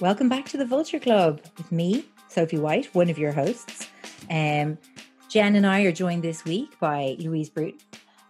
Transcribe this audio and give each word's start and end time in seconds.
Welcome 0.00 0.28
back 0.28 0.44
to 0.50 0.56
the 0.56 0.64
Vulture 0.64 1.00
Club 1.00 1.40
with 1.56 1.72
me, 1.72 2.04
Sophie 2.28 2.56
White, 2.56 2.94
one 2.94 3.10
of 3.10 3.18
your 3.18 3.32
hosts. 3.32 3.88
Um, 4.30 4.78
Jen 5.28 5.56
and 5.56 5.66
I 5.66 5.80
are 5.80 5.92
joined 5.92 6.22
this 6.22 6.44
week 6.44 6.78
by 6.78 7.16
Louise 7.18 7.50
Bruton, 7.50 7.80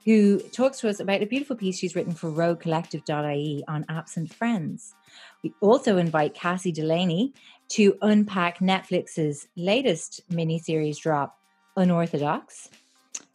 who 0.06 0.38
talks 0.38 0.80
to 0.80 0.88
us 0.88 0.98
about 0.98 1.22
a 1.22 1.26
beautiful 1.26 1.56
piece 1.56 1.76
she's 1.78 1.94
written 1.94 2.14
for 2.14 2.30
roguecollective.ie 2.30 3.64
on 3.68 3.84
absent 3.90 4.32
friends. 4.32 4.94
We 5.42 5.52
also 5.60 5.98
invite 5.98 6.32
Cassie 6.32 6.72
Delaney 6.72 7.34
to 7.72 7.98
unpack 8.00 8.60
Netflix's 8.60 9.46
latest 9.54 10.22
miniseries 10.30 10.98
drop, 10.98 11.38
Unorthodox. 11.76 12.70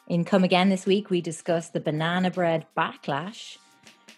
In 0.07 0.25
Come 0.25 0.43
Again 0.43 0.69
this 0.69 0.87
week, 0.87 1.11
we 1.11 1.21
discuss 1.21 1.69
the 1.69 1.79
banana 1.79 2.31
bread 2.31 2.65
backlash. 2.75 3.57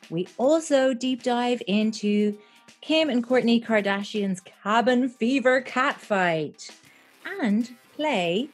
We 0.09 0.29
also 0.37 0.93
deep 0.93 1.21
dive 1.21 1.61
into 1.67 2.37
Kim 2.85 3.09
and 3.09 3.27
Kourtney 3.27 3.65
Kardashian's 3.65 4.41
cabin 4.41 5.09
fever 5.09 5.59
catfight 5.59 6.69
and 7.41 7.75
play 7.95 8.49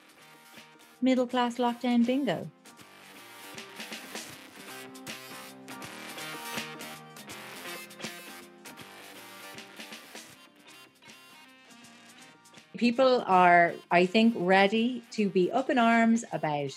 middle 1.01 1.27
class 1.27 1.57
lockdown 1.57 2.05
bingo. 2.05 2.49
People 12.77 13.25
are, 13.27 13.73
I 13.91 14.05
think, 14.05 14.33
ready 14.37 15.03
to 15.11 15.27
be 15.27 15.51
up 15.51 15.69
in 15.69 15.77
arms 15.77 16.23
about 16.31 16.71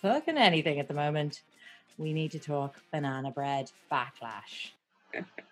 fucking 0.00 0.38
anything 0.38 0.80
at 0.80 0.88
the 0.88 0.94
moment. 0.94 1.42
We 1.98 2.14
need 2.14 2.30
to 2.30 2.38
talk 2.38 2.80
banana 2.90 3.30
bread 3.30 3.70
backlash. 3.92 4.70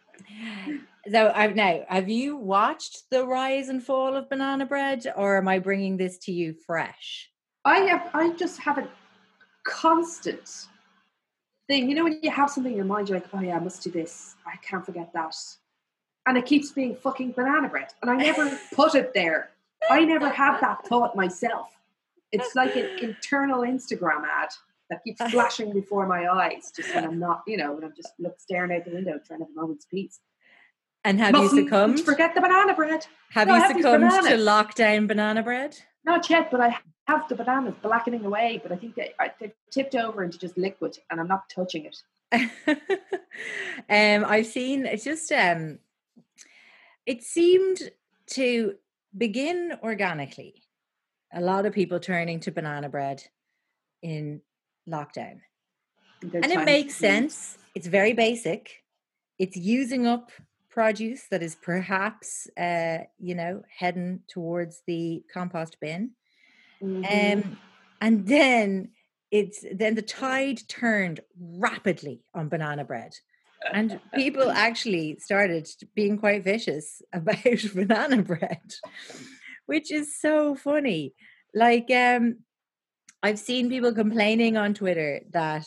so 1.10 1.32
I've 1.34 1.54
now 1.54 1.80
have 1.88 2.08
you 2.08 2.36
watched 2.36 3.10
the 3.10 3.26
rise 3.26 3.68
and 3.68 3.82
fall 3.82 4.16
of 4.16 4.28
banana 4.28 4.66
bread 4.66 5.06
or 5.16 5.38
am 5.38 5.48
I 5.48 5.58
bringing 5.58 5.96
this 5.96 6.18
to 6.18 6.32
you 6.32 6.54
fresh? 6.54 7.30
I 7.64 7.78
have 7.80 8.10
I 8.14 8.30
just 8.30 8.60
have 8.60 8.78
a 8.78 8.88
constant 9.64 10.66
thing. 11.68 11.88
You 11.88 11.94
know 11.94 12.04
when 12.04 12.20
you 12.22 12.30
have 12.30 12.50
something 12.50 12.72
in 12.72 12.76
your 12.76 12.86
mind, 12.86 13.08
you're 13.08 13.18
like, 13.18 13.28
oh 13.32 13.40
yeah, 13.40 13.56
I 13.56 13.60
must 13.60 13.82
do 13.82 13.90
this. 13.90 14.36
I 14.46 14.56
can't 14.58 14.84
forget 14.84 15.12
that. 15.14 15.34
And 16.26 16.38
it 16.38 16.46
keeps 16.46 16.70
being 16.70 16.94
fucking 16.94 17.32
banana 17.32 17.68
bread. 17.68 17.88
And 18.00 18.10
I 18.10 18.16
never 18.16 18.58
put 18.74 18.94
it 18.94 19.12
there. 19.14 19.50
I 19.90 20.04
never 20.04 20.28
had 20.28 20.60
that 20.60 20.86
thought 20.86 21.16
myself. 21.16 21.76
It's 22.30 22.54
like 22.54 22.76
an 22.76 22.88
internal 23.00 23.60
Instagram 23.60 24.22
ad 24.24 24.50
that 24.92 25.02
keeps 25.04 25.22
flashing 25.32 25.72
before 25.72 26.06
my 26.06 26.28
eyes 26.28 26.70
just 26.74 26.94
when 26.94 27.04
I'm 27.04 27.18
not, 27.18 27.42
you 27.46 27.56
know, 27.56 27.72
when 27.72 27.84
I'm 27.84 27.94
just 27.96 28.12
look 28.18 28.38
staring 28.38 28.76
out 28.76 28.84
the 28.84 28.92
window 28.92 29.18
trying 29.26 29.40
to 29.40 29.46
have 29.46 29.56
a 29.56 29.60
moment's 29.60 29.86
peace. 29.86 30.20
And 31.04 31.18
have 31.18 31.32
Mustn't 31.32 31.58
you 31.58 31.64
succumbed? 31.64 32.00
Forget 32.00 32.34
the 32.34 32.40
banana 32.40 32.74
bread. 32.74 33.06
Have 33.30 33.48
no, 33.48 33.56
you 33.56 33.60
have 33.62 33.76
succumbed 33.76 34.10
to 34.10 34.36
lockdown 34.36 35.08
banana 35.08 35.42
bread? 35.42 35.76
Not 36.04 36.28
yet, 36.28 36.50
but 36.50 36.60
I 36.60 36.76
have 37.06 37.28
the 37.28 37.34
bananas 37.34 37.74
blackening 37.82 38.24
away. 38.24 38.60
But 38.62 38.70
I 38.70 38.76
think 38.76 38.94
they, 38.94 39.12
they've 39.40 39.52
tipped 39.70 39.96
over 39.96 40.22
into 40.22 40.38
just 40.38 40.56
liquid, 40.56 40.98
and 41.10 41.18
I'm 41.18 41.26
not 41.26 41.48
touching 41.48 41.86
it. 41.86 41.96
um, 42.68 44.24
I've 44.30 44.46
seen 44.46 44.86
it's 44.86 45.04
just 45.04 45.32
um, 45.32 45.78
it 47.04 47.22
seemed 47.22 47.90
to 48.28 48.74
begin 49.16 49.76
organically. 49.82 50.54
A 51.34 51.40
lot 51.40 51.66
of 51.66 51.72
people 51.72 51.98
turning 51.98 52.40
to 52.40 52.52
banana 52.52 52.88
bread 52.88 53.24
in 54.02 54.42
lockdown. 54.88 55.40
and 56.22 56.52
it 56.52 56.64
makes 56.64 56.94
sense. 56.94 57.58
It's 57.74 57.86
very 57.86 58.12
basic. 58.12 58.82
It's 59.38 59.56
using 59.56 60.06
up 60.06 60.30
produce 60.70 61.26
that 61.30 61.42
is 61.42 61.54
perhaps, 61.54 62.48
uh, 62.58 62.98
you 63.18 63.34
know, 63.34 63.62
heading 63.78 64.20
towards 64.28 64.82
the 64.86 65.22
compost 65.32 65.78
bin. 65.80 66.12
Mm-hmm. 66.82 67.38
Um, 67.38 67.58
and 68.00 68.26
then 68.26 68.88
it's 69.30 69.64
then 69.72 69.94
the 69.94 70.02
tide 70.02 70.60
turned 70.68 71.20
rapidly 71.38 72.22
on 72.34 72.48
banana 72.48 72.84
bread. 72.84 73.12
And 73.72 74.00
people 74.14 74.50
actually 74.54 75.18
started 75.20 75.68
being 75.94 76.18
quite 76.18 76.44
vicious 76.44 77.02
about 77.12 77.36
banana 77.74 78.22
bread, 78.22 78.74
which 79.66 79.92
is 79.92 80.18
so 80.20 80.54
funny. 80.54 81.14
Like, 81.54 81.90
um, 81.90 82.38
I've 83.22 83.38
seen 83.38 83.68
people 83.68 83.94
complaining 83.94 84.56
on 84.56 84.74
Twitter 84.74 85.20
that 85.30 85.66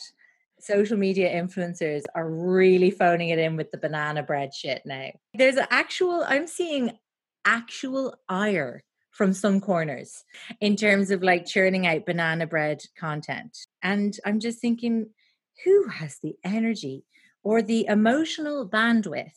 social 0.60 0.96
media 0.96 1.30
influencers 1.30 2.04
are 2.14 2.30
really 2.30 2.90
phoning 2.90 3.30
it 3.30 3.38
in 3.38 3.56
with 3.56 3.70
the 3.70 3.78
banana 3.78 4.22
bread 4.22 4.54
shit 4.54 4.82
now. 4.84 5.10
There's 5.34 5.58
actual, 5.70 6.24
I'm 6.26 6.46
seeing 6.46 6.98
actual 7.44 8.14
ire 8.28 8.82
from 9.10 9.32
some 9.32 9.60
corners 9.60 10.24
in 10.60 10.76
terms 10.76 11.10
of 11.10 11.22
like 11.22 11.46
churning 11.46 11.86
out 11.86 12.04
banana 12.04 12.46
bread 12.46 12.82
content. 12.98 13.56
And 13.82 14.18
I'm 14.26 14.40
just 14.40 14.60
thinking, 14.60 15.06
who 15.64 15.88
has 15.88 16.18
the 16.22 16.36
energy 16.44 17.04
or 17.42 17.62
the 17.62 17.86
emotional 17.86 18.68
bandwidth 18.68 19.32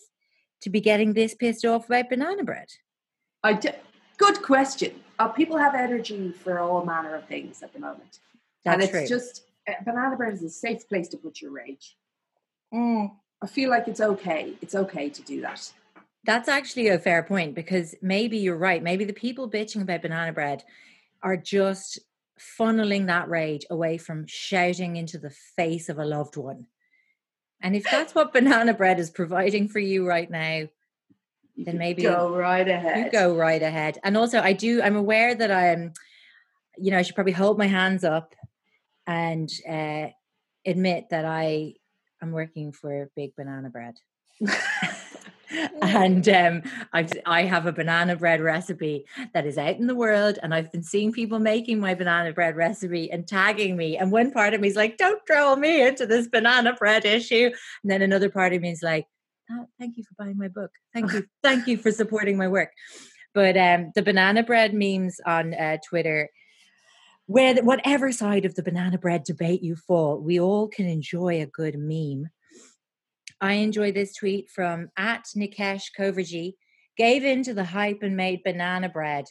to 0.61 0.69
be 0.69 0.81
getting 0.81 1.13
this 1.13 1.33
pissed 1.33 1.63
off 1.63 1.85
about 1.85 2.09
banana 2.09 2.43
bread? 2.43 2.67
I 3.43 3.53
d- 3.53 3.69
good 4.17 4.41
question. 4.41 5.01
Uh, 5.19 5.27
people 5.27 5.57
have 5.57 5.75
energy 5.75 6.31
for 6.31 6.59
all 6.59 6.85
manner 6.85 7.13
of 7.13 7.25
things 7.25 7.61
at 7.61 7.73
the 7.73 7.79
moment. 7.79 8.19
That's 8.63 8.73
and 8.73 8.83
it's 8.83 8.91
true. 8.91 9.17
just, 9.17 9.43
uh, 9.67 9.73
banana 9.85 10.15
bread 10.15 10.33
is 10.33 10.43
a 10.43 10.49
safe 10.49 10.87
place 10.87 11.09
to 11.09 11.17
put 11.17 11.41
your 11.41 11.51
rage. 11.51 11.97
Mm. 12.73 13.11
I 13.41 13.47
feel 13.47 13.69
like 13.69 13.87
it's 13.87 14.01
okay. 14.01 14.53
It's 14.61 14.75
okay 14.75 15.09
to 15.09 15.21
do 15.21 15.41
that. 15.41 15.71
That's 16.25 16.49
actually 16.49 16.87
a 16.87 16.99
fair 16.99 17.23
point 17.23 17.53
because 17.53 17.95
maybe 18.01 18.37
you're 18.37 18.57
right. 18.57 18.81
Maybe 18.81 19.05
the 19.05 19.13
people 19.13 19.49
bitching 19.49 19.81
about 19.81 20.01
banana 20.01 20.33
bread 20.33 20.63
are 21.21 21.37
just 21.37 21.99
funneling 22.59 23.07
that 23.07 23.29
rage 23.29 23.65
away 23.69 23.97
from 23.97 24.25
shouting 24.27 24.95
into 24.95 25.17
the 25.17 25.29
face 25.29 25.89
of 25.89 25.99
a 25.99 26.05
loved 26.05 26.37
one. 26.37 26.67
And 27.61 27.75
if 27.75 27.83
that's 27.83 28.15
what 28.15 28.33
banana 28.33 28.73
bread 28.73 28.99
is 28.99 29.09
providing 29.09 29.67
for 29.67 29.79
you 29.79 30.07
right 30.07 30.29
now, 30.29 30.67
then 31.65 31.77
maybe 31.77 32.03
go 32.03 32.35
right 32.35 32.67
ahead. 32.67 33.05
You 33.05 33.11
go 33.11 33.35
right 33.35 33.61
ahead. 33.61 33.97
And 34.03 34.17
also, 34.17 34.39
I 34.39 34.53
do. 34.53 34.81
I'm 34.81 34.95
aware 34.95 35.35
that 35.35 35.51
I'm. 35.51 35.93
You 36.77 36.91
know, 36.91 36.97
I 36.97 37.01
should 37.01 37.15
probably 37.15 37.33
hold 37.33 37.57
my 37.57 37.67
hands 37.67 38.05
up 38.05 38.33
and 39.05 39.49
uh, 39.67 40.07
admit 40.65 41.09
that 41.09 41.25
I 41.25 41.73
am 42.21 42.31
working 42.31 42.71
for 42.71 43.09
Big 43.15 43.35
Banana 43.35 43.69
Bread. 43.69 43.95
and 45.81 46.29
um, 46.29 46.61
I've, 46.93 47.11
I 47.25 47.43
have 47.43 47.65
a 47.65 47.73
banana 47.73 48.15
bread 48.15 48.39
recipe 48.39 49.05
that 49.33 49.45
is 49.45 49.57
out 49.57 49.75
in 49.75 49.87
the 49.87 49.95
world, 49.95 50.39
and 50.41 50.53
I've 50.53 50.71
been 50.71 50.83
seeing 50.83 51.11
people 51.11 51.39
making 51.39 51.79
my 51.79 51.95
banana 51.95 52.31
bread 52.31 52.55
recipe 52.55 53.11
and 53.11 53.27
tagging 53.27 53.75
me. 53.75 53.97
And 53.97 54.11
one 54.11 54.31
part 54.31 54.53
of 54.53 54.61
me 54.61 54.67
is 54.67 54.75
like, 54.75 54.97
"Don't 54.97 55.21
throw 55.27 55.55
me 55.55 55.85
into 55.85 56.05
this 56.05 56.27
banana 56.27 56.73
bread 56.73 57.03
issue," 57.03 57.51
and 57.83 57.91
then 57.91 58.01
another 58.01 58.29
part 58.29 58.53
of 58.53 58.61
me 58.61 58.71
is 58.71 58.83
like, 58.83 59.07
oh, 59.51 59.67
thank 59.79 59.97
you 59.97 60.03
for 60.03 60.15
buying 60.17 60.37
my 60.37 60.47
book. 60.47 60.71
Thank 60.93 61.13
you. 61.13 61.25
Thank 61.43 61.67
you 61.67 61.77
for 61.77 61.91
supporting 61.91 62.37
my 62.37 62.47
work. 62.47 62.71
But 63.33 63.57
um, 63.57 63.91
the 63.95 64.01
banana 64.01 64.43
bread 64.43 64.73
memes 64.73 65.19
on 65.25 65.53
uh, 65.53 65.77
Twitter, 65.87 66.29
where 67.27 67.53
the, 67.53 67.63
whatever 67.63 68.11
side 68.11 68.45
of 68.45 68.55
the 68.55 68.63
banana 68.63 68.97
bread 68.97 69.23
debate 69.23 69.61
you 69.61 69.75
fall, 69.75 70.19
we 70.19 70.39
all 70.39 70.67
can 70.67 70.87
enjoy 70.87 71.41
a 71.41 71.45
good 71.45 71.75
meme. 71.77 72.29
I 73.41 73.53
enjoy 73.53 73.91
this 73.91 74.15
tweet 74.15 74.49
from 74.49 74.89
at 74.97 75.25
Nikesh 75.37 75.85
Koverji. 75.97 76.53
Gave 76.97 77.23
in 77.23 77.43
to 77.43 77.53
the 77.53 77.63
hype 77.63 77.99
and 78.01 78.17
made 78.17 78.43
banana 78.43 78.89
bread. 78.89 79.25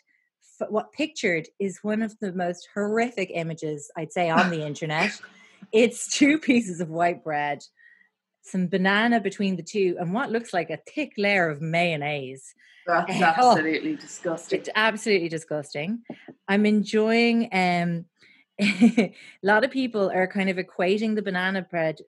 what 0.71 0.93
pictured 0.93 1.49
is 1.61 1.81
one 1.83 2.03
of 2.03 2.19
the 2.21 2.33
most 2.33 2.69
horrific 2.75 3.31
images 3.35 3.91
I'd 3.97 4.13
say 4.13 4.31
on 4.31 4.51
the 4.51 4.65
internet. 4.65 5.21
It's 5.73 6.17
two 6.17 6.39
pieces 6.39 6.81
of 6.81 6.89
white 6.89 7.25
bread 7.25 7.65
some 8.43 8.69
banana 8.69 9.21
between 9.21 9.57
the 9.57 9.63
two, 9.63 9.97
and 9.99 10.13
what 10.13 10.31
looks 10.31 10.53
like 10.53 10.71
a 10.71 10.79
thick 10.95 11.13
layer 11.17 11.49
of 11.49 11.61
mayonnaise. 11.61 12.55
That's 12.87 13.21
uh, 13.21 13.25
absolutely 13.37 13.93
oh, 13.93 13.97
disgusting. 13.97 14.61
It's 14.61 14.71
absolutely 14.75 15.29
disgusting. 15.29 16.03
I'm 16.49 16.67
enjoying. 16.67 17.49
Um, 17.53 18.07
a 18.61 19.15
lot 19.43 19.65
of 19.65 19.71
people 19.71 20.11
are 20.11 20.27
kind 20.27 20.51
of 20.51 20.57
equating 20.57 21.15
the 21.15 21.23
banana 21.23 21.63
bread 21.63 21.99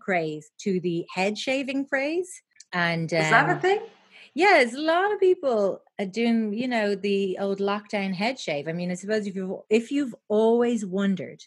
craze 0.00 0.50
to 0.58 0.80
the 0.80 1.06
head 1.14 1.38
shaving 1.38 1.86
craze, 1.86 2.42
and 2.72 3.12
um, 3.12 3.20
is 3.20 3.30
that 3.30 3.48
a 3.48 3.52
um, 3.52 3.60
thing? 3.60 3.80
Yes, 4.34 4.74
a 4.74 4.80
lot 4.80 5.12
of 5.12 5.20
people 5.20 5.82
are 6.00 6.06
doing, 6.06 6.52
you 6.54 6.66
know, 6.66 6.96
the 6.96 7.38
old 7.40 7.60
lockdown 7.60 8.12
head 8.12 8.38
shave. 8.38 8.66
I 8.66 8.72
mean, 8.72 8.90
I 8.90 8.94
suppose 8.94 9.26
if 9.26 9.36
you've 9.36 9.60
if 9.70 9.92
you've 9.92 10.14
always 10.28 10.84
wondered 10.84 11.42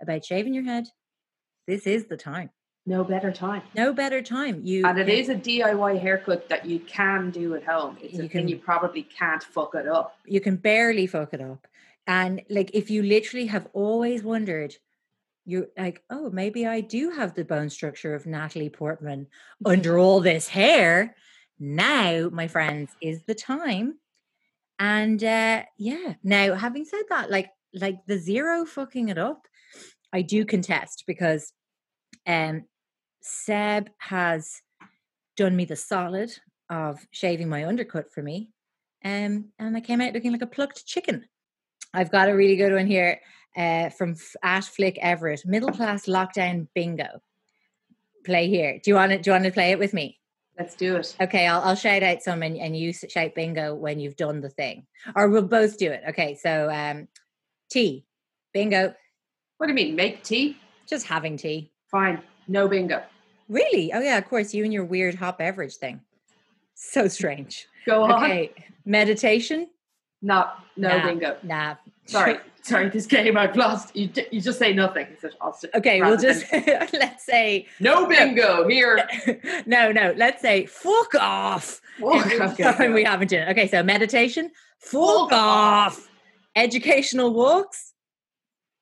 about 0.00 0.24
shaving 0.24 0.54
your 0.54 0.64
head, 0.64 0.86
this 1.66 1.86
is 1.86 2.06
the 2.06 2.16
time 2.16 2.50
no 2.86 3.04
better 3.04 3.30
time. 3.30 3.62
No 3.76 3.92
better 3.92 4.22
time. 4.22 4.62
You 4.64 4.86
and 4.86 4.98
it 4.98 5.08
is 5.08 5.28
a 5.28 5.34
DIY 5.34 6.00
haircut 6.00 6.48
that 6.48 6.64
you 6.64 6.80
can 6.80 7.30
do 7.30 7.54
at 7.54 7.64
home. 7.64 7.98
It's 8.00 8.14
you 8.14 8.24
a 8.24 8.28
can, 8.28 8.40
thing 8.40 8.48
you 8.48 8.56
probably 8.56 9.02
can't 9.02 9.42
fuck 9.42 9.74
it 9.74 9.86
up. 9.86 10.16
You 10.24 10.40
can 10.40 10.56
barely 10.56 11.06
fuck 11.06 11.34
it 11.34 11.40
up. 11.40 11.66
And 12.06 12.42
like 12.48 12.70
if 12.74 12.90
you 12.90 13.02
literally 13.02 13.46
have 13.46 13.68
always 13.72 14.22
wondered, 14.22 14.74
you're 15.44 15.68
like, 15.76 16.02
oh, 16.10 16.30
maybe 16.30 16.66
I 16.66 16.80
do 16.80 17.10
have 17.10 17.34
the 17.34 17.44
bone 17.44 17.70
structure 17.70 18.14
of 18.14 18.26
Natalie 18.26 18.70
Portman 18.70 19.26
under 19.64 19.98
all 19.98 20.20
this 20.20 20.48
hair. 20.48 21.14
now, 21.58 22.30
my 22.32 22.48
friends, 22.48 22.90
is 23.02 23.22
the 23.24 23.34
time. 23.34 23.98
And 24.78 25.22
uh, 25.22 25.64
yeah, 25.76 26.14
now 26.22 26.54
having 26.54 26.86
said 26.86 27.02
that, 27.10 27.30
like 27.30 27.50
like 27.74 27.98
the 28.06 28.18
zero 28.18 28.64
fucking 28.64 29.10
it 29.10 29.18
up, 29.18 29.46
I 30.12 30.22
do 30.22 30.44
contest 30.44 31.04
because 31.06 31.52
um 32.26 32.64
Seb 33.22 33.90
has 33.98 34.62
done 35.36 35.56
me 35.56 35.64
the 35.64 35.76
solid 35.76 36.30
of 36.68 37.06
shaving 37.10 37.48
my 37.48 37.66
undercut 37.66 38.12
for 38.12 38.22
me. 38.22 38.50
Um, 39.04 39.46
and 39.58 39.76
I 39.76 39.80
came 39.80 40.00
out 40.00 40.12
looking 40.12 40.32
like 40.32 40.42
a 40.42 40.46
plucked 40.46 40.86
chicken. 40.86 41.26
I've 41.92 42.10
got 42.12 42.28
a 42.28 42.36
really 42.36 42.56
good 42.56 42.72
one 42.72 42.86
here 42.86 43.20
uh, 43.56 43.90
from 43.90 44.14
at 44.42 44.64
Flic 44.64 44.98
Everett. 44.98 45.42
Middle 45.44 45.70
class 45.70 46.06
lockdown 46.06 46.68
bingo. 46.74 47.20
Play 48.24 48.48
here. 48.48 48.80
Do 48.82 48.90
you 48.90 48.94
want 48.94 49.12
to? 49.12 49.18
Do 49.18 49.30
you 49.30 49.32
want 49.32 49.44
to 49.44 49.50
play 49.50 49.70
it 49.70 49.78
with 49.78 49.94
me? 49.94 50.18
Let's 50.58 50.74
do 50.74 50.96
it. 50.96 51.16
Okay, 51.20 51.46
I'll, 51.46 51.62
I'll 51.62 51.74
shout 51.74 52.02
out 52.02 52.22
some 52.22 52.42
and, 52.42 52.56
and 52.58 52.76
you 52.76 52.92
shout 52.92 53.34
bingo 53.34 53.74
when 53.74 53.98
you've 53.98 54.16
done 54.16 54.42
the 54.42 54.50
thing, 54.50 54.86
or 55.16 55.30
we'll 55.30 55.42
both 55.42 55.78
do 55.78 55.90
it. 55.90 56.02
Okay, 56.10 56.34
so 56.34 56.70
um, 56.70 57.08
tea, 57.70 58.04
bingo, 58.52 58.94
What 59.56 59.66
do 59.66 59.72
you 59.72 59.74
mean? 59.74 59.96
Make 59.96 60.22
tea? 60.22 60.58
just 60.86 61.06
having 61.06 61.36
tea. 61.36 61.69
Fine. 61.90 62.22
No 62.48 62.68
bingo. 62.68 63.02
Really? 63.48 63.92
Oh 63.92 64.00
yeah, 64.00 64.18
of 64.18 64.28
course. 64.28 64.54
You 64.54 64.64
and 64.64 64.72
your 64.72 64.84
weird 64.84 65.14
hot 65.16 65.38
beverage 65.38 65.76
thing. 65.76 66.00
So 66.74 67.08
strange. 67.08 67.66
Go 67.86 68.04
on. 68.04 68.12
Okay, 68.24 68.52
meditation. 68.84 69.68
Not 70.22 70.64
no 70.76 70.88
Nah. 70.98 71.06
bingo. 71.06 71.36
Nah. 71.42 71.74
Sorry, 72.06 72.38
sorry. 72.62 72.88
This 72.88 73.06
game 73.06 73.36
I've 73.36 73.54
lost. 73.56 73.94
You, 73.94 74.10
you 74.30 74.40
just 74.40 74.58
say 74.58 74.72
nothing. 74.72 75.06
So 75.20 75.30
I'll 75.40 75.50
s- 75.50 75.64
Okay, 75.74 76.00
we'll 76.00 76.16
just 76.16 76.44
let's 76.52 77.24
say 77.24 77.66
no 77.78 78.06
bingo 78.06 78.68
here. 78.68 79.08
no, 79.66 79.92
no. 79.92 80.12
Let's 80.16 80.42
say 80.42 80.66
fuck 80.66 81.14
off. 81.16 81.80
Okay, 82.02 82.62
time 82.62 82.92
we 82.94 83.04
haven't 83.04 83.30
done 83.30 83.48
it. 83.48 83.50
Okay, 83.52 83.68
so 83.68 83.82
meditation, 83.82 84.50
Fuck 84.78 85.30
fuck 85.30 85.32
off. 85.32 86.08
Educational 86.56 87.32
walks, 87.32 87.92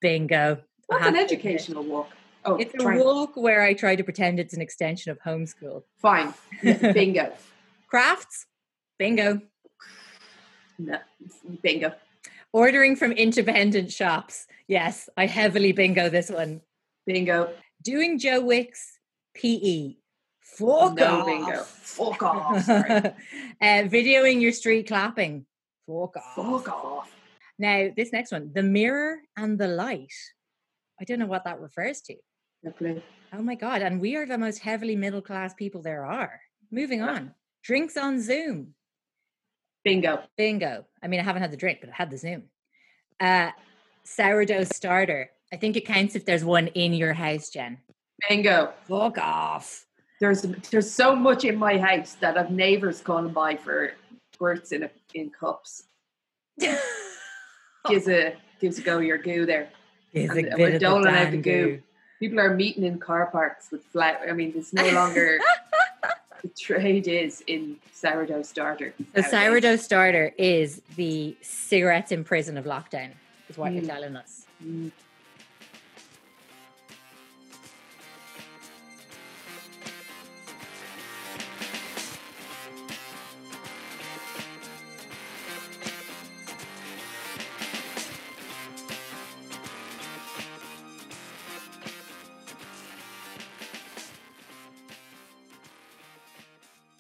bingo. 0.01 0.59
What's 0.87 1.07
an 1.07 1.17
educational 1.17 1.83
walk? 1.85 2.09
Oh, 2.45 2.57
It's 2.57 2.75
a 2.79 2.87
walk 3.05 3.37
where 3.37 3.63
I 3.63 3.75
try 3.75 3.97
to 3.97 4.05
pretend 4.05 4.39
it's 4.41 4.55
an 4.55 4.61
extension 4.63 5.11
of 5.13 5.19
homeschool. 5.21 5.83
Fine. 5.97 6.35
bingo. 6.63 7.33
Crafts, 7.89 8.47
bingo. 8.99 9.41
No, 10.79 10.99
bingo. 11.63 11.93
Ordering 12.53 12.97
from 12.97 13.13
independent 13.13 13.93
shops. 13.93 14.47
Yes, 14.69 15.09
I 15.17 15.27
heavily 15.27 15.73
bingo 15.73 16.09
this 16.09 16.31
one. 16.31 16.61
Bingo. 17.07 17.51
Doing 17.83 18.19
Joe 18.19 18.41
Wicks 18.41 18.99
PE. 19.35 19.95
Fuck 20.41 20.95
no 20.97 21.21
off. 21.21 21.27
bingo. 21.27 21.63
Fuck 21.63 22.23
off. 22.23 22.69
Uh, 23.61 23.83
videoing 23.89 24.41
your 24.41 24.53
street 24.53 24.87
clapping. 24.87 25.45
Fuck 25.87 26.17
off. 26.17 26.35
Fuck 26.37 26.69
off. 26.69 27.11
Now, 27.59 27.89
this 27.97 28.13
next 28.13 28.31
one, 28.31 28.53
the 28.55 28.63
mirror 28.63 29.19
and 29.37 29.59
the 29.59 29.67
light. 29.67 30.13
I 31.01 31.05
don't 31.05 31.19
know 31.19 31.27
what 31.27 31.45
that 31.45 31.61
refers 31.61 32.01
to. 32.03 32.15
No. 32.63 33.03
Oh 33.33 33.43
my 33.43 33.55
God. 33.55 33.83
And 33.83 34.01
we 34.01 34.17
are 34.17 34.27
the 34.27 34.39
most 34.39 34.59
heavily 34.59 34.97
middle 34.97 35.23
class 35.23 35.55
people 35.55 35.83
there 35.83 36.05
are. 36.05 36.41
Moving 36.71 37.03
on. 37.03 37.35
Drinks 37.63 37.97
on 37.97 38.21
Zoom. 38.21 38.75
Bingo. 39.85 40.23
Bingo. 40.37 40.85
I 41.03 41.09
mean, 41.09 41.21
I 41.21 41.23
haven't 41.23 41.43
had 41.43 41.53
the 41.53 41.57
drink, 41.57 41.79
but 41.81 41.91
I 41.91 41.95
had 41.95 42.11
the 42.11 42.19
Zoom. 42.19 42.45
Uh, 43.21 43.51
sourdough 44.05 44.65
starter. 44.65 45.31
I 45.53 45.57
think 45.57 45.77
it 45.77 45.87
counts 45.87 46.15
if 46.15 46.25
there's 46.27 46.45
one 46.45 46.69
in 46.69 46.93
your 46.93 47.13
house, 47.13 47.51
Jen. 47.51 47.79
Bingo. 48.29 48.73
Fuck 48.89 49.19
off. 49.19 49.87
There's 50.21 50.43
there's 50.43 50.91
so 50.91 51.15
much 51.15 51.45
in 51.45 51.57
my 51.57 51.79
house 51.79 52.15
that 52.15 52.37
I've 52.37 52.51
neighbours 52.51 53.01
calling 53.01 53.33
by 53.33 53.57
for 53.57 53.93
squirts 54.35 54.73
in 54.73 54.83
a, 54.83 54.91
in 55.15 55.31
cups. 55.31 55.85
Gives 57.89 58.09
a 58.09 58.35
gives 58.61 58.79
a 58.79 58.83
go 58.83 58.99
your 58.99 59.19
goo 59.19 59.47
there. 59.47 59.69
Is 60.13 60.31
And 60.31 60.39
a 60.41 60.43
we're 60.51 60.57
bit 60.57 60.67
of 60.67 60.73
the 60.73 60.79
doling 60.81 61.07
out 61.15 61.31
the 61.31 61.37
goo. 61.37 61.43
goo. 61.77 61.83
People 62.21 62.41
are 62.41 62.55
meeting 62.55 62.85
in 62.85 62.99
car 62.99 63.27
parks 63.27 63.71
with 63.71 63.85
flat. 63.87 64.21
I 64.29 64.33
mean, 64.33 64.53
it's 64.57 64.73
no 64.73 64.89
longer 64.91 65.39
the 66.43 66.49
trade 66.49 67.07
is 67.07 67.43
in 67.47 67.77
sourdough 67.93 68.43
starter. 68.43 68.93
The 69.13 69.23
nowadays. 69.23 69.31
sourdough 69.31 69.77
starter 69.77 70.33
is 70.39 70.83
the 70.97 71.37
cigarettes 71.43 72.11
in 72.13 72.25
prison 72.25 72.57
of 72.57 72.65
lockdown, 72.65 73.11
is 73.49 73.57
what 73.57 73.73
you're 73.73 73.83
Mm. 73.83 73.87
telling 73.89 74.17
us. 74.17 74.47
Mm. 74.65 74.91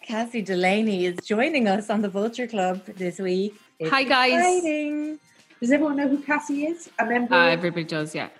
Cassie 0.08 0.40
Delaney 0.40 1.04
is 1.04 1.18
joining 1.22 1.68
us 1.68 1.90
on 1.90 2.00
the 2.00 2.08
Vulture 2.08 2.46
Club 2.46 2.82
this 2.86 3.18
week. 3.18 3.54
It's 3.78 3.90
Hi, 3.90 4.04
guys. 4.04 4.32
exciting. 4.32 5.18
Does 5.60 5.70
everyone 5.70 5.96
know 5.96 6.08
who 6.08 6.16
Cassie 6.22 6.64
is? 6.64 6.88
A 6.98 7.04
member? 7.04 7.34
Uh, 7.34 7.48
everybody 7.50 7.84
does, 7.84 8.14
yeah. 8.14 8.30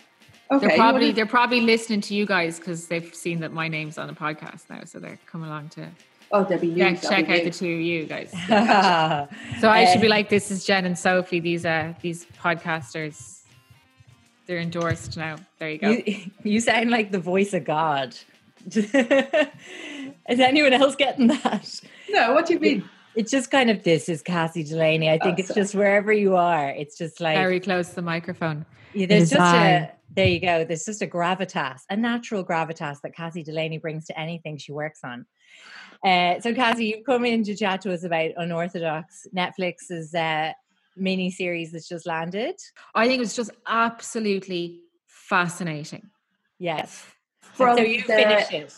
okay, 0.51 0.69
They're 0.69 0.77
probably 0.79 1.01
wanna- 1.09 1.13
they're 1.13 1.27
probably 1.27 1.61
listening 1.61 2.01
to 2.01 2.15
you 2.15 2.25
guys 2.25 2.59
because 2.59 2.87
they've 2.87 3.15
seen 3.15 3.41
that 3.41 3.53
my 3.53 3.69
name's 3.69 3.99
on 3.99 4.07
the 4.07 4.15
podcast 4.15 4.71
now, 4.71 4.85
so 4.85 4.99
they're 4.99 5.19
coming 5.27 5.49
along 5.49 5.69
to 5.71 5.91
oh, 6.33 6.47
new. 6.49 6.69
yeah, 6.71 6.95
check 6.95 7.29
out 7.29 7.45
the 7.45 7.51
two 7.51 7.75
of 7.75 7.81
you 7.83 8.05
guys. 8.07 8.33
So 9.61 9.69
I 9.69 9.85
should 9.93 10.01
be 10.01 10.09
like, 10.09 10.31
this 10.31 10.51
is 10.51 10.65
Jen 10.65 10.87
and 10.87 10.99
Sophie. 10.99 11.41
These 11.41 11.67
uh 11.67 11.93
these 12.01 12.25
podcasters, 12.43 13.43
they're 14.47 14.57
endorsed 14.57 15.19
now. 15.19 15.37
There 15.59 15.69
you 15.69 15.79
go. 15.79 15.91
you, 15.91 16.31
you 16.45 16.61
sound 16.61 16.89
like 16.89 17.11
the 17.11 17.19
voice 17.19 17.53
of 17.53 17.65
God. 17.67 18.17
is 20.29 20.41
anyone 20.41 20.73
else 20.73 20.97
getting 20.97 21.29
that? 21.29 21.81
No, 22.11 22.33
what 22.35 22.47
do 22.47 22.55
you 22.55 22.61
mean? 22.61 22.89
It's 23.15 23.31
just 23.31 23.51
kind 23.51 23.69
of 23.71 23.83
this 23.83 24.09
is 24.09 24.23
Cassie 24.23 24.63
Delaney. 24.63 25.09
I 25.11 25.19
think 25.19 25.37
Oh, 25.39 25.41
it's 25.41 25.49
sorry. 25.49 25.61
just 25.61 25.75
wherever 25.75 26.13
you 26.13 26.37
are. 26.37 26.69
It's 26.71 26.97
just 26.97 27.21
like 27.21 27.37
Very 27.37 27.59
close 27.61 27.89
to 27.91 27.95
the 27.97 28.03
microphone. 28.03 28.65
Yeah, 28.95 29.07
there's 29.07 29.31
just 29.31 29.41
I. 29.41 29.69
a 29.69 29.89
there 30.15 30.27
you 30.27 30.41
go. 30.41 30.65
There's 30.65 30.85
just 30.85 31.03
a 31.03 31.07
gravitas, 31.07 31.81
a 31.91 31.97
natural 31.97 32.45
gravitas 32.45 33.01
that 33.03 33.15
Cassie 33.15 33.43
Delaney 33.43 33.79
brings 33.79 34.07
to 34.07 34.19
anything 34.19 34.57
she 34.57 34.73
works 34.73 35.01
on. 35.05 35.27
Uh, 36.05 36.41
so, 36.41 36.55
Cassie, 36.55 36.87
you've 36.87 37.05
come 37.05 37.25
in 37.25 37.43
to 37.45 37.55
chat 37.57 37.81
to 37.83 37.93
us 37.93 38.05
about 38.05 38.31
Unorthodox, 38.37 39.27
Netflix's 39.37 40.15
uh, 40.15 40.53
mini 40.97 41.31
series 41.31 41.73
that's 41.73 41.89
just 41.89 42.07
landed. 42.07 42.55
I 42.95 43.07
think 43.07 43.19
it 43.19 43.21
was 43.21 43.35
just 43.37 43.51
absolutely 43.67 44.81
fascinating. 45.07 46.09
Yes. 46.59 47.05
From 47.41 47.77
so 47.77 47.83
you 47.83 47.99
the- 48.03 48.07
finished 48.15 48.53
it. 48.53 48.75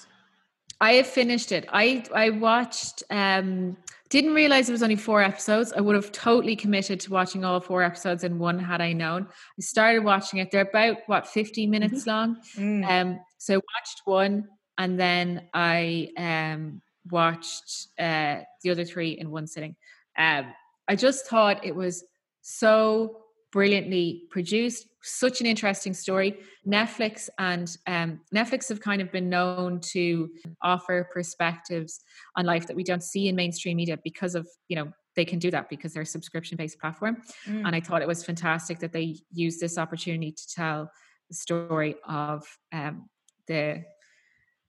I 0.81 0.93
have 0.95 1.07
finished 1.07 1.53
it. 1.53 1.67
I 1.69 2.05
I 2.15 2.31
watched. 2.31 3.03
um 3.11 3.77
Didn't 4.09 4.35
realize 4.35 4.69
it 4.69 4.73
was 4.73 4.83
only 4.83 4.97
four 4.97 5.23
episodes. 5.23 5.73
I 5.73 5.81
would 5.81 5.95
have 5.95 6.11
totally 6.11 6.57
committed 6.57 6.99
to 7.01 7.11
watching 7.13 7.45
all 7.45 7.61
four 7.61 7.83
episodes 7.83 8.25
in 8.25 8.39
one 8.39 8.59
had 8.59 8.81
I 8.81 8.93
known. 8.93 9.29
I 9.31 9.61
started 9.61 10.03
watching 10.05 10.41
it. 10.41 10.51
They're 10.51 10.69
about 10.69 10.97
what 11.07 11.27
fifty 11.29 11.67
minutes 11.67 12.07
long. 12.07 12.37
Mm. 12.57 12.85
Um, 12.89 13.21
so 13.39 13.55
I 13.55 13.57
watched 13.57 14.03
one, 14.05 14.49
and 14.79 14.99
then 14.99 15.49
I 15.55 16.09
um 16.17 16.81
watched 17.11 17.89
uh 17.99 18.41
the 18.63 18.71
other 18.71 18.85
three 18.85 19.13
in 19.13 19.31
one 19.31 19.47
sitting. 19.47 19.77
Um, 20.19 20.53
I 20.89 20.97
just 20.97 21.27
thought 21.29 21.65
it 21.65 21.75
was 21.75 22.05
so 22.43 23.23
brilliantly 23.53 24.25
produced 24.31 24.87
such 25.03 25.41
an 25.41 25.47
interesting 25.47 25.95
story. 25.95 26.37
Netflix 26.67 27.29
and 27.39 27.77
um, 27.87 28.21
netflix 28.35 28.69
have 28.69 28.81
kind 28.81 29.01
of 29.01 29.11
been 29.11 29.29
known 29.29 29.81
to 29.81 30.31
offer 30.63 31.09
perspectives 31.13 32.01
on 32.37 32.45
life 32.45 32.67
that 32.67 32.77
we 32.77 32.85
don't 32.85 33.03
see 33.03 33.29
in 33.29 33.35
mainstream 33.35 33.77
media 33.77 33.99
because 34.05 34.35
of 34.35 34.47
you 34.69 34.77
know 34.77 34.93
they 35.17 35.25
can 35.25 35.39
do 35.39 35.51
that 35.51 35.69
because 35.69 35.93
they're 35.93 36.03
a 36.03 36.07
subscription 36.07 36.57
based 36.57 36.79
platform. 36.79 37.17
Mm. 37.47 37.67
and 37.67 37.75
i 37.75 37.81
thought 37.81 38.03
it 38.03 38.09
was 38.09 38.23
fantastic 38.23 38.79
that 38.79 38.93
they 38.93 39.17
used 39.33 39.59
this 39.61 39.79
opportunity 39.79 40.33
to 40.33 40.49
tell 40.55 40.91
the 41.29 41.35
story 41.35 41.97
of 42.07 42.45
um, 42.73 43.09
the 43.47 43.83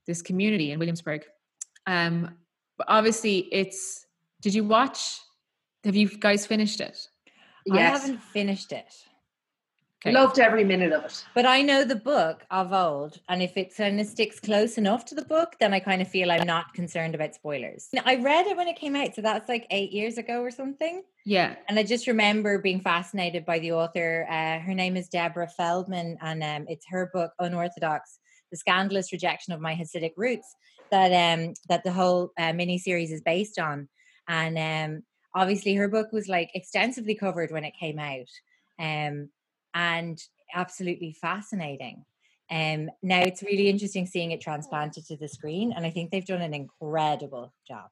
this 0.08 0.22
community 0.22 0.72
in 0.72 0.80
williamsburg. 0.80 1.24
Um, 1.88 2.36
but 2.78 2.88
obviously 2.90 3.50
it's 3.52 4.06
did 4.42 4.54
you 4.54 4.64
watch 4.64 5.20
have 5.84 5.96
you 5.96 6.08
guys 6.08 6.46
finished 6.46 6.80
it 6.80 6.98
I 7.72 7.80
haven't 7.80 8.22
finished 8.22 8.72
it. 8.72 8.94
Okay. 10.04 10.16
loved 10.16 10.40
every 10.40 10.64
minute 10.64 10.94
of 10.94 11.06
it. 11.06 11.24
But 11.36 11.46
I 11.46 11.62
know 11.62 11.86
the 11.86 11.96
book 11.96 12.44
of 12.50 12.74
old, 12.74 13.20
and 13.30 13.40
if 13.44 13.56
it 13.56 13.76
kind 13.78 14.00
of 14.00 14.08
sticks 14.08 14.40
close 14.40 14.80
enough 14.80 15.06
to 15.06 15.16
the 15.16 15.22
book, 15.26 15.58
then 15.60 15.76
I 15.76 15.80
kind 15.80 16.02
of 16.02 16.08
feel 16.08 16.32
I'm 16.32 16.48
not 16.48 16.74
concerned 16.74 17.14
about 17.14 17.36
spoilers. 17.36 17.88
Now, 17.94 18.02
I 18.04 18.16
read 18.16 18.48
it 18.48 18.58
when 18.58 18.68
it 18.68 18.78
came 18.78 18.96
out, 18.96 19.14
so 19.14 19.22
that's 19.22 19.48
like 19.48 19.68
eight 19.70 19.92
years 19.92 20.18
ago 20.18 20.42
or 20.42 20.50
something. 20.50 21.04
yeah 21.24 21.54
And 21.70 21.78
I 21.78 21.84
just 21.84 22.08
remember 22.08 22.58
being 22.58 22.82
fascinated 22.82 23.46
by 23.46 23.60
the 23.60 23.74
author. 23.74 24.26
Uh, 24.28 24.58
her 24.60 24.74
name 24.74 24.98
is 24.98 25.08
Deborah 25.08 25.48
Feldman, 25.56 26.18
and 26.20 26.44
um, 26.44 26.66
it's 26.68 26.88
her 26.90 27.12
book 27.14 27.34
Unorthodox: 27.38 28.18
The 28.50 28.58
Scandalous 28.58 29.12
Rejection 29.12 29.54
of 29.54 29.62
My 29.62 29.76
Hasidic 29.76 30.14
Roots. 30.18 30.56
that 30.90 31.12
um 31.14 31.54
that 31.70 31.84
the 31.84 31.92
whole 31.92 32.32
uh, 32.40 32.54
mini 32.54 32.80
series 32.80 33.12
is 33.12 33.22
based 33.22 33.60
on, 33.60 33.88
and 34.28 34.58
um 34.58 35.04
obviously 35.36 35.76
her 35.76 35.88
book 35.88 36.12
was 36.12 36.28
like 36.28 36.52
extensively 36.54 37.16
covered 37.16 37.52
when 37.52 37.64
it 37.64 37.74
came 37.80 38.00
out, 38.00 38.30
um 38.80 39.30
and 39.74 40.22
absolutely 40.54 41.14
fascinating. 41.14 42.06
Um, 42.50 42.90
now 43.02 43.22
it's 43.22 43.42
really 43.42 43.70
interesting 43.70 44.06
seeing 44.06 44.32
it 44.32 44.42
transplanted 44.42 45.06
to 45.06 45.16
the 45.16 45.30
screen, 45.30 45.72
and 45.74 45.86
I 45.86 45.90
think 45.90 46.12
they've 46.12 46.26
done 46.26 46.42
an 46.42 46.54
incredible 46.54 47.54
job. 47.66 47.90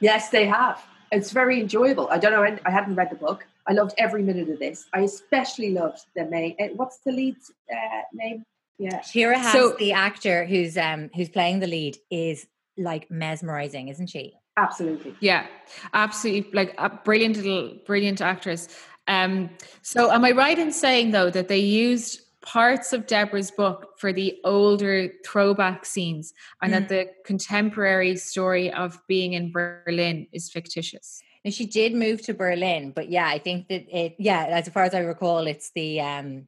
Yes, 0.00 0.30
they 0.30 0.46
have. 0.46 0.82
It's 1.10 1.30
very 1.30 1.60
enjoyable. 1.60 2.08
I 2.10 2.18
don't 2.18 2.32
know. 2.32 2.58
I 2.64 2.70
hadn't 2.70 2.94
read 2.94 3.10
the 3.10 3.16
book. 3.16 3.46
I 3.68 3.74
loved 3.74 3.92
every 3.98 4.22
minute 4.22 4.48
of 4.48 4.58
this. 4.58 4.86
I 4.94 5.00
especially 5.00 5.70
loved 5.70 6.00
the 6.16 6.24
main. 6.24 6.56
Eh, 6.58 6.70
what's 6.74 6.98
the 7.04 7.12
lead 7.12 7.36
uh, 7.70 8.02
name? 8.14 8.44
Yeah, 8.78 9.02
Shira 9.02 9.38
Haas, 9.38 9.52
so, 9.52 9.76
the 9.78 9.92
actor 9.92 10.46
who's 10.46 10.78
um 10.78 11.10
who's 11.14 11.28
playing 11.28 11.60
the 11.60 11.66
lead, 11.66 11.98
is 12.10 12.46
like 12.78 13.10
mesmerizing, 13.10 13.88
isn't 13.88 14.08
she? 14.08 14.32
Absolutely. 14.56 15.14
Yeah, 15.20 15.46
absolutely. 15.94 16.50
Like 16.52 16.74
a 16.78 16.90
brilliant 16.90 17.36
little, 17.36 17.78
brilliant 17.86 18.20
actress. 18.20 18.68
Um, 19.08 19.50
so 19.82 20.10
am 20.10 20.24
I 20.24 20.32
right 20.32 20.58
in 20.58 20.72
saying 20.72 21.10
though 21.10 21.30
that 21.30 21.48
they 21.48 21.58
used 21.58 22.20
parts 22.42 22.92
of 22.92 23.06
Deborah's 23.06 23.50
book 23.50 23.98
for 23.98 24.12
the 24.12 24.38
older 24.44 25.08
throwback 25.24 25.86
scenes 25.86 26.34
and 26.60 26.72
mm. 26.72 26.78
that 26.78 26.88
the 26.88 27.08
contemporary 27.24 28.16
story 28.16 28.70
of 28.72 29.00
being 29.06 29.32
in 29.32 29.52
Berlin 29.52 30.26
is 30.32 30.50
fictitious? 30.50 31.22
And 31.44 31.52
she 31.52 31.66
did 31.66 31.94
move 31.94 32.22
to 32.22 32.34
Berlin, 32.34 32.92
but 32.94 33.10
yeah, 33.10 33.26
I 33.26 33.38
think 33.38 33.68
that 33.68 33.84
it 33.88 34.14
yeah, 34.18 34.44
as 34.44 34.68
far 34.68 34.84
as 34.84 34.94
I 34.94 35.00
recall, 35.00 35.46
it's 35.46 35.72
the 35.74 36.00
um 36.00 36.46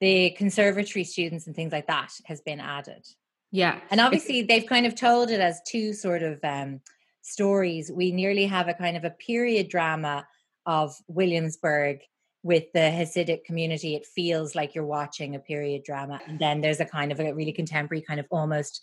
the 0.00 0.30
conservatory 0.30 1.04
students 1.04 1.46
and 1.46 1.56
things 1.56 1.72
like 1.72 1.86
that 1.86 2.12
has 2.26 2.40
been 2.40 2.60
added. 2.60 3.06
Yeah. 3.50 3.80
And 3.90 4.00
obviously 4.00 4.40
it's, 4.40 4.48
they've 4.48 4.66
kind 4.66 4.86
of 4.86 4.94
told 4.94 5.30
it 5.30 5.40
as 5.40 5.60
two 5.66 5.92
sort 5.92 6.22
of 6.22 6.38
um 6.44 6.80
stories. 7.24 7.90
We 7.92 8.12
nearly 8.12 8.46
have 8.46 8.68
a 8.68 8.74
kind 8.74 8.96
of 8.96 9.04
a 9.04 9.10
period 9.10 9.68
drama 9.68 10.26
of 10.66 10.94
Williamsburg 11.08 12.00
with 12.44 12.64
the 12.74 12.78
Hasidic 12.78 13.44
community, 13.44 13.96
it 13.96 14.04
feels 14.04 14.54
like 14.54 14.74
you're 14.74 14.86
watching 14.86 15.34
a 15.34 15.38
period 15.38 15.82
drama. 15.82 16.20
And 16.28 16.38
then 16.38 16.60
there's 16.60 16.78
a 16.78 16.84
kind 16.84 17.10
of 17.10 17.18
a 17.18 17.34
really 17.34 17.52
contemporary, 17.52 18.02
kind 18.02 18.20
of 18.20 18.26
almost 18.30 18.82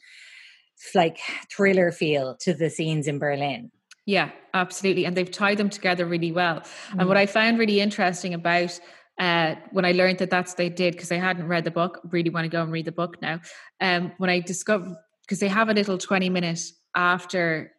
like 0.96 1.20
thriller 1.56 1.92
feel 1.92 2.36
to 2.42 2.56
the 2.56 2.72
scenes 2.72 3.08
in 3.08 3.20
Berlin. 3.20 3.70
Yeah, 4.08 4.32
absolutely. 4.56 5.06
And 5.06 5.16
they've 5.16 5.30
tied 5.30 5.60
them 5.60 5.70
together 5.70 6.08
really 6.08 6.32
well. 6.32 6.62
Mm. 6.62 7.00
And 7.00 7.08
what 7.08 7.18
mm. 7.18 7.22
I 7.22 7.26
found 7.28 7.60
really 7.60 7.80
interesting 7.80 8.34
about 8.34 8.80
uh, 9.20 9.54
when 9.72 9.86
I 9.86 9.92
learned 9.92 10.18
that 10.18 10.32
that's 10.32 10.56
they 10.56 10.70
did, 10.70 10.94
because 10.96 11.12
I 11.12 11.18
hadn't 11.18 11.48
read 11.48 11.64
the 11.64 11.72
book, 11.72 12.02
really 12.10 12.32
want 12.32 12.46
to 12.46 12.50
go 12.50 12.64
and 12.64 12.72
read 12.72 12.86
the 12.86 12.92
book 12.92 13.22
now. 13.22 13.42
Um, 13.80 14.12
when 14.18 14.32
I 14.32 14.40
discovered, 14.40 14.96
because 15.22 15.40
they 15.40 15.48
have 15.48 15.70
a 15.70 15.74
little 15.74 16.00
20 16.00 16.30
minute 16.30 16.62
after 16.96 17.72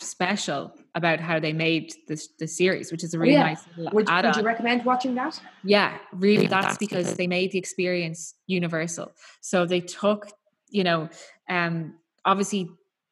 special 0.00 0.72
about 0.94 1.20
how 1.20 1.38
they 1.38 1.52
made 1.52 1.94
this 2.08 2.28
the 2.38 2.46
series, 2.46 2.90
which 2.90 3.04
is 3.04 3.14
a 3.14 3.16
oh, 3.16 3.20
really 3.20 3.36
oh, 3.36 3.38
yeah. 3.38 3.46
nice 3.46 3.64
would, 3.76 4.08
would, 4.08 4.36
you 4.36 4.42
recommend 4.42 4.84
watching 4.84 5.14
that? 5.14 5.40
Yeah, 5.62 5.98
really. 6.12 6.46
That's 6.46 6.78
because 6.78 7.14
they 7.14 7.26
made 7.26 7.52
the 7.52 7.58
experience 7.58 8.34
universal. 8.46 9.12
So 9.40 9.66
they 9.66 9.80
took, 9.80 10.28
you 10.68 10.84
know, 10.84 11.08
um, 11.48 11.94
obviously 12.24 12.70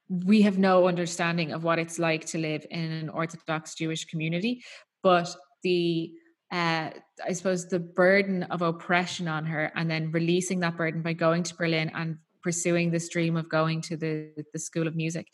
we 0.09 0.42
have 0.42 0.59
no 0.59 0.88
understanding 0.88 1.52
of 1.52 1.64
what 1.64 1.78
it's 1.78 1.99
like 1.99 2.25
to 2.26 2.38
live 2.38 2.64
in 2.71 2.90
an 2.90 3.09
Orthodox 3.11 3.75
Jewish 3.75 4.07
community, 4.07 4.62
but 5.02 5.35
the 5.62 6.12
uh, 6.50 6.90
I 7.26 7.33
suppose 7.35 7.68
the 7.68 7.78
burden 7.78 8.45
of 8.45 8.62
oppression 8.62 9.28
on 9.28 9.45
her, 9.45 9.71
and 9.75 9.90
then 9.90 10.11
releasing 10.12 10.61
that 10.61 10.78
burden 10.78 11.02
by 11.02 11.12
going 11.12 11.42
to 11.42 11.54
Berlin 11.54 11.90
and 11.95 12.16
pursuing 12.42 12.90
this 12.90 13.11
dream 13.11 13.37
of 13.37 13.50
going 13.50 13.83
to 13.83 13.97
the 13.99 14.30
the 14.54 14.59
School 14.59 14.87
of 14.87 14.97
Music 14.97 15.26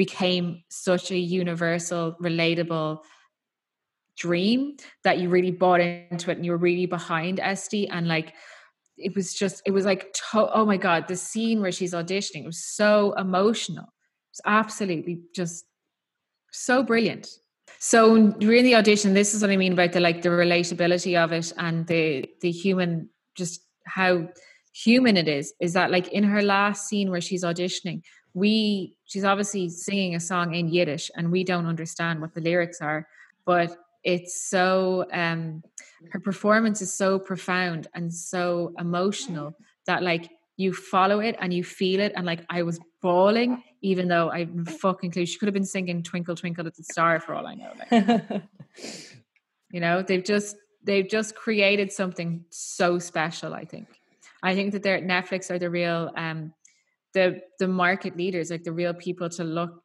became 0.00 0.62
such 0.70 1.10
a 1.10 1.18
universal, 1.18 2.16
relatable 2.22 3.00
dream 4.16 4.78
that 5.04 5.18
you 5.18 5.28
really 5.28 5.50
bought 5.50 5.82
into 5.82 6.30
it 6.30 6.38
and 6.38 6.46
you 6.46 6.52
were 6.52 6.64
really 6.68 6.86
behind 6.86 7.38
Esty. 7.38 7.86
And 7.86 8.08
like 8.08 8.32
it 8.96 9.14
was 9.14 9.34
just 9.34 9.60
it 9.66 9.72
was 9.72 9.84
like 9.84 10.10
to- 10.14 10.50
oh 10.54 10.64
my 10.64 10.78
god 10.78 11.06
the 11.06 11.16
scene 11.16 11.60
where 11.60 11.70
she's 11.70 11.92
auditioning—it 11.92 12.46
was 12.46 12.64
so 12.64 13.12
emotional. 13.26 13.84
It 13.84 14.32
was 14.36 14.42
absolutely 14.46 15.20
just 15.34 15.66
so 16.50 16.82
brilliant. 16.82 17.28
So 17.78 18.30
during 18.44 18.64
the 18.64 18.76
audition 18.76 19.12
this 19.12 19.34
is 19.34 19.42
what 19.42 19.50
i 19.50 19.56
mean 19.56 19.74
about 19.74 19.92
the 19.92 20.00
like 20.00 20.22
the 20.22 20.30
relatability 20.30 21.14
of 21.22 21.32
it 21.32 21.52
and 21.58 21.86
the 21.86 22.24
the 22.40 22.50
human 22.50 23.10
just 23.40 23.60
how 23.86 24.12
human 24.72 25.16
it 25.16 25.28
is 25.28 25.52
is 25.60 25.72
that 25.74 25.90
like 25.90 26.08
in 26.08 26.24
her 26.24 26.42
last 26.42 26.88
scene 26.88 27.10
where 27.10 27.26
she's 27.28 27.44
auditioning 27.44 28.00
we 28.34 28.96
she's 29.04 29.24
obviously 29.24 29.68
singing 29.68 30.14
a 30.14 30.20
song 30.20 30.54
in 30.54 30.68
Yiddish 30.68 31.10
and 31.16 31.30
we 31.30 31.44
don't 31.44 31.66
understand 31.66 32.20
what 32.20 32.34
the 32.34 32.40
lyrics 32.40 32.80
are, 32.80 33.06
but 33.44 33.76
it's 34.02 34.48
so 34.48 35.06
um 35.12 35.62
her 36.10 36.20
performance 36.20 36.80
is 36.80 36.92
so 36.92 37.18
profound 37.18 37.86
and 37.94 38.12
so 38.12 38.72
emotional 38.78 39.54
that 39.86 40.02
like 40.02 40.30
you 40.56 40.72
follow 40.72 41.20
it 41.20 41.36
and 41.40 41.52
you 41.52 41.62
feel 41.62 42.00
it 42.00 42.12
and 42.16 42.24
like 42.24 42.44
I 42.48 42.62
was 42.62 42.80
bawling 43.02 43.62
even 43.82 44.08
though 44.08 44.30
I'm 44.30 44.64
fucking 44.64 45.10
clue 45.10 45.26
she 45.26 45.38
could 45.38 45.46
have 45.46 45.54
been 45.54 45.64
singing 45.64 46.02
Twinkle 46.02 46.34
Twinkle 46.34 46.64
Little 46.64 46.84
Star 46.84 47.20
for 47.20 47.34
all 47.34 47.46
I 47.46 47.54
know. 47.54 47.72
Like. 47.78 48.42
you 49.70 49.80
know, 49.80 50.02
they've 50.02 50.24
just 50.24 50.56
they've 50.82 51.08
just 51.08 51.34
created 51.34 51.92
something 51.92 52.44
so 52.50 52.98
special, 52.98 53.54
I 53.54 53.64
think. 53.64 53.88
I 54.42 54.54
think 54.54 54.72
that 54.72 54.82
they're 54.82 55.00
Netflix 55.00 55.50
are 55.50 55.58
the 55.58 55.70
real 55.70 56.10
um 56.16 56.52
the 57.14 57.40
the 57.58 57.68
market 57.68 58.16
leaders, 58.16 58.50
like 58.50 58.64
the 58.64 58.72
real 58.72 58.94
people 58.94 59.28
to 59.30 59.44
look 59.44 59.84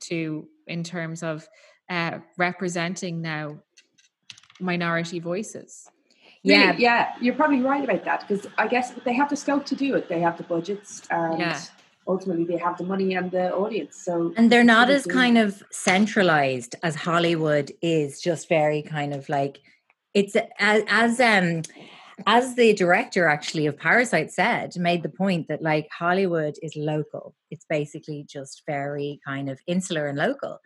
to 0.00 0.48
in 0.66 0.82
terms 0.84 1.22
of 1.22 1.48
uh, 1.90 2.18
representing 2.36 3.22
now 3.22 3.58
minority 4.60 5.20
voices. 5.20 5.88
Yeah, 6.42 6.70
really, 6.70 6.82
yeah, 6.82 7.12
you're 7.20 7.34
probably 7.34 7.60
right 7.60 7.82
about 7.82 8.04
that 8.04 8.20
because 8.26 8.46
I 8.56 8.68
guess 8.68 8.92
they 9.04 9.14
have 9.14 9.28
the 9.28 9.36
scope 9.36 9.66
to 9.66 9.74
do 9.74 9.94
it. 9.94 10.08
They 10.08 10.20
have 10.20 10.36
the 10.36 10.44
budgets, 10.44 11.02
and 11.10 11.40
yeah. 11.40 11.60
ultimately 12.06 12.44
they 12.44 12.58
have 12.58 12.78
the 12.78 12.84
money 12.84 13.14
and 13.14 13.30
the 13.30 13.52
audience. 13.52 13.96
So, 13.96 14.32
and 14.36 14.50
they're 14.50 14.64
not 14.64 14.88
as 14.90 15.06
kind 15.06 15.38
of 15.38 15.62
centralized 15.70 16.76
as 16.82 16.94
Hollywood 16.94 17.72
is. 17.82 18.20
Just 18.20 18.48
very 18.48 18.82
kind 18.82 19.12
of 19.12 19.28
like 19.28 19.60
it's 20.14 20.36
as, 20.58 20.82
as 20.88 21.20
um 21.20 21.62
as 22.24 22.54
the 22.54 22.72
director 22.72 23.26
actually 23.26 23.66
of 23.66 23.76
Parasite 23.76 24.32
said, 24.32 24.76
made 24.76 25.02
the 25.02 25.08
point 25.08 25.48
that 25.48 25.62
like 25.62 25.88
Hollywood 25.96 26.56
is 26.62 26.74
local. 26.76 27.34
It's 27.50 27.66
basically 27.68 28.24
just 28.28 28.62
very 28.66 29.20
kind 29.26 29.50
of 29.50 29.60
insular 29.66 30.06
and 30.06 30.16
local. 30.16 30.60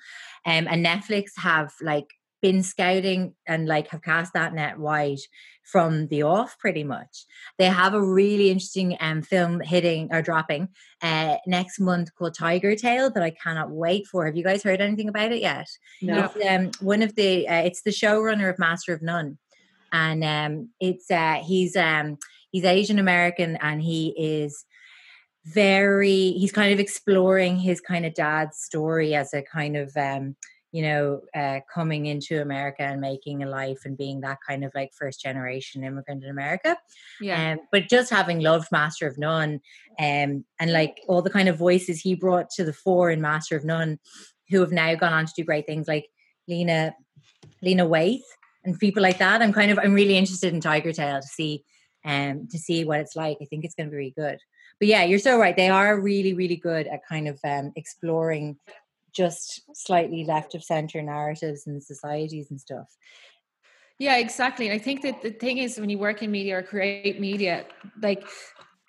Um, 0.47 0.69
and 0.69 0.85
Netflix 0.85 1.30
have 1.38 1.73
like 1.83 2.07
been 2.40 2.62
scouting 2.62 3.35
and 3.47 3.66
like 3.66 3.88
have 3.88 4.02
cast 4.02 4.33
that 4.33 4.54
net 4.54 4.78
wide 4.78 5.19
from 5.64 6.07
the 6.09 6.23
off 6.23 6.59
pretty 6.59 6.85
much. 6.85 7.26
They 7.59 7.66
have 7.66 7.95
a 7.95 8.02
really 8.02 8.50
interesting 8.50 8.97
um, 9.00 9.23
film 9.23 9.61
hitting 9.61 10.09
or 10.11 10.23
dropping 10.23 10.69
uh, 11.02 11.37
next 11.47 11.80
month 11.80 12.14
called 12.16 12.35
Tiger 12.35 12.75
Tail 12.76 13.11
that 13.11 13.23
I 13.23 13.30
cannot 13.30 13.71
wait 13.71 14.07
for. 14.07 14.25
Have 14.25 14.37
you 14.37 14.45
guys 14.45 14.62
heard 14.62 14.80
anything 14.80 15.09
about 15.09 15.33
it 15.33 15.42
yet? 15.42 15.69
No. 16.00 16.30
It's, 16.35 16.47
um, 16.47 16.71
one 16.80 17.02
of 17.02 17.14
the 17.14 17.47
uh, 17.49 17.62
it's 17.62 17.83
the 17.83 17.90
showrunner 17.90 18.50
of 18.50 18.59
Master 18.59 18.95
of 18.95 19.02
None 19.02 19.38
and 19.92 20.25
um, 20.25 20.68
it's 20.80 21.11
uh, 21.11 21.40
he's 21.44 21.76
um, 21.76 22.18
he's 22.50 22.64
Asian 22.64 22.99
American 22.99 23.56
and 23.61 23.82
he 23.82 24.14
is 24.16 24.64
very 25.44 26.32
he's 26.32 26.52
kind 26.52 26.73
of 26.73 26.78
exploring 26.78 27.56
his 27.56 27.80
kind 27.80 28.04
of 28.04 28.14
dad's 28.14 28.59
story 28.59 29.14
as 29.14 29.32
a 29.32 29.42
kind 29.42 29.76
of 29.76 29.97
um, 29.97 30.37
you 30.73 30.82
know 30.82 31.20
uh, 31.35 31.61
coming 31.73 32.06
into 32.06 32.40
America 32.40 32.82
and 32.82 33.00
making 33.00 33.42
a 33.42 33.49
life 33.49 33.80
and 33.85 33.97
being 33.97 34.20
that 34.20 34.38
kind 34.47 34.64
of 34.64 34.73
like 34.75 34.90
first 34.92 35.20
generation 35.20 35.82
immigrant 35.82 36.23
in 36.23 36.30
America. 36.30 36.76
Yeah. 37.20 37.52
Um, 37.52 37.61
but 37.73 37.88
just 37.88 38.11
having 38.11 38.40
loved 38.40 38.68
Master 38.70 39.06
of 39.06 39.18
None 39.18 39.61
um, 39.99 40.44
and 40.59 40.73
like 40.73 41.00
all 41.09 41.23
the 41.23 41.30
kind 41.30 41.49
of 41.49 41.56
voices 41.56 42.00
he 42.00 42.14
brought 42.14 42.50
to 42.50 42.64
the 42.64 42.73
fore 42.73 43.11
in 43.11 43.20
Master 43.20 43.56
of 43.56 43.64
None, 43.64 43.99
who 44.50 44.61
have 44.61 44.73
now 44.73 44.94
gone 44.94 45.12
on 45.12 45.26
to 45.26 45.32
do 45.37 45.44
great 45.44 45.66
things 45.66 45.88
like 45.88 46.06
Lena 46.47 46.94
Lena 47.62 47.87
Waithe 47.87 48.20
and 48.64 48.79
people 48.79 49.02
like 49.02 49.19
that. 49.19 49.43
I'm 49.43 49.52
kind 49.52 49.71
of 49.71 49.79
I'm 49.79 49.95
really 49.95 50.17
interested 50.17 50.52
in 50.52 50.61
Tiger 50.61 50.93
Tail 50.93 51.21
to 51.21 51.26
see 51.26 51.64
um 52.05 52.49
to 52.50 52.59
see 52.59 52.85
what 52.85 53.00
it's 53.00 53.17
like. 53.17 53.38
I 53.40 53.45
think 53.45 53.64
it's 53.64 53.75
going 53.75 53.88
to 53.88 53.90
be 53.90 53.97
really 53.97 54.14
good. 54.17 54.38
But 54.79 54.88
yeah, 54.88 55.05
you're 55.05 55.19
so 55.19 55.38
right. 55.38 55.57
They 55.57 55.69
are 55.69 56.00
really 56.00 56.35
really 56.35 56.57
good 56.57 56.87
at 56.87 57.07
kind 57.07 57.29
of 57.29 57.38
um 57.45 57.73
exploring 57.76 58.59
just 59.12 59.62
slightly 59.75 60.25
left 60.25 60.55
of 60.55 60.62
center 60.62 61.02
narratives 61.02 61.67
and 61.67 61.83
societies 61.83 62.50
and 62.50 62.61
stuff. 62.61 62.97
Yeah, 63.99 64.17
exactly. 64.17 64.69
And 64.69 64.75
I 64.75 64.83
think 64.83 65.02
that 65.02 65.21
the 65.21 65.31
thing 65.31 65.59
is 65.59 65.79
when 65.79 65.90
you 65.90 65.99
work 65.99 66.23
in 66.23 66.31
media 66.31 66.59
or 66.59 66.62
create 66.62 67.21
media, 67.21 67.67
like 68.00 68.25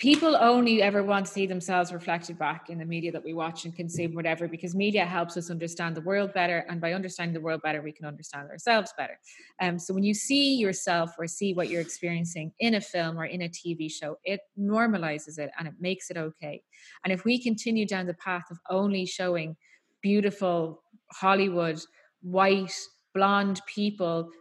people 0.02 0.36
only 0.36 0.82
ever 0.82 1.04
want 1.04 1.28
to 1.28 1.32
see 1.32 1.46
themselves 1.46 1.94
reflected 1.94 2.36
back 2.40 2.72
in 2.72 2.80
the 2.80 2.86
media 2.86 3.12
that 3.12 3.24
we 3.24 3.36
watch 3.36 3.66
and 3.66 3.76
consume 3.76 4.16
whatever 4.16 4.48
because 4.48 4.74
media 4.74 5.06
helps 5.06 5.38
us 5.38 5.52
understand 5.52 5.96
the 5.96 6.02
world 6.02 6.34
better. 6.34 6.66
And 6.68 6.82
by 6.82 6.94
understanding 6.94 7.36
the 7.36 7.40
world 7.40 7.62
better 7.62 7.84
we 7.84 7.92
can 7.92 8.08
understand 8.08 8.50
ourselves 8.50 8.92
better. 8.98 9.20
Um, 9.62 9.78
so 9.78 9.94
when 9.94 10.02
you 10.02 10.16
see 10.16 10.56
yourself 10.56 11.12
or 11.20 11.28
see 11.28 11.54
what 11.54 11.70
you're 11.70 11.82
experiencing 11.82 12.52
in 12.60 12.74
a 12.74 12.82
film 12.82 13.16
or 13.16 13.26
in 13.26 13.44
a 13.44 13.50
tv 13.50 13.92
show 13.92 14.18
it 14.24 14.40
normalizes 14.60 15.38
it 15.38 15.52
and 15.60 15.68
it 15.68 15.76
makes 15.80 16.10
it 16.10 16.18
okay. 16.18 16.64
And 17.04 17.14
if 17.14 17.24
we 17.24 17.40
continue 17.40 17.86
down 17.86 18.08
the 18.08 18.16
path 18.16 18.46
of 18.50 18.58
only 18.72 19.06
showing 19.06 19.56
beautiful 20.02 20.82
hollywood 21.12 21.80
white 22.24 22.74
blonde 23.14 23.62
people 23.68 24.32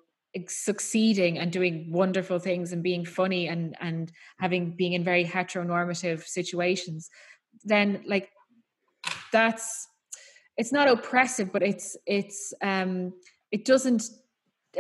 succeeding 0.48 1.38
and 1.38 1.50
doing 1.50 1.90
wonderful 1.90 2.38
things 2.38 2.72
and 2.72 2.82
being 2.82 3.04
funny 3.04 3.48
and 3.48 3.76
and 3.80 4.12
having 4.38 4.76
being 4.76 4.92
in 4.92 5.02
very 5.02 5.24
heteronormative 5.24 6.22
situations 6.22 7.10
then 7.64 8.02
like 8.06 8.30
that's 9.32 9.88
it's 10.56 10.72
not 10.72 10.88
oppressive 10.88 11.52
but 11.52 11.62
it's 11.62 11.96
it's 12.06 12.54
um 12.62 13.12
it 13.50 13.64
doesn't 13.64 14.04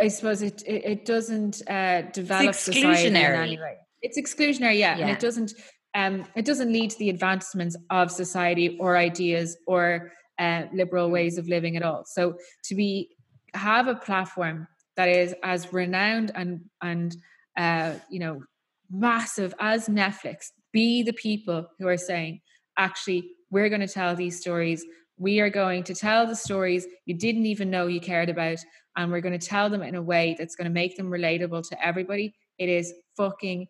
i 0.00 0.08
suppose 0.08 0.40
it 0.42 0.62
it, 0.66 0.84
it 0.84 1.04
doesn't 1.04 1.62
uh 1.68 2.02
develop 2.12 2.50
it's 2.50 2.68
exclusionary. 2.68 3.58
it's 4.02 4.18
exclusionary 4.18 4.78
yeah, 4.78 4.96
yeah. 4.96 5.02
and 5.02 5.10
it 5.10 5.18
doesn't 5.18 5.52
um 5.94 6.24
it 6.36 6.44
doesn't 6.44 6.72
lead 6.72 6.90
to 6.90 6.98
the 6.98 7.10
advancements 7.10 7.76
of 7.90 8.10
society 8.10 8.76
or 8.78 8.96
ideas 8.96 9.56
or 9.66 10.12
uh, 10.40 10.64
liberal 10.72 11.10
ways 11.10 11.36
of 11.38 11.48
living 11.48 11.76
at 11.76 11.82
all. 11.82 12.04
So 12.06 12.34
to 12.64 12.74
be 12.74 13.10
have 13.52 13.88
a 13.88 13.94
platform 13.94 14.66
that 15.00 15.08
is 15.08 15.34
as 15.42 15.72
renowned 15.72 16.30
and 16.34 16.60
and 16.82 17.16
uh, 17.56 17.94
you 18.10 18.18
know 18.18 18.42
massive 18.90 19.54
as 19.58 19.88
Netflix 19.88 20.48
be 20.74 21.02
the 21.02 21.14
people 21.14 21.66
who 21.78 21.88
are 21.88 21.96
saying 21.96 22.42
actually 22.76 23.30
we're 23.50 23.70
going 23.70 23.80
to 23.80 23.88
tell 23.88 24.14
these 24.14 24.38
stories. 24.38 24.84
We 25.16 25.40
are 25.40 25.48
going 25.48 25.84
to 25.84 25.94
tell 25.94 26.26
the 26.26 26.36
stories 26.36 26.86
you 27.06 27.14
didn't 27.14 27.46
even 27.46 27.70
know 27.70 27.86
you 27.86 27.98
cared 27.98 28.28
about 28.28 28.58
and 28.94 29.10
we're 29.10 29.22
going 29.22 29.38
to 29.38 29.46
tell 29.46 29.70
them 29.70 29.82
in 29.82 29.94
a 29.94 30.02
way 30.02 30.36
that's 30.38 30.54
going 30.54 30.66
to 30.66 30.80
make 30.82 30.98
them 30.98 31.10
relatable 31.10 31.66
to 31.70 31.86
everybody. 31.86 32.34
It 32.58 32.68
is 32.68 32.92
fucking 33.16 33.68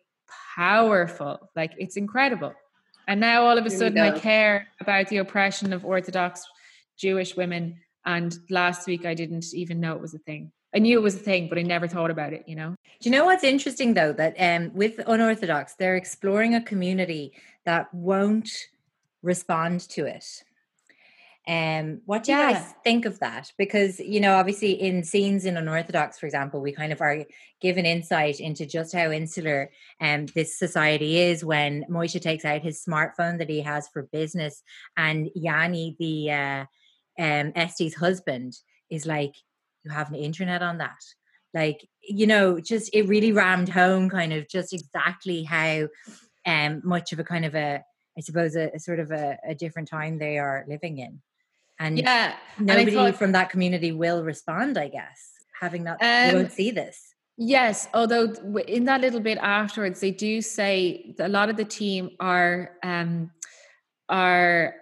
powerful. 0.57 1.49
Like 1.55 1.71
it's 1.77 1.95
incredible. 1.95 2.53
And 3.07 3.21
now 3.21 3.45
all 3.45 3.57
of 3.57 3.65
a 3.65 3.69
sudden 3.69 3.99
i 3.99 4.19
care 4.19 4.67
about 4.81 5.07
the 5.07 5.17
oppression 5.17 5.73
of 5.73 5.85
orthodox 5.85 6.45
jewish 6.97 7.35
women 7.35 7.75
and 8.05 8.37
last 8.49 8.87
week 8.87 9.05
i 9.05 9.13
didn't 9.13 9.45
even 9.53 9.79
know 9.79 9.93
it 9.95 10.01
was 10.01 10.13
a 10.13 10.19
thing 10.19 10.51
I 10.73 10.79
knew 10.79 10.97
it 10.97 11.03
was 11.03 11.15
a 11.15 11.19
thing, 11.19 11.49
but 11.49 11.57
I 11.57 11.63
never 11.63 11.87
thought 11.87 12.11
about 12.11 12.33
it, 12.33 12.45
you 12.47 12.55
know? 12.55 12.75
Do 13.01 13.09
you 13.09 13.11
know 13.11 13.25
what's 13.25 13.43
interesting 13.43 13.93
though? 13.93 14.13
That 14.13 14.35
um, 14.39 14.73
with 14.73 14.99
Unorthodox, 15.05 15.75
they're 15.75 15.97
exploring 15.97 16.55
a 16.55 16.61
community 16.61 17.33
that 17.65 17.93
won't 17.93 18.49
respond 19.21 19.81
to 19.89 20.05
it. 20.05 20.25
Um, 21.47 22.01
what 22.05 22.23
do 22.23 22.31
yeah. 22.31 22.49
you 22.49 22.53
guys 22.53 22.73
think 22.83 23.05
of 23.05 23.19
that? 23.19 23.51
Because, 23.57 23.99
you 23.99 24.19
know, 24.19 24.35
obviously 24.35 24.73
in 24.73 25.03
scenes 25.03 25.45
in 25.45 25.57
Unorthodox, 25.57 26.19
for 26.19 26.27
example, 26.27 26.61
we 26.61 26.71
kind 26.71 26.93
of 26.93 27.01
are 27.01 27.25
given 27.59 27.85
insight 27.85 28.39
into 28.39 28.65
just 28.65 28.93
how 28.93 29.11
insular 29.11 29.71
um, 29.99 30.27
this 30.27 30.57
society 30.57 31.17
is 31.19 31.43
when 31.43 31.83
Moishe 31.89 32.21
takes 32.21 32.45
out 32.45 32.61
his 32.61 32.83
smartphone 32.87 33.39
that 33.39 33.49
he 33.49 33.61
has 33.61 33.87
for 33.89 34.03
business 34.03 34.61
and 34.95 35.29
Yanni, 35.33 35.95
the 35.99 36.31
uh, 36.31 36.65
um, 37.19 37.51
Esty's 37.55 37.95
husband, 37.95 38.53
is 38.89 39.05
like, 39.07 39.33
you 39.83 39.91
have 39.91 40.09
an 40.09 40.15
internet 40.15 40.61
on 40.61 40.77
that. 40.79 41.01
Like 41.53 41.87
you 42.01 42.27
know 42.27 42.59
just 42.59 42.89
it 42.93 43.07
really 43.07 43.31
rammed 43.31 43.69
home 43.69 44.09
kind 44.09 44.33
of 44.33 44.47
just 44.47 44.73
exactly 44.73 45.43
how 45.43 45.87
um 46.45 46.81
much 46.83 47.13
of 47.13 47.19
a 47.19 47.23
kind 47.23 47.45
of 47.45 47.53
a 47.53 47.83
i 48.17 48.21
suppose 48.21 48.55
a, 48.55 48.71
a 48.73 48.79
sort 48.79 48.99
of 48.99 49.11
a, 49.11 49.37
a, 49.47 49.53
different 49.53 49.87
time 49.87 50.17
they 50.17 50.39
are 50.39 50.65
living 50.67 50.97
in. 50.97 51.21
And 51.79 51.99
yeah 51.99 52.35
nobody 52.59 52.95
and 52.95 53.15
from 53.15 53.33
that 53.33 53.49
community 53.49 53.91
will 53.91 54.23
respond 54.23 54.77
i 54.77 54.87
guess 54.87 55.31
having 55.61 55.83
that 55.83 55.97
um, 56.01 56.35
won't 56.35 56.51
see 56.51 56.71
this. 56.71 57.13
Yes, 57.37 57.87
although 57.93 58.33
in 58.67 58.85
that 58.85 59.01
little 59.01 59.19
bit 59.19 59.37
afterwards, 59.37 59.99
they 59.99 60.11
do 60.11 60.41
say 60.41 61.15
a 61.19 61.29
lot 61.29 61.49
of 61.49 61.57
the 61.57 61.63
team 61.63 62.11
are 62.19 62.71
um, 62.83 63.31
are 64.09 64.75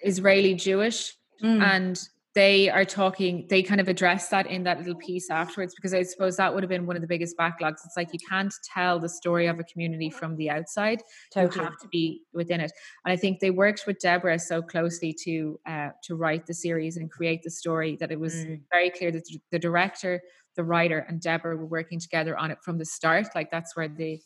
Israeli 0.00 0.54
Jewish, 0.54 1.14
mm. 1.42 1.62
and 1.62 2.00
they 2.34 2.70
are 2.70 2.84
talking 2.84 3.46
they 3.48 3.62
kind 3.62 3.80
of 3.80 3.88
address 3.88 4.28
that 4.28 4.46
in 4.46 4.62
that 4.62 4.78
little 4.78 4.94
piece 4.94 5.30
afterwards 5.30 5.74
because 5.74 5.92
i 5.92 6.02
suppose 6.02 6.36
that 6.36 6.52
would 6.52 6.62
have 6.62 6.70
been 6.70 6.86
one 6.86 6.96
of 6.96 7.02
the 7.02 7.08
biggest 7.08 7.36
backlogs 7.36 7.78
it's 7.84 7.96
like 7.96 8.12
you 8.12 8.18
can't 8.28 8.54
tell 8.72 9.00
the 9.00 9.08
story 9.08 9.46
of 9.46 9.58
a 9.58 9.64
community 9.64 10.10
from 10.10 10.36
the 10.36 10.48
outside 10.48 11.02
totally. 11.32 11.56
you 11.58 11.64
have 11.64 11.78
to 11.78 11.88
be 11.88 12.22
within 12.32 12.60
it 12.60 12.70
and 13.04 13.12
i 13.12 13.16
think 13.16 13.40
they 13.40 13.50
worked 13.50 13.84
with 13.86 13.98
deborah 13.98 14.38
so 14.38 14.62
closely 14.62 15.12
to 15.12 15.58
uh, 15.66 15.88
to 16.02 16.14
write 16.14 16.46
the 16.46 16.54
series 16.54 16.96
and 16.96 17.10
create 17.10 17.42
the 17.42 17.50
story 17.50 17.96
that 17.98 18.12
it 18.12 18.20
was 18.20 18.34
mm. 18.34 18.60
very 18.70 18.90
clear 18.90 19.10
that 19.10 19.24
the 19.50 19.58
director 19.58 20.20
the 20.56 20.64
writer 20.64 21.04
and 21.08 21.20
deborah 21.20 21.56
were 21.56 21.66
working 21.66 21.98
together 21.98 22.36
on 22.38 22.50
it 22.50 22.58
from 22.62 22.78
the 22.78 22.84
start 22.84 23.26
like 23.34 23.50
that's 23.50 23.76
where 23.76 23.88
the 23.88 24.20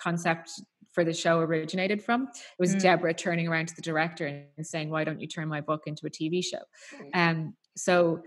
concept 0.00 0.50
for 0.92 1.04
the 1.04 1.12
show 1.12 1.38
originated 1.38 2.02
from. 2.02 2.22
It 2.22 2.58
was 2.58 2.74
mm. 2.74 2.80
Deborah 2.80 3.14
turning 3.14 3.48
around 3.48 3.68
to 3.68 3.76
the 3.76 3.82
director 3.82 4.26
and 4.26 4.66
saying, 4.66 4.90
"Why 4.90 5.04
don't 5.04 5.20
you 5.20 5.26
turn 5.26 5.48
my 5.48 5.60
book 5.60 5.82
into 5.86 6.06
a 6.06 6.10
TV 6.10 6.42
show?" 6.42 6.62
Um, 7.14 7.54
so 7.76 8.22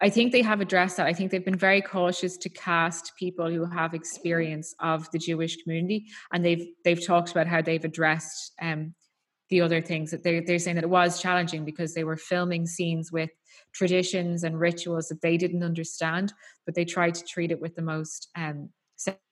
I 0.00 0.10
think 0.10 0.32
they 0.32 0.42
have 0.42 0.60
addressed 0.60 0.98
that. 0.98 1.06
I 1.06 1.14
think 1.14 1.30
they've 1.30 1.44
been 1.44 1.58
very 1.58 1.80
cautious 1.80 2.36
to 2.38 2.48
cast 2.50 3.12
people 3.18 3.50
who 3.50 3.64
have 3.64 3.94
experience 3.94 4.74
of 4.80 5.10
the 5.10 5.18
Jewish 5.18 5.62
community, 5.62 6.06
and 6.32 6.44
they've 6.44 6.66
they've 6.84 7.04
talked 7.04 7.30
about 7.30 7.46
how 7.46 7.62
they've 7.62 7.84
addressed 7.84 8.52
um, 8.60 8.94
the 9.48 9.62
other 9.62 9.80
things 9.80 10.10
that 10.10 10.22
they're 10.22 10.42
they're 10.44 10.58
saying 10.58 10.74
that 10.76 10.84
it 10.84 10.90
was 10.90 11.20
challenging 11.20 11.64
because 11.64 11.94
they 11.94 12.04
were 12.04 12.16
filming 12.16 12.66
scenes 12.66 13.10
with 13.10 13.30
traditions 13.72 14.44
and 14.44 14.60
rituals 14.60 15.08
that 15.08 15.22
they 15.22 15.36
didn't 15.36 15.62
understand, 15.62 16.32
but 16.66 16.74
they 16.74 16.84
tried 16.84 17.14
to 17.14 17.24
treat 17.24 17.50
it 17.50 17.60
with 17.60 17.74
the 17.74 17.82
most 17.82 18.28
um, 18.36 18.68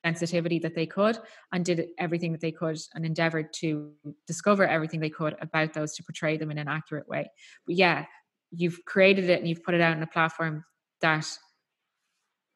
sensitivity 0.05 0.59
that 0.59 0.75
they 0.75 0.87
could 0.87 1.19
and 1.53 1.65
did 1.65 1.87
everything 1.99 2.33
that 2.33 2.41
they 2.41 2.53
could 2.53 2.77
and 2.95 3.05
endeavored 3.05 3.53
to 3.55 3.93
discover 4.27 4.67
everything 4.67 5.01
they 5.01 5.11
could 5.11 5.37
about 5.41 5.73
those 5.73 5.95
to 5.95 6.03
portray 6.03 6.37
them 6.37 6.51
in 6.51 6.59
an 6.59 6.69
accurate 6.69 7.09
way. 7.09 7.31
But 7.67 7.77
yeah, 7.77 8.05
you've 8.51 8.79
created 8.87 9.31
it 9.31 9.41
and 9.41 9.49
you've 9.49 9.63
put 9.63 9.75
it 9.75 9.81
out 9.81 9.97
on 9.97 10.03
a 10.03 10.07
platform 10.07 10.65
that 11.01 11.27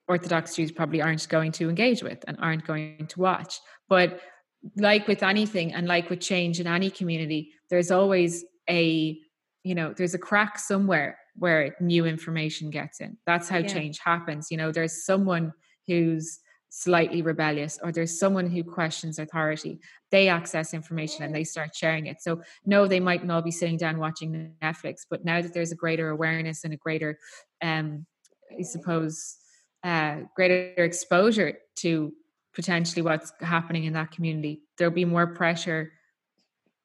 Orthodox 0.06 0.54
Jews 0.56 0.72
probably 0.72 1.02
aren't 1.02 1.28
going 1.28 1.52
to 1.52 1.68
engage 1.68 2.02
with 2.02 2.24
and 2.26 2.36
aren't 2.40 2.66
going 2.66 3.06
to 3.06 3.20
watch. 3.20 3.60
But 3.88 4.20
like 4.76 5.06
with 5.06 5.22
anything 5.22 5.74
and 5.74 5.86
like 5.86 6.10
with 6.10 6.20
change 6.20 6.60
in 6.60 6.66
any 6.66 6.90
community, 6.90 7.52
there's 7.70 7.90
always 7.90 8.44
a, 8.68 9.18
you 9.64 9.74
know, 9.74 9.92
there's 9.96 10.14
a 10.14 10.18
crack 10.18 10.58
somewhere 10.58 11.18
where 11.36 11.76
new 11.80 12.04
information 12.04 12.70
gets 12.70 13.00
in. 13.00 13.16
That's 13.26 13.48
how 13.48 13.58
yeah. 13.58 13.68
change 13.68 13.98
happens. 13.98 14.48
You 14.50 14.56
know, 14.56 14.72
there's 14.72 15.04
someone 15.04 15.52
who's 15.86 16.40
slightly 16.70 17.22
rebellious 17.22 17.78
or 17.82 17.90
there's 17.90 18.18
someone 18.18 18.48
who 18.48 18.62
questions 18.62 19.18
authority 19.18 19.80
they 20.10 20.28
access 20.28 20.74
information 20.74 21.24
and 21.24 21.34
they 21.34 21.44
start 21.44 21.74
sharing 21.74 22.06
it. 22.06 22.20
So 22.20 22.42
no 22.66 22.86
they 22.86 23.00
might 23.00 23.24
not 23.24 23.44
be 23.44 23.50
sitting 23.50 23.78
down 23.78 23.98
watching 23.98 24.52
netflix 24.62 25.06
but 25.08 25.24
now 25.24 25.40
that 25.40 25.54
there's 25.54 25.72
a 25.72 25.76
greater 25.76 26.10
awareness 26.10 26.64
and 26.64 26.74
a 26.74 26.76
greater 26.76 27.18
um 27.62 28.06
i 28.58 28.62
suppose 28.62 29.36
uh 29.82 30.16
greater 30.36 30.84
exposure 30.84 31.58
to 31.76 32.12
potentially 32.54 33.02
what's 33.02 33.32
happening 33.40 33.84
in 33.84 33.94
that 33.94 34.10
community 34.10 34.62
there'll 34.76 34.92
be 34.92 35.04
more 35.04 35.28
pressure 35.28 35.92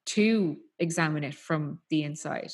to 0.06 0.58
examine 0.80 1.24
it 1.24 1.34
from 1.34 1.80
the 1.90 2.04
inside. 2.04 2.52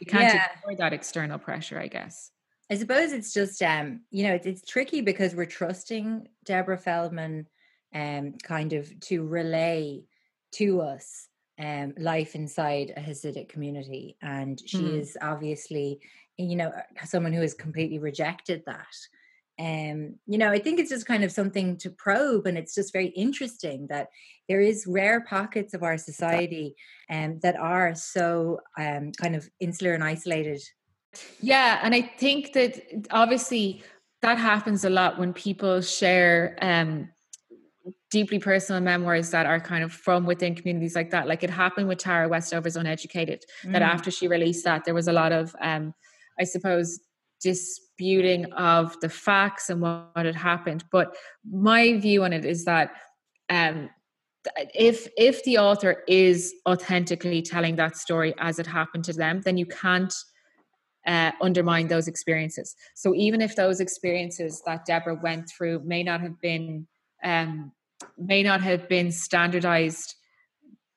You 0.00 0.06
can't 0.06 0.34
yeah. 0.34 0.46
ignore 0.56 0.76
that 0.76 0.92
external 0.92 1.38
pressure 1.38 1.78
i 1.78 1.88
guess 1.88 2.30
I 2.70 2.76
suppose 2.76 3.12
it's 3.12 3.32
just 3.32 3.62
um, 3.62 4.02
you 4.10 4.24
know, 4.24 4.34
it's, 4.34 4.46
it's 4.46 4.62
tricky 4.62 5.00
because 5.00 5.34
we're 5.34 5.46
trusting 5.46 6.28
Deborah 6.44 6.78
Feldman 6.78 7.46
um 7.94 8.34
kind 8.42 8.74
of 8.74 9.00
to 9.00 9.26
relay 9.26 10.04
to 10.52 10.82
us 10.82 11.28
um 11.58 11.94
life 11.96 12.34
inside 12.34 12.92
a 12.96 13.00
Hasidic 13.00 13.48
community. 13.48 14.16
And 14.20 14.60
she 14.66 14.78
mm. 14.78 14.98
is 15.00 15.16
obviously, 15.22 16.00
you 16.36 16.56
know, 16.56 16.72
someone 17.04 17.32
who 17.32 17.40
has 17.40 17.54
completely 17.54 17.98
rejected 17.98 18.62
that. 18.66 18.94
Um, 19.60 20.14
you 20.26 20.38
know, 20.38 20.50
I 20.50 20.60
think 20.60 20.78
it's 20.78 20.90
just 20.90 21.06
kind 21.06 21.24
of 21.24 21.32
something 21.32 21.78
to 21.78 21.90
probe, 21.90 22.46
and 22.46 22.56
it's 22.56 22.74
just 22.74 22.92
very 22.92 23.08
interesting 23.08 23.88
that 23.88 24.08
there 24.48 24.60
is 24.60 24.86
rare 24.86 25.20
pockets 25.22 25.74
of 25.74 25.82
our 25.82 25.98
society 25.98 26.76
um, 27.10 27.40
that 27.42 27.56
are 27.56 27.94
so 27.96 28.60
um, 28.78 29.10
kind 29.12 29.34
of 29.34 29.50
insular 29.58 29.94
and 29.94 30.04
isolated 30.04 30.60
yeah, 31.40 31.80
and 31.82 31.94
I 31.94 32.02
think 32.02 32.52
that 32.52 32.80
obviously 33.10 33.82
that 34.22 34.38
happens 34.38 34.84
a 34.84 34.90
lot 34.90 35.18
when 35.18 35.32
people 35.32 35.80
share 35.80 36.56
um, 36.60 37.08
deeply 38.10 38.38
personal 38.38 38.80
memoirs 38.80 39.30
that 39.30 39.46
are 39.46 39.60
kind 39.60 39.84
of 39.84 39.92
from 39.92 40.26
within 40.26 40.54
communities 40.54 40.94
like 40.94 41.10
that. 41.10 41.28
Like 41.28 41.42
it 41.42 41.50
happened 41.50 41.88
with 41.88 41.98
Tara 41.98 42.28
Westover's 42.28 42.76
Uneducated, 42.76 43.44
mm. 43.64 43.72
that 43.72 43.82
after 43.82 44.10
she 44.10 44.28
released 44.28 44.64
that, 44.64 44.84
there 44.84 44.94
was 44.94 45.08
a 45.08 45.12
lot 45.12 45.32
of, 45.32 45.54
um, 45.60 45.94
I 46.38 46.44
suppose, 46.44 47.00
disputing 47.40 48.52
of 48.52 48.98
the 49.00 49.08
facts 49.08 49.70
and 49.70 49.80
what, 49.80 50.10
what 50.14 50.26
had 50.26 50.34
happened. 50.34 50.84
But 50.90 51.14
my 51.48 51.98
view 51.98 52.24
on 52.24 52.32
it 52.32 52.44
is 52.44 52.64
that 52.64 52.92
um, 53.48 53.90
if 54.74 55.08
if 55.16 55.44
the 55.44 55.58
author 55.58 56.02
is 56.06 56.54
authentically 56.68 57.42
telling 57.42 57.76
that 57.76 57.96
story 57.96 58.34
as 58.38 58.58
it 58.58 58.66
happened 58.66 59.04
to 59.04 59.12
them 59.12 59.40
then 59.44 59.56
you 59.56 59.66
can't 59.66 60.14
uh, 61.08 61.32
undermine 61.40 61.88
those 61.88 62.06
experiences. 62.06 62.76
So 62.94 63.14
even 63.14 63.40
if 63.40 63.56
those 63.56 63.80
experiences 63.80 64.62
that 64.66 64.84
deborah 64.84 65.18
went 65.20 65.48
through 65.48 65.80
may 65.84 66.02
not 66.02 66.20
have 66.20 66.40
been 66.40 66.86
um, 67.24 67.72
may 68.16 68.44
not 68.44 68.60
have 68.60 68.88
been 68.88 69.10
standardized 69.10 70.14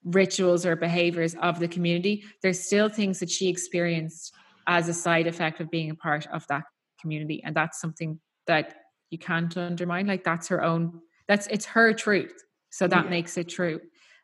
rituals 0.03 0.65
or 0.65 0.75
behaviors 0.75 1.35
of 1.35 1.59
the 1.59 1.67
community 1.67 2.23
there's 2.41 2.59
still 2.59 2.89
things 2.89 3.19
that 3.19 3.29
she 3.29 3.47
experienced 3.47 4.33
as 4.67 4.89
a 4.89 4.93
side 4.93 5.27
effect 5.27 5.59
of 5.59 5.69
being 5.69 5.89
a 5.89 5.95
part 5.95 6.27
of 6.27 6.45
that 6.47 6.63
community. 6.99 7.41
And 7.43 7.55
that's 7.55 7.79
something 7.79 8.19
that 8.47 8.75
you 9.09 9.17
can't 9.17 9.55
undermine. 9.57 10.07
Like 10.07 10.23
that's 10.23 10.47
her 10.47 10.63
own 10.63 11.01
that's 11.27 11.47
it's 11.47 11.65
her 11.65 11.93
truth. 11.93 12.33
So 12.69 12.87
that 12.87 13.05
yeah. 13.05 13.09
makes 13.09 13.37
it 13.37 13.49
true. 13.49 13.81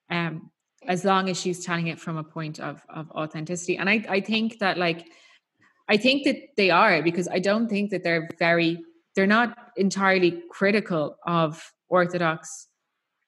Um 0.09 0.51
as 0.87 1.03
long 1.03 1.27
as 1.29 1.39
she's 1.39 1.65
telling 1.65 1.87
it 1.87 1.99
from 1.99 2.17
a 2.17 2.23
point 2.23 2.59
of 2.59 2.81
of 2.89 3.09
authenticity. 3.11 3.77
And 3.77 3.89
i 3.89 4.05
i 4.09 4.21
think 4.21 4.59
that 4.59 4.77
like 4.77 5.07
i 5.89 5.97
think 5.97 6.23
that 6.23 6.37
they 6.57 6.69
are 6.69 7.01
because 7.01 7.27
i 7.29 7.39
don't 7.39 7.69
think 7.69 7.91
that 7.91 8.03
they're 8.03 8.29
very 8.39 8.77
they're 9.15 9.27
not 9.27 9.57
entirely 9.77 10.43
critical 10.51 11.17
of 11.25 11.73
orthodox 11.89 12.67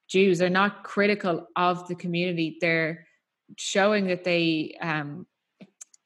jews. 0.09 0.39
They're 0.39 0.49
not 0.49 0.83
critical 0.83 1.47
of 1.55 1.87
the 1.87 1.95
community. 1.95 2.57
They're 2.59 3.05
showing 3.57 4.07
that 4.07 4.23
they 4.23 4.77
um 4.81 5.25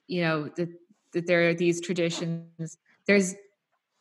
you 0.07 0.21
know 0.21 0.49
that 0.57 0.69
that 1.13 1.25
there 1.25 1.49
are 1.49 1.53
these 1.53 1.81
traditions. 1.81 2.77
There's 3.07 3.33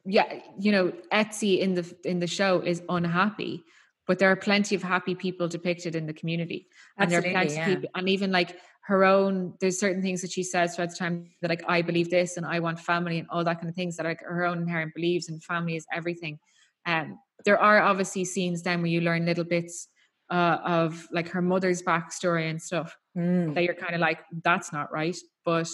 yeah 0.05 0.41
you 0.59 0.73
know 0.73 0.93
Esty 1.11 1.61
in 1.61 1.75
the 1.75 1.95
in 2.05 2.19
the 2.19 2.27
show 2.27 2.61
is 2.61 2.83
unhappy 2.89 3.65
but 4.09 4.19
there 4.19 4.29
are 4.29 4.37
plenty 4.37 4.75
of 4.75 4.83
happy 4.83 5.15
people 5.15 5.47
depicted 5.47 5.95
in 5.95 6.07
the 6.07 6.13
community. 6.13 6.67
And 6.99 7.09
there 7.09 7.21
are 7.21 7.23
plenty 7.23 7.55
yeah. 7.55 7.61
of 7.61 7.69
people 7.69 7.91
and 7.95 8.09
even 8.09 8.33
like 8.33 8.59
her 8.83 9.05
own 9.05 9.55
there's 9.61 9.79
certain 9.79 10.03
things 10.03 10.21
that 10.21 10.31
she 10.31 10.43
says 10.43 10.75
throughout 10.75 10.91
the 10.91 10.97
time 10.97 11.29
that 11.41 11.49
like 11.49 11.63
i 11.69 11.81
believe 11.81 12.11
this 12.11 12.37
and 12.37 12.47
i 12.47 12.59
want 12.59 12.79
family 12.79 13.19
and 13.19 13.29
all 13.31 13.45
that 13.45 13.59
kind 13.59 13.69
of 13.69 13.75
things 13.75 13.97
that 13.97 14.05
like 14.05 14.21
her 14.21 14.45
own 14.45 14.59
inherent 14.59 14.93
beliefs 14.95 15.29
and 15.29 15.43
family 15.45 15.77
is 15.77 15.87
everything 15.93 16.39
um 16.87 17.19
there 17.45 17.59
are 17.59 17.81
obviously 17.81 18.25
scenes 18.25 18.63
then 18.63 18.81
where 18.81 18.91
you 18.91 19.01
learn 19.01 19.25
little 19.27 19.45
bits 19.45 19.89
uh, 20.31 20.59
of 20.65 21.07
like 21.13 21.29
her 21.29 21.43
mother's 21.43 21.83
backstory 21.83 22.49
and 22.49 22.61
stuff 22.61 22.97
mm. 23.17 23.55
that 23.55 23.65
you're 23.65 23.75
kind 23.75 23.95
of 23.95 24.01
like 24.01 24.21
that's 24.43 24.73
not 24.73 24.91
right 24.91 25.17
but 25.45 25.69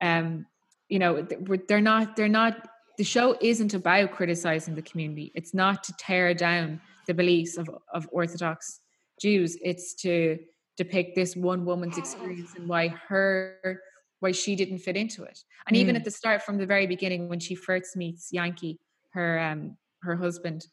um 0.00 0.44
you 0.88 0.98
know 0.98 1.26
they're 1.68 1.80
not 1.80 2.16
they're 2.16 2.28
not 2.28 2.66
the 2.98 3.04
show 3.04 3.36
isn't 3.40 3.72
about 3.72 4.10
criticizing 4.10 4.74
the 4.74 4.82
community 4.82 5.30
it's 5.34 5.54
not 5.54 5.84
to 5.84 5.94
tear 5.96 6.34
down 6.34 6.80
the 7.06 7.14
beliefs 7.14 7.56
of, 7.56 7.68
of 7.92 8.08
Orthodox 8.12 8.80
Jews. 9.20 9.58
It's 9.62 9.94
to 9.94 10.38
depict 10.80 11.14
this 11.14 11.36
one 11.36 11.66
woman's 11.66 11.98
experience 11.98 12.54
and 12.56 12.66
why 12.66 12.88
her 12.88 13.82
why 14.20 14.32
she 14.32 14.56
didn't 14.56 14.78
fit 14.78 14.96
into 14.96 15.24
it. 15.24 15.38
And 15.66 15.76
mm. 15.76 15.80
even 15.80 15.94
at 15.94 16.04
the 16.04 16.10
start, 16.10 16.42
from 16.42 16.56
the 16.56 16.64
very 16.64 16.86
beginning, 16.86 17.28
when 17.28 17.38
she 17.38 17.54
first 17.54 17.96
meets 17.96 18.30
Yanky, 18.32 18.78
her 19.10 19.38
um 19.38 19.76
her 20.02 20.16
husband, 20.16 20.66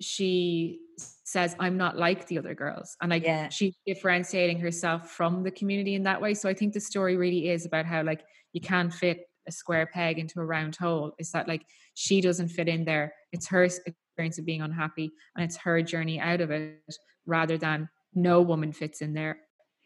she 0.00 0.78
says, 1.24 1.56
"I'm 1.58 1.76
not 1.76 1.96
like 1.96 2.28
the 2.28 2.38
other 2.38 2.54
girls," 2.54 2.96
and 3.02 3.10
like 3.10 3.24
yeah. 3.24 3.48
she's 3.48 3.74
differentiating 3.84 4.60
herself 4.60 5.10
from 5.10 5.42
the 5.42 5.50
community 5.50 5.96
in 5.96 6.04
that 6.04 6.22
way. 6.22 6.34
So 6.34 6.48
I 6.48 6.54
think 6.54 6.72
the 6.72 6.80
story 6.80 7.16
really 7.16 7.48
is 7.48 7.66
about 7.66 7.84
how 7.84 8.04
like 8.04 8.22
you 8.52 8.60
can't 8.60 8.94
fit 8.94 9.26
a 9.48 9.50
square 9.50 9.86
peg 9.92 10.20
into 10.20 10.38
a 10.38 10.44
round 10.44 10.76
hole. 10.76 11.14
It's 11.18 11.32
that 11.32 11.48
like 11.48 11.64
she 11.94 12.20
doesn't 12.20 12.50
fit 12.50 12.68
in 12.68 12.84
there. 12.84 13.12
It's 13.32 13.48
her 13.48 13.64
experience 13.64 14.38
of 14.38 14.46
being 14.46 14.62
unhappy 14.62 15.10
and 15.34 15.44
it's 15.44 15.56
her 15.56 15.82
journey 15.82 16.20
out 16.20 16.40
of 16.40 16.52
it 16.52 16.96
rather 17.26 17.58
than 17.58 17.88
no 18.14 18.40
woman 18.40 18.72
fits 18.72 19.00
in 19.00 19.14
there 19.14 19.38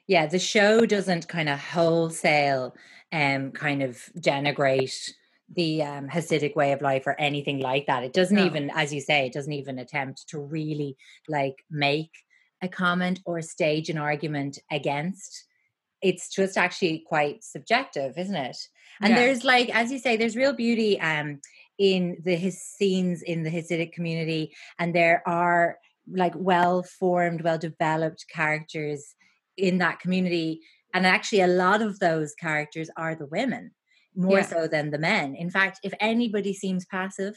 yeah 0.07 0.27
the 0.27 0.39
show 0.39 0.85
doesn't 0.87 1.29
kind 1.29 1.49
of 1.49 1.59
wholesale 1.59 2.75
um 3.13 3.51
kind 3.53 3.83
of 3.83 3.99
denigrate 4.19 5.11
the 5.55 5.83
um, 5.83 6.09
hasidic 6.09 6.57
way 6.57 6.73
of 6.73 6.81
life 6.81 7.07
or 7.07 7.19
anything 7.21 7.61
like 7.61 7.87
that 7.87 8.03
it 8.03 8.13
doesn't 8.13 8.37
no. 8.37 8.47
even 8.47 8.71
as 8.75 8.93
you 8.93 9.01
say 9.01 9.27
it 9.27 9.33
doesn't 9.33 9.53
even 9.53 9.79
attempt 9.79 10.29
to 10.29 10.39
really 10.39 10.97
like 11.29 11.65
make 11.71 12.11
a 12.63 12.69
comment 12.69 13.21
or 13.27 13.43
stage 13.43 13.91
an 13.91 13.99
argument 13.99 14.59
against 14.71 15.45
it's 16.01 16.31
just 16.31 16.57
actually 16.57 17.05
quite 17.07 17.45
subjective 17.45 18.17
isn't 18.17 18.37
it 18.37 18.57
and 19.03 19.11
yeah. 19.11 19.17
there's 19.17 19.45
like 19.45 19.69
as 19.75 19.93
you 19.93 19.99
say 19.99 20.17
there's 20.17 20.37
real 20.37 20.55
beauty 20.55 20.99
um 21.01 21.39
in 21.79 22.17
the 22.23 22.37
his 22.37 22.61
scenes 22.61 23.23
in 23.23 23.43
the 23.43 23.51
Hasidic 23.51 23.93
community, 23.93 24.55
and 24.79 24.95
there 24.95 25.23
are 25.27 25.79
like 26.09 26.33
well 26.37 26.83
formed, 26.83 27.43
well 27.43 27.59
developed 27.59 28.27
characters 28.33 29.15
in 29.57 29.79
that 29.79 30.01
community. 30.01 30.61
And 30.95 31.07
actually, 31.07 31.41
a 31.41 31.47
lot 31.47 31.83
of 31.83 31.99
those 31.99 32.35
characters 32.35 32.91
are 32.97 33.15
the 33.15 33.27
women 33.27 33.73
more 34.15 34.39
yeah. 34.39 34.47
so 34.47 34.69
than 34.69 34.91
the 34.91 34.99
men. 34.99 35.35
In 35.35 35.51
fact, 35.51 35.81
if 35.83 35.95
anybody 36.01 36.53
seems 36.53 36.85
passive 36.85 37.35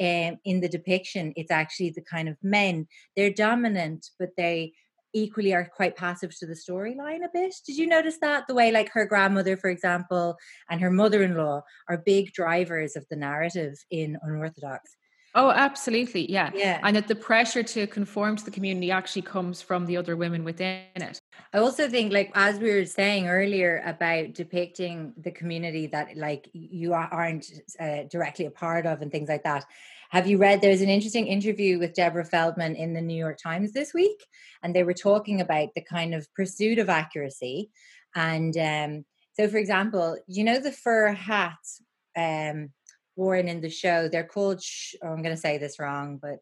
um, 0.00 0.38
in 0.44 0.60
the 0.60 0.68
depiction, 0.68 1.32
it's 1.36 1.52
actually 1.52 1.90
the 1.90 2.02
kind 2.02 2.28
of 2.28 2.36
men. 2.42 2.86
They're 3.14 3.30
dominant, 3.30 4.06
but 4.18 4.30
they 4.36 4.72
equally 5.14 5.54
are 5.54 5.70
quite 5.74 5.96
passive 5.96 6.36
to 6.38 6.46
the 6.46 6.54
storyline 6.54 7.24
a 7.24 7.30
bit. 7.32 7.54
Did 7.64 7.76
you 7.76 7.86
notice 7.86 8.18
that? 8.20 8.46
The 8.48 8.54
way, 8.54 8.72
like, 8.72 8.90
her 8.90 9.06
grandmother, 9.06 9.56
for 9.56 9.70
example, 9.70 10.36
and 10.68 10.80
her 10.80 10.90
mother 10.90 11.22
in 11.22 11.36
law 11.36 11.62
are 11.88 12.02
big 12.04 12.32
drivers 12.32 12.96
of 12.96 13.06
the 13.08 13.16
narrative 13.16 13.74
in 13.90 14.18
Unorthodox. 14.22 14.96
Oh, 15.34 15.50
absolutely. 15.50 16.30
Yeah. 16.30 16.50
Yeah. 16.54 16.80
And 16.82 16.96
that 16.96 17.08
the 17.08 17.14
pressure 17.14 17.62
to 17.62 17.86
conform 17.86 18.36
to 18.36 18.44
the 18.44 18.50
community 18.50 18.90
actually 18.90 19.22
comes 19.22 19.62
from 19.62 19.86
the 19.86 19.96
other 19.96 20.16
women 20.16 20.44
within 20.44 20.80
it. 20.96 21.20
I 21.52 21.58
also 21.58 21.88
think, 21.88 22.12
like, 22.12 22.32
as 22.34 22.58
we 22.58 22.70
were 22.70 22.84
saying 22.84 23.28
earlier 23.28 23.82
about 23.84 24.34
depicting 24.34 25.14
the 25.16 25.30
community 25.30 25.86
that, 25.88 26.16
like, 26.16 26.48
you 26.52 26.92
aren't 26.92 27.50
uh, 27.80 28.04
directly 28.10 28.46
a 28.46 28.50
part 28.50 28.84
of 28.86 29.00
and 29.00 29.10
things 29.10 29.28
like 29.28 29.44
that, 29.44 29.64
have 30.10 30.26
you 30.26 30.38
read? 30.38 30.60
There's 30.60 30.82
an 30.82 30.88
interesting 30.88 31.26
interview 31.26 31.78
with 31.78 31.94
Deborah 31.94 32.24
Feldman 32.24 32.76
in 32.76 32.94
the 32.94 33.00
New 33.00 33.16
York 33.16 33.38
Times 33.42 33.72
this 33.72 33.92
week, 33.92 34.24
and 34.62 34.74
they 34.74 34.84
were 34.84 34.94
talking 34.94 35.40
about 35.40 35.70
the 35.74 35.80
kind 35.80 36.14
of 36.14 36.32
pursuit 36.34 36.78
of 36.78 36.88
accuracy. 36.88 37.70
And 38.14 38.56
um, 38.56 39.04
so, 39.32 39.48
for 39.48 39.56
example, 39.56 40.16
you 40.26 40.44
know 40.44 40.60
the 40.60 40.72
fur 40.72 41.12
hats 41.12 41.82
um, 42.16 42.70
worn 43.16 43.48
in 43.48 43.60
the 43.60 43.70
show? 43.70 44.08
They're 44.08 44.24
called, 44.24 44.62
sh- 44.62 44.94
oh, 45.02 45.08
I'm 45.08 45.22
going 45.22 45.34
to 45.34 45.40
say 45.40 45.58
this 45.58 45.78
wrong, 45.78 46.18
but 46.20 46.38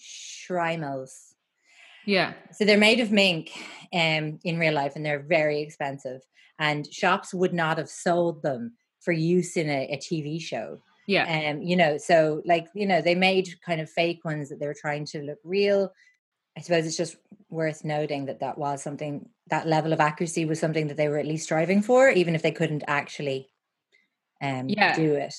shtreimels. 0.00 1.31
Yeah. 2.06 2.32
So 2.52 2.64
they're 2.64 2.78
made 2.78 3.00
of 3.00 3.12
mink 3.12 3.52
um, 3.92 4.38
in 4.44 4.58
real 4.58 4.74
life, 4.74 4.96
and 4.96 5.04
they're 5.04 5.22
very 5.22 5.60
expensive. 5.60 6.22
And 6.58 6.92
shops 6.92 7.34
would 7.34 7.54
not 7.54 7.78
have 7.78 7.88
sold 7.88 8.42
them 8.42 8.74
for 9.00 9.12
use 9.12 9.56
in 9.56 9.68
a, 9.68 9.88
a 9.92 9.96
TV 9.96 10.40
show 10.40 10.80
yeah. 11.06 11.50
Um, 11.50 11.62
you 11.62 11.76
know, 11.76 11.98
so 11.98 12.42
like, 12.44 12.68
you 12.74 12.86
know, 12.86 13.00
they 13.00 13.14
made 13.14 13.48
kind 13.64 13.80
of 13.80 13.90
fake 13.90 14.24
ones 14.24 14.48
that 14.48 14.60
they 14.60 14.66
were 14.66 14.76
trying 14.78 15.04
to 15.06 15.22
look 15.22 15.38
real. 15.44 15.92
I 16.56 16.60
suppose 16.60 16.86
it's 16.86 16.96
just 16.96 17.16
worth 17.48 17.84
noting 17.84 18.26
that 18.26 18.40
that 18.40 18.58
was 18.58 18.82
something 18.82 19.28
that 19.48 19.66
level 19.66 19.92
of 19.92 20.00
accuracy 20.00 20.44
was 20.44 20.60
something 20.60 20.86
that 20.88 20.96
they 20.96 21.08
were 21.08 21.18
at 21.18 21.26
least 21.26 21.44
striving 21.44 21.82
for, 21.82 22.08
even 22.08 22.34
if 22.34 22.42
they 22.42 22.52
couldn't 22.52 22.84
actually 22.86 23.48
um 24.40 24.68
yeah, 24.68 24.94
do 24.94 25.14
it. 25.14 25.34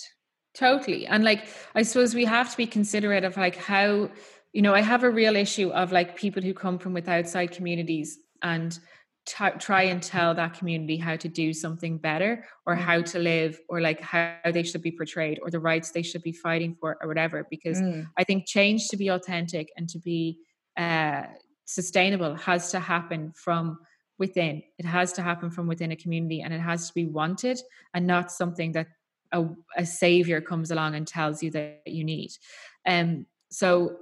Totally. 0.53 1.07
And 1.07 1.23
like 1.23 1.47
I 1.75 1.83
suppose 1.83 2.13
we 2.13 2.25
have 2.25 2.51
to 2.51 2.57
be 2.57 2.67
considerate 2.67 3.23
of 3.23 3.37
like 3.37 3.55
how, 3.55 4.09
you 4.53 4.61
know, 4.61 4.73
I 4.73 4.81
have 4.81 5.03
a 5.03 5.09
real 5.09 5.35
issue 5.35 5.69
of 5.69 5.91
like 5.91 6.15
people 6.15 6.41
who 6.41 6.53
come 6.53 6.77
from 6.77 6.93
with 6.93 7.09
outside 7.09 7.51
communities 7.51 8.19
and 8.41 8.77
t- 9.25 9.57
try 9.59 9.83
and 9.83 10.01
tell 10.01 10.33
that 10.35 10.53
community 10.53 10.97
how 10.97 11.15
to 11.15 11.27
do 11.27 11.53
something 11.53 11.97
better 11.97 12.45
or 12.65 12.75
how 12.75 12.99
mm. 12.99 13.05
to 13.11 13.19
live 13.19 13.59
or 13.69 13.81
like 13.81 14.01
how 14.01 14.35
they 14.51 14.63
should 14.63 14.81
be 14.81 14.91
portrayed 14.91 15.39
or 15.41 15.49
the 15.49 15.59
rights 15.59 15.91
they 15.91 16.01
should 16.01 16.23
be 16.23 16.31
fighting 16.31 16.75
for 16.79 16.97
or 17.01 17.07
whatever 17.07 17.47
because 17.49 17.79
mm. 17.79 18.07
i 18.17 18.23
think 18.23 18.45
change 18.45 18.87
to 18.89 18.97
be 18.97 19.07
authentic 19.07 19.71
and 19.77 19.89
to 19.89 19.99
be 19.99 20.39
uh, 20.77 21.23
sustainable 21.65 22.35
has 22.35 22.71
to 22.71 22.79
happen 22.79 23.31
from 23.35 23.79
within 24.19 24.61
it 24.77 24.85
has 24.85 25.13
to 25.13 25.21
happen 25.21 25.49
from 25.49 25.67
within 25.67 25.91
a 25.91 25.95
community 25.95 26.41
and 26.41 26.53
it 26.53 26.59
has 26.59 26.87
to 26.87 26.93
be 26.93 27.05
wanted 27.05 27.59
and 27.93 28.05
not 28.05 28.31
something 28.31 28.71
that 28.73 28.87
a, 29.31 29.45
a 29.77 29.85
savior 29.85 30.41
comes 30.41 30.69
along 30.69 30.95
and 30.95 31.07
tells 31.07 31.41
you 31.41 31.49
that 31.49 31.81
you 31.85 32.03
need 32.03 32.31
um 32.85 33.25
so 33.49 33.97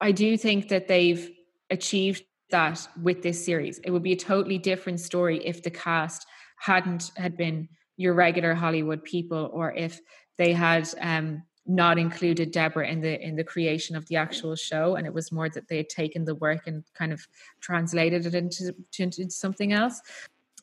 i 0.00 0.12
do 0.12 0.36
think 0.36 0.68
that 0.68 0.88
they've 0.88 1.30
achieved 1.70 2.24
that 2.50 2.86
with 3.02 3.22
this 3.22 3.44
series. 3.44 3.78
It 3.78 3.90
would 3.90 4.02
be 4.02 4.12
a 4.12 4.16
totally 4.16 4.58
different 4.58 5.00
story 5.00 5.44
if 5.44 5.62
the 5.62 5.70
cast 5.70 6.26
hadn't 6.58 7.10
had 7.16 7.36
been 7.36 7.68
your 7.96 8.14
regular 8.14 8.54
Hollywood 8.54 9.04
people, 9.04 9.50
or 9.52 9.72
if 9.72 10.00
they 10.38 10.52
had 10.52 10.88
um, 11.00 11.42
not 11.66 11.98
included 11.98 12.50
Deborah 12.50 12.88
in 12.88 13.00
the 13.00 13.20
in 13.20 13.36
the 13.36 13.44
creation 13.44 13.96
of 13.96 14.06
the 14.06 14.16
actual 14.16 14.56
show, 14.56 14.96
and 14.96 15.06
it 15.06 15.14
was 15.14 15.32
more 15.32 15.48
that 15.50 15.68
they 15.68 15.78
had 15.78 15.88
taken 15.88 16.24
the 16.24 16.34
work 16.34 16.66
and 16.66 16.84
kind 16.94 17.12
of 17.12 17.26
translated 17.60 18.26
it 18.26 18.34
into, 18.34 18.74
into 18.98 19.30
something 19.30 19.72
else. 19.72 20.00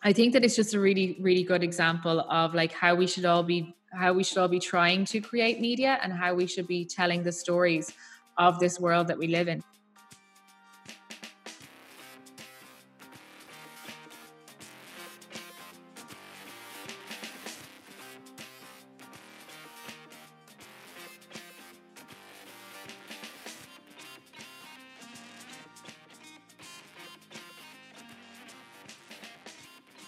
I 0.04 0.13
think 0.13 0.34
that 0.34 0.43
it's 0.43 0.56
just 0.56 0.73
a 0.73 0.80
really 0.80 1.17
really 1.21 1.43
good 1.43 1.63
example 1.63 2.21
of 2.21 2.54
like 2.54 2.71
how 2.71 2.95
we 2.95 3.08
should 3.08 3.26
all 3.26 3.43
be 3.43 3.76
how 3.93 4.13
we 4.13 4.23
should 4.23 4.38
all 4.38 4.47
be 4.47 4.60
trying 4.60 5.06
to 5.06 5.21
create 5.21 5.62
media 5.62 5.97
and 6.04 6.12
how 6.12 6.34
we 6.34 6.45
should 6.45 6.67
be 6.67 6.86
telling 6.86 7.23
the 7.23 7.32
stories 7.32 7.93
of 8.38 8.60
this 8.60 8.80
world 8.80 9.08
that 9.08 9.17
we 9.17 9.28
live 9.28 9.47
in. 9.47 9.63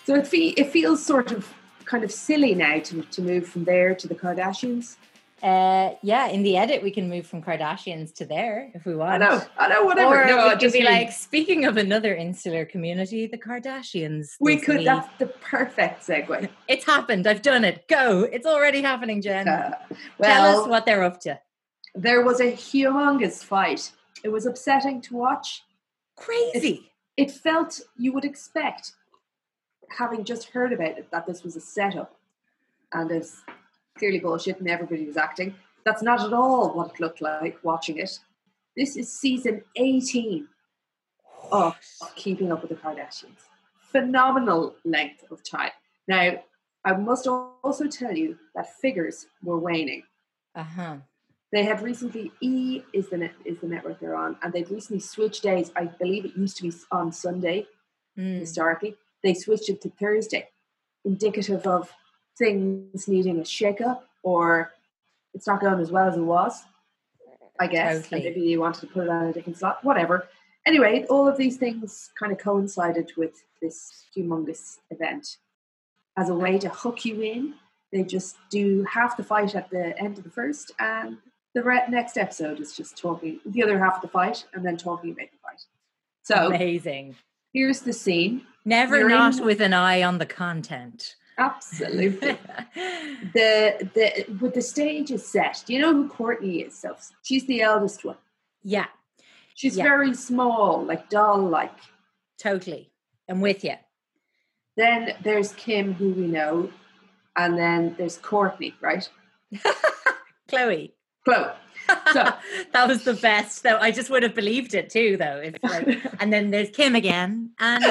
So 0.09 0.15
it, 0.15 0.27
fe- 0.27 0.55
it 0.57 0.71
feels 0.71 1.05
sort 1.05 1.31
of 1.31 1.53
kind 1.85 2.03
of 2.03 2.11
silly 2.11 2.55
now 2.55 2.79
to, 2.79 3.03
to 3.03 3.21
move 3.21 3.47
from 3.47 3.65
there 3.65 3.93
to 3.93 4.07
the 4.07 4.15
Kardashians. 4.15 4.95
Uh, 5.41 5.95
yeah, 6.01 6.27
in 6.27 6.43
the 6.43 6.57
edit, 6.57 6.83
we 6.83 6.91
can 6.91 7.09
move 7.09 7.25
from 7.25 7.41
Kardashians 7.41 8.13
to 8.15 8.25
there 8.25 8.71
if 8.73 8.85
we 8.85 8.95
want. 8.95 9.13
I 9.13 9.17
know, 9.27 9.41
I 9.57 9.67
know, 9.69 9.83
whatever. 9.85 10.23
Or 10.23 10.25
no, 10.25 10.43
we 10.43 10.49
could 10.51 10.59
just 10.59 10.73
be 10.73 10.81
mean- 10.83 10.91
like, 10.91 11.11
speaking 11.11 11.65
of 11.65 11.77
another 11.77 12.13
insular 12.15 12.65
community, 12.65 13.27
the 13.27 13.37
Kardashians. 13.37 14.31
we 14.39 14.57
could. 14.57 14.77
week. 14.77 14.85
That's 14.85 15.07
the 15.17 15.27
perfect 15.27 16.05
segue. 16.05 16.49
It's 16.67 16.85
happened. 16.85 17.25
I've 17.27 17.41
done 17.41 17.63
it. 17.63 17.87
Go. 17.87 18.23
It's 18.23 18.45
already 18.45 18.81
happening, 18.81 19.21
Jen. 19.21 19.47
Uh, 19.47 19.71
Tell 20.21 20.61
us 20.61 20.67
what 20.67 20.85
they're 20.85 21.03
up 21.03 21.19
to. 21.21 21.39
there 21.95 22.21
was 22.23 22.39
a 22.39 22.51
humongous 22.51 23.43
fight. 23.43 23.91
It 24.23 24.29
was 24.29 24.45
upsetting 24.45 25.01
to 25.03 25.15
watch. 25.15 25.63
Crazy. 26.17 26.91
It 27.15 27.31
felt 27.31 27.79
you 27.97 28.11
would 28.13 28.25
expect, 28.25 28.91
having 29.97 30.23
just 30.25 30.49
heard 30.49 30.73
about 30.73 30.97
it, 30.97 31.09
that 31.11 31.25
this 31.25 31.43
was 31.43 31.55
a 31.55 31.61
setup, 31.61 32.15
and 32.93 33.09
it's 33.11 33.41
clearly 33.99 34.19
bullshit, 34.19 34.59
and 34.59 34.69
everybody 34.69 35.05
was 35.05 35.17
acting. 35.17 35.53
That's 35.85 36.01
not 36.01 36.25
at 36.25 36.33
all 36.33 36.73
what 36.73 36.91
it 36.93 36.99
looked 36.99 37.21
like 37.21 37.59
watching 37.63 37.97
it. 37.99 38.19
This 38.75 38.95
is 38.95 39.11
season 39.11 39.63
eighteen 39.75 40.47
of 41.51 41.75
of 42.01 42.15
Keeping 42.15 42.51
Up 42.51 42.61
with 42.61 42.69
the 42.69 42.75
Kardashians. 42.75 43.41
Phenomenal 43.91 44.75
length 44.85 45.23
of 45.31 45.43
time. 45.43 45.71
Now, 46.07 46.43
I 46.85 46.93
must 46.93 47.27
also 47.27 47.87
tell 47.87 48.15
you 48.15 48.37
that 48.55 48.79
figures 48.79 49.27
were 49.43 49.59
waning. 49.59 50.03
Uh 50.55 50.63
huh. 50.63 50.95
They 51.51 51.63
had 51.63 51.81
recently 51.81 52.31
E 52.41 52.83
is 52.93 53.09
the 53.09 53.17
net, 53.17 53.33
is 53.45 53.59
the 53.59 53.67
network 53.67 53.99
they're 53.99 54.15
on, 54.15 54.37
and 54.41 54.53
they'd 54.53 54.69
recently 54.69 54.99
switched 54.99 55.41
days. 55.43 55.71
I 55.75 55.85
believe 55.85 56.25
it 56.25 56.37
used 56.37 56.57
to 56.57 56.63
be 56.63 56.73
on 56.91 57.11
Sunday 57.11 57.67
Mm. 58.17 58.39
historically. 58.39 58.95
They 59.23 59.33
switched 59.33 59.69
it 59.69 59.81
to 59.81 59.89
Thursday, 59.89 60.49
indicative 61.05 61.65
of 61.65 61.93
things 62.39 63.07
needing 63.07 63.39
a 63.39 63.45
shake 63.45 63.81
up 63.81 64.07
or 64.23 64.71
it's 65.33 65.45
not 65.45 65.61
going 65.61 65.79
as 65.79 65.91
well 65.91 66.07
as 66.07 66.17
it 66.17 66.21
was. 66.21 66.63
I 67.59 67.67
guess. 67.67 68.03
Totally. 68.03 68.23
maybe 68.23 68.41
you 68.41 68.61
wanted 68.61 68.81
to 68.81 68.87
put 68.87 69.03
it 69.03 69.09
on 69.09 69.25
a 69.27 69.33
different 69.33 69.57
slot, 69.57 69.83
whatever. 69.83 70.27
Anyway, 70.65 71.05
all 71.09 71.27
of 71.27 71.37
these 71.37 71.57
things 71.57 72.09
kind 72.17 72.31
of 72.31 72.37
coincided 72.37 73.11
with 73.17 73.43
this 73.61 74.05
humongous 74.15 74.77
event. 74.91 75.37
As 76.17 76.29
a 76.29 76.33
way 76.33 76.57
to 76.57 76.69
hook 76.69 77.03
you 77.05 77.21
in, 77.21 77.53
they 77.91 78.03
just 78.03 78.37
do 78.49 78.83
half 78.89 79.17
the 79.17 79.23
fight 79.23 79.55
at 79.55 79.69
the 79.69 79.97
end 79.99 80.17
of 80.17 80.23
the 80.23 80.29
first, 80.29 80.71
and 80.79 81.17
the 81.53 81.63
re- 81.63 81.83
next 81.89 82.17
episode 82.17 82.59
is 82.59 82.75
just 82.75 82.97
talking 82.97 83.39
the 83.45 83.63
other 83.63 83.77
half 83.79 83.95
of 83.97 84.01
the 84.03 84.07
fight 84.07 84.45
and 84.53 84.65
then 84.65 84.77
talking 84.77 85.11
about 85.11 85.27
the 85.31 85.37
fight. 85.43 85.61
So 86.23 86.47
Amazing. 86.47 87.15
here's 87.51 87.81
the 87.81 87.93
scene. 87.93 88.43
Never 88.63 88.99
You're 88.99 89.09
not 89.09 89.37
in- 89.39 89.45
with 89.45 89.59
an 89.59 89.73
eye 89.73 90.03
on 90.03 90.17
the 90.17 90.25
content. 90.25 91.15
Absolutely. 91.39 92.37
the 93.33 93.89
the 93.95 94.25
with 94.41 94.53
the 94.53 94.61
stage 94.61 95.09
is 95.11 95.25
set. 95.25 95.63
Do 95.65 95.73
you 95.73 95.79
know 95.79 95.93
who 95.93 96.09
Kourtney 96.09 96.67
is? 96.67 96.77
So 96.77 96.95
she's 97.23 97.45
the 97.47 97.61
eldest 97.61 98.03
one. 98.05 98.17
yeah, 98.63 98.85
She's 99.55 99.77
Yeah. 99.77 99.83
very 99.83 100.13
small, 100.13 100.83
like 100.83 101.09
doll 101.09 101.39
like. 101.41 101.73
totally. 102.37 102.91
I'm 103.29 103.41
with 103.41 103.63
you. 103.63 103.75
Then 104.75 105.13
there's 105.23 105.53
Kim, 105.53 105.93
who 105.93 106.09
we 106.11 106.27
know, 106.27 106.69
and 107.35 107.57
then 107.57 107.95
there's 107.97 108.17
Kourtney, 108.17 108.73
right? 108.81 109.07
Khloé. 110.49 110.91
Khloé. 111.27 111.53
So- 112.13 112.33
that 112.73 112.87
was 112.87 113.03
the 113.03 113.13
best. 113.15 113.63
Though 113.63 113.77
I 113.77 113.91
just 113.91 114.09
would 114.09 114.23
have 114.23 114.35
believed 114.35 114.73
it 114.73 114.89
too, 114.89 115.17
though. 115.17 115.37
If 115.43 115.55
like, 115.63 115.99
and 116.21 116.31
then 116.31 116.51
there's 116.51 116.69
Kim 116.69 116.95
again, 116.95 117.51
and 117.59 117.83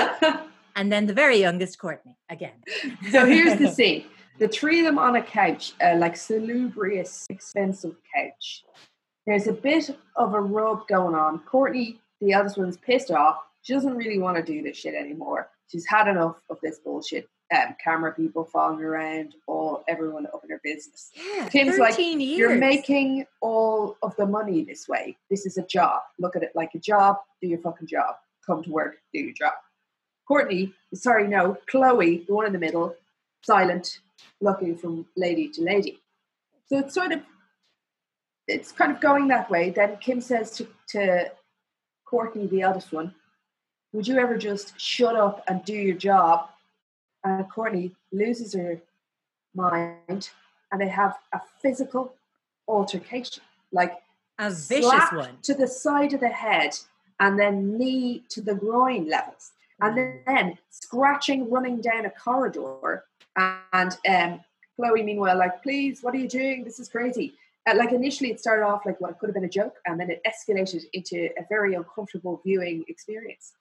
and 0.79 0.93
then 0.93 1.07
the 1.07 1.12
very 1.12 1.38
youngest 1.38 1.79
Kourtney 1.79 2.14
again. 2.31 2.62
so 3.11 3.27
here's 3.27 3.59
the 3.59 3.69
scene: 3.75 4.05
the 4.38 4.49
three 4.49 4.79
of 4.79 4.87
them 4.87 4.99
on 4.99 5.17
a 5.17 5.23
couch, 5.23 5.73
uh, 5.85 5.97
like 5.97 6.17
salubrious, 6.17 7.27
expensive 7.29 7.97
couch. 8.14 8.64
There's 9.27 9.49
a 9.49 9.53
bit 9.53 9.91
of 10.17 10.33
a 10.33 10.41
rub 10.41 10.88
going 10.88 11.14
on. 11.14 11.41
Kourtney, 11.41 11.99
the 12.21 12.33
eldest 12.33 12.57
one's 12.57 12.79
pissed 12.79 13.11
off. 13.11 13.37
She 13.62 13.75
doesn't 13.75 13.97
really 13.97 14.19
want 14.19 14.37
to 14.38 14.43
do 14.43 14.62
this 14.62 14.79
shit 14.79 14.95
anymore. 14.95 15.51
She's 15.71 15.85
had 15.85 16.09
enough 16.09 16.37
of 16.49 16.59
this 16.62 16.79
bullshit. 16.79 17.29
Um, 17.55 17.75
camera 17.83 18.12
people 18.12 18.45
following 18.45 18.85
around, 18.85 19.35
all 19.47 19.83
everyone 19.88 20.27
up 20.27 20.43
in 20.45 20.51
her 20.51 20.61
business. 20.62 21.11
Yeah, 21.17 21.49
Kim's 21.49 21.79
like, 21.79 21.99
years. 21.99 22.21
You're 22.21 22.57
making 22.57 23.25
all 23.41 23.97
of 24.03 24.14
the 24.17 24.27
money 24.27 24.64
this 24.64 24.87
way. 24.87 25.17
This 25.31 25.47
is 25.47 25.57
a 25.57 25.62
job. 25.62 26.03
Look 26.19 26.37
at 26.37 26.43
it 26.43 26.53
like 26.55 26.75
a 26.75 26.79
job. 26.79 27.17
Do 27.41 27.49
your 27.49 27.59
fucking 27.61 27.88
job. 27.88 28.17
Come 28.47 28.62
to 28.64 28.71
work. 28.71 28.97
Do 29.14 29.21
your 29.21 29.33
job. 29.33 29.55
Kourtney, 30.29 30.73
sorry, 30.95 31.27
no, 31.27 31.57
Khloé, 31.73 32.27
the 32.27 32.35
one 32.35 32.47
in 32.47 32.53
the 32.53 32.59
middle, 32.59 32.95
silent, 33.43 34.01
looking 34.41 34.77
from 34.77 35.07
lady 35.17 35.49
to 35.49 35.62
lady. 35.62 36.01
So 36.67 36.79
it's 36.79 36.95
sort 36.95 37.12
of, 37.12 37.23
it's 38.47 38.73
kind 38.73 38.93
of 38.93 39.01
going 39.01 39.29
that 39.29 39.51
way. 39.51 39.71
Then 39.71 39.97
Kim 39.99 40.21
says 40.21 40.51
to, 40.53 40.67
to 40.88 41.33
Kourtney, 42.11 42.49
the 42.49 42.62
eldest 42.62 42.93
one, 42.93 43.14
would 43.93 44.07
you 44.07 44.19
ever 44.19 44.37
just 44.37 44.79
shut 44.79 45.17
up 45.17 45.43
and 45.49 45.64
do 45.64 45.75
your 45.75 45.97
job? 45.97 46.49
And 47.25 47.51
Kourtney 47.51 47.93
loses 48.12 48.53
her 48.55 48.81
mind 49.55 50.31
and 50.71 50.81
they 50.81 50.88
have 50.88 51.17
a 51.33 51.41
physical 51.62 52.14
altercation, 52.67 53.43
like 53.73 53.95
a 54.38 54.51
vicious 54.51 55.12
one. 55.12 55.38
to 55.43 55.55
the 55.55 55.67
side 55.67 56.12
of 56.12 56.21
the 56.21 56.29
head 56.29 56.77
and 57.19 57.38
then 57.38 57.79
knee 57.79 58.25
to 58.29 58.41
the 58.41 58.55
groin 58.55 59.09
levels, 59.09 59.53
and 59.81 60.21
then, 60.27 60.59
scratching, 60.71 61.51
running 61.51 61.81
down 61.81 62.05
a 62.07 62.11
corridor. 62.11 63.05
And 63.37 63.97
um, 64.09 64.41
Khloé, 64.79 65.05
meanwhile, 65.05 65.38
like, 65.38 65.62
please, 65.62 66.03
what 66.03 66.14
are 66.14 66.19
you 66.19 66.29
doing? 66.29 66.64
This 66.64 66.79
is 66.81 66.88
crazy. 66.88 67.35
Uh, 67.69 67.77
like 67.77 67.93
initially, 67.93 68.31
it 68.31 68.41
started 68.41 68.64
off 68.64 68.87
like 68.87 69.01
what 69.01 69.19
could 69.19 69.29
have 69.29 69.35
been 69.35 69.45
a 69.45 69.49
joke, 69.49 69.77
and 69.87 70.01
then 70.01 70.11
it 70.11 70.23
escalated 70.27 70.83
into 70.93 71.29
a 71.38 71.45
very 71.49 71.75
uncomfortable 71.75 72.41
viewing 72.45 72.85
experience. 72.88 73.53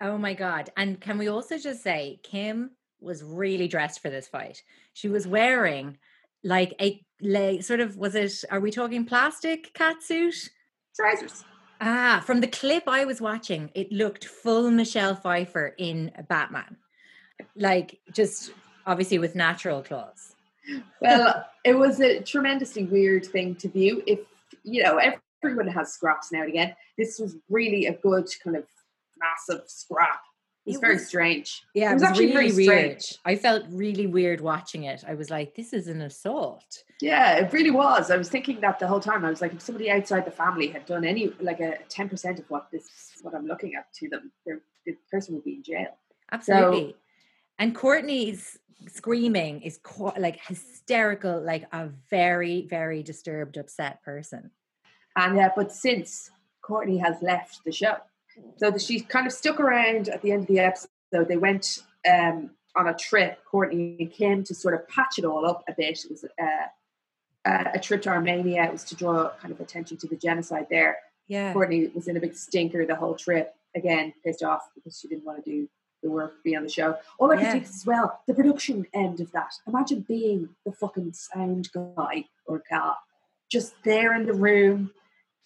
Oh 0.00 0.18
my 0.18 0.34
god! 0.34 0.70
And 0.76 1.00
can 1.00 1.16
we 1.16 1.28
also 1.28 1.56
just 1.58 1.82
say 1.82 2.18
Kim 2.22 2.72
was 3.00 3.22
really 3.22 3.68
dressed 3.68 4.02
for 4.02 4.10
this 4.10 4.26
fight? 4.26 4.62
She 4.92 5.08
was 5.08 5.26
wearing 5.26 5.98
like 6.42 6.74
a 6.80 7.00
like, 7.20 7.62
sort 7.62 7.80
of 7.80 7.96
was 7.96 8.14
it? 8.14 8.44
Are 8.50 8.60
we 8.60 8.70
talking 8.70 9.04
plastic 9.04 9.72
cat 9.72 10.02
suit? 10.02 10.50
Trousers. 10.96 11.44
Ah, 11.80 12.22
from 12.24 12.40
the 12.40 12.48
clip 12.48 12.84
I 12.86 13.04
was 13.04 13.20
watching, 13.20 13.70
it 13.74 13.92
looked 13.92 14.24
full 14.24 14.70
Michelle 14.70 15.14
Pfeiffer 15.14 15.74
in 15.78 16.10
Batman, 16.28 16.76
like 17.54 17.98
just 18.12 18.52
obviously 18.86 19.18
with 19.18 19.34
natural 19.34 19.82
claws. 19.82 20.34
Well, 21.00 21.46
it 21.64 21.74
was 21.74 22.00
a 22.00 22.20
tremendously 22.20 22.84
weird 22.84 23.26
thing 23.26 23.54
to 23.56 23.68
view. 23.68 24.02
If 24.06 24.20
you 24.64 24.82
know, 24.82 24.98
everyone 25.42 25.68
has 25.68 25.92
scraps 25.92 26.32
now 26.32 26.40
and 26.40 26.48
again. 26.48 26.74
This 26.98 27.18
was 27.18 27.36
really 27.50 27.86
a 27.86 27.92
good 27.92 28.26
kind 28.42 28.56
of 28.56 28.64
massive 29.18 29.68
scrap. 29.68 30.20
It 30.66 30.70
was 30.70 30.76
It 30.76 30.80
very 30.80 30.94
was- 30.94 31.06
strange. 31.06 31.64
Yeah, 31.74 31.86
It 31.86 31.90
it 31.90 31.94
was 31.94 32.02
was, 32.02 32.10
actually 32.10 32.26
really 32.34 32.50
very 32.50 32.66
weird. 32.66 33.02
strange. 33.02 33.18
I 33.24 33.36
felt 33.36 33.64
really 33.70 34.06
weird 34.08 34.40
watching 34.40 34.82
it. 34.84 35.04
I 35.06 35.14
was 35.14 35.30
like, 35.30 35.54
"This 35.54 35.72
is 35.72 35.86
an 35.86 36.00
assault." 36.00 36.82
Yeah, 37.00 37.36
it 37.36 37.52
really 37.52 37.70
was. 37.70 38.10
I 38.10 38.16
was 38.16 38.28
thinking 38.28 38.60
that 38.60 38.78
the 38.80 38.88
whole 38.88 39.00
time. 39.00 39.24
I 39.24 39.30
was 39.30 39.40
like, 39.40 39.52
if 39.54 39.60
somebody 39.62 39.90
outside 39.90 40.24
the 40.24 40.30
family 40.32 40.66
had 40.68 40.84
done 40.86 41.04
any 41.04 41.28
like 41.40 41.60
a 41.60 41.78
ten 41.88 42.08
percent 42.08 42.40
of 42.40 42.50
what 42.50 42.70
this 42.72 42.88
what 43.22 43.34
I'm 43.34 43.46
looking 43.46 43.74
at 43.76 43.92
to 43.94 44.08
them, 44.08 44.32
the 44.44 44.60
person 45.10 45.34
would 45.34 45.44
be 45.44 45.54
in 45.54 45.62
jail. 45.62 45.96
Absolutely. 46.32 46.96
and 47.58 47.74
Kourtney's 47.74 48.58
screaming 48.88 49.62
is 49.62 49.78
qu- 49.82 50.12
like 50.18 50.38
hysterical, 50.46 51.40
like 51.40 51.66
a 51.72 51.88
very, 52.10 52.66
very 52.68 53.02
disturbed, 53.02 53.56
upset 53.56 54.02
person. 54.02 54.50
And 55.16 55.38
uh, 55.38 55.50
but 55.56 55.72
since 55.72 56.30
Kourtney 56.62 57.00
has 57.00 57.22
left 57.22 57.64
the 57.64 57.72
show, 57.72 57.96
so 58.56 58.76
she 58.78 59.00
kind 59.00 59.26
of 59.26 59.32
stuck 59.32 59.60
around 59.60 60.08
at 60.08 60.22
the 60.22 60.32
end 60.32 60.42
of 60.42 60.48
the 60.48 60.60
episode. 60.60 60.88
They 61.28 61.36
went 61.36 61.82
um, 62.10 62.50
on 62.74 62.88
a 62.88 62.94
trip, 62.94 63.38
Kourtney 63.50 63.98
and 64.00 64.12
Kim, 64.12 64.44
to 64.44 64.54
sort 64.54 64.74
of 64.74 64.88
patch 64.88 65.18
it 65.18 65.24
all 65.24 65.46
up 65.46 65.64
a 65.68 65.72
bit. 65.72 66.04
It 66.04 66.10
was 66.10 66.24
uh, 66.24 66.66
a, 67.44 67.70
a 67.74 67.78
trip 67.78 68.02
to 68.02 68.10
Armenia. 68.10 68.64
It 68.64 68.72
was 68.72 68.84
to 68.84 68.94
draw 68.94 69.30
kind 69.40 69.52
of 69.52 69.60
attention 69.60 69.96
to 69.98 70.06
the 70.06 70.16
genocide 70.16 70.66
there. 70.70 70.98
Yeah. 71.28 71.52
Kourtney 71.54 71.94
was 71.94 72.08
in 72.08 72.16
a 72.16 72.20
big 72.20 72.36
stinker 72.36 72.84
the 72.86 72.94
whole 72.94 73.14
trip. 73.14 73.54
Again, 73.74 74.14
pissed 74.24 74.42
off 74.42 74.70
because 74.74 74.98
she 74.98 75.08
didn't 75.08 75.24
want 75.24 75.44
to 75.44 75.50
do 75.50 75.68
the 76.02 76.10
work, 76.10 76.42
be 76.44 76.56
on 76.56 76.62
the 76.62 76.68
show. 76.68 76.96
All 77.18 77.30
I 77.30 77.36
can 77.36 77.44
Yeah. 77.44 77.52
think 77.52 77.64
is 77.64 77.76
as 77.76 77.86
well, 77.86 78.20
the 78.26 78.34
production 78.34 78.86
end 78.94 79.20
of 79.20 79.32
that. 79.32 79.52
Imagine 79.66 80.00
being 80.00 80.50
the 80.64 80.72
fucking 80.72 81.12
sound 81.12 81.70
guy 81.72 82.26
or 82.46 82.62
gal, 82.70 82.96
just 83.50 83.74
there 83.84 84.14
in 84.14 84.26
the 84.26 84.32
room, 84.32 84.92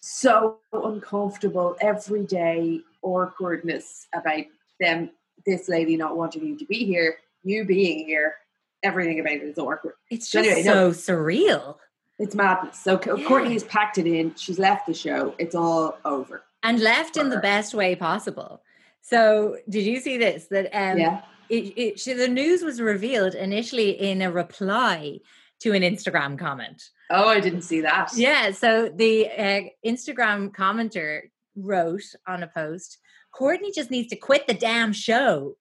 so 0.01 0.57
uncomfortable 0.73 1.77
every 1.79 2.25
day, 2.25 2.81
awkwardness 3.01 4.07
about 4.13 4.45
them, 4.79 5.11
this 5.45 5.69
lady 5.69 5.95
not 5.95 6.17
wanting 6.17 6.45
you 6.45 6.57
to 6.57 6.65
be 6.65 6.85
here, 6.85 7.17
you 7.43 7.65
being 7.65 8.05
here, 8.05 8.35
everything 8.83 9.19
about 9.19 9.33
it 9.33 9.43
is 9.43 9.57
awkward. 9.57 9.93
It's 10.09 10.29
just 10.29 10.47
anyway, 10.47 10.63
no. 10.63 10.91
so 10.91 11.13
surreal. 11.13 11.77
It's 12.19 12.35
madness. 12.35 12.79
So 12.79 12.99
Yeah. 13.03 13.13
Kourtney 13.25 13.53
has 13.53 13.63
packed 13.63 13.97
it 13.97 14.05
in. 14.05 14.35
She's 14.35 14.59
left 14.59 14.85
the 14.87 14.93
show. 14.93 15.33
It's 15.37 15.55
all 15.55 15.97
over. 16.05 16.43
And 16.63 16.79
left 16.79 17.17
in 17.17 17.29
the 17.29 17.39
best 17.39 17.73
way 17.73 17.95
possible. 17.95 18.61
So 19.01 19.57
did 19.67 19.83
you 19.83 19.99
see 19.99 20.17
this? 20.17 20.45
That 20.47 20.65
um 20.73 20.99
yeah. 20.99 21.21
it, 21.49 21.73
it, 21.75 21.99
she, 21.99 22.13
the 22.13 22.27
news 22.27 22.61
was 22.61 22.79
revealed 22.79 23.33
initially 23.33 23.89
in 23.89 24.21
a 24.21 24.31
reply 24.31 25.19
to 25.61 25.73
an 25.73 25.81
Instagram 25.81 26.37
comment. 26.37 26.89
Oh, 27.11 27.27
I 27.27 27.39
didn't 27.39 27.63
see 27.63 27.81
that. 27.81 28.11
Yeah, 28.15 28.51
so 28.51 28.89
the 28.93 29.29
uh, 29.29 29.61
Instagram 29.85 30.51
commenter 30.51 31.21
wrote 31.55 32.03
on 32.27 32.43
a 32.43 32.47
post, 32.47 32.97
Kourtney 33.37 33.73
just 33.73 33.91
needs 33.91 34.09
to 34.09 34.15
quit 34.15 34.47
the 34.47 34.53
damn 34.53 34.93
show, 34.93 35.55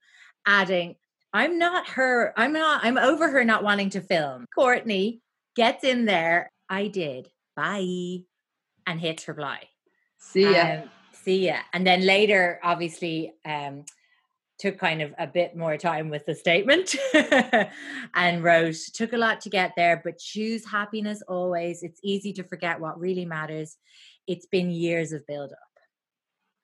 adding, 0.46 0.96
I'm 1.32 1.58
not 1.58 1.88
her, 1.90 2.32
I'm 2.36 2.52
not, 2.52 2.84
I'm 2.84 2.98
over 2.98 3.28
her 3.30 3.44
not 3.44 3.62
wanting 3.62 3.90
to 3.90 4.00
film. 4.00 4.46
Kourtney 4.56 5.20
gets 5.54 5.84
in 5.84 6.04
there. 6.04 6.50
I 6.68 6.88
did. 6.88 7.28
Bye. 7.56 8.20
And 8.86 9.00
hits 9.00 9.28
reply. 9.28 9.68
See 10.18 10.52
ya. 10.52 10.82
Um, 10.82 10.90
see 11.12 11.46
ya. 11.46 11.58
And 11.72 11.86
then 11.86 12.04
later, 12.04 12.60
obviously, 12.62 13.34
um, 13.44 13.84
took 14.60 14.78
kind 14.78 15.00
of 15.00 15.14
a 15.18 15.26
bit 15.26 15.56
more 15.56 15.76
time 15.78 16.10
with 16.10 16.26
the 16.26 16.34
statement 16.34 16.94
and 18.14 18.44
wrote, 18.44 18.76
took 18.92 19.14
a 19.14 19.16
lot 19.16 19.40
to 19.40 19.50
get 19.50 19.72
there, 19.76 20.00
but 20.04 20.18
choose 20.18 20.66
happiness 20.66 21.22
always. 21.26 21.82
It's 21.82 21.98
easy 22.04 22.32
to 22.34 22.44
forget 22.44 22.78
what 22.78 23.00
really 23.00 23.24
matters. 23.24 23.78
It's 24.26 24.46
been 24.46 24.70
years 24.70 25.12
of 25.12 25.26
build 25.26 25.52
up. 25.52 25.58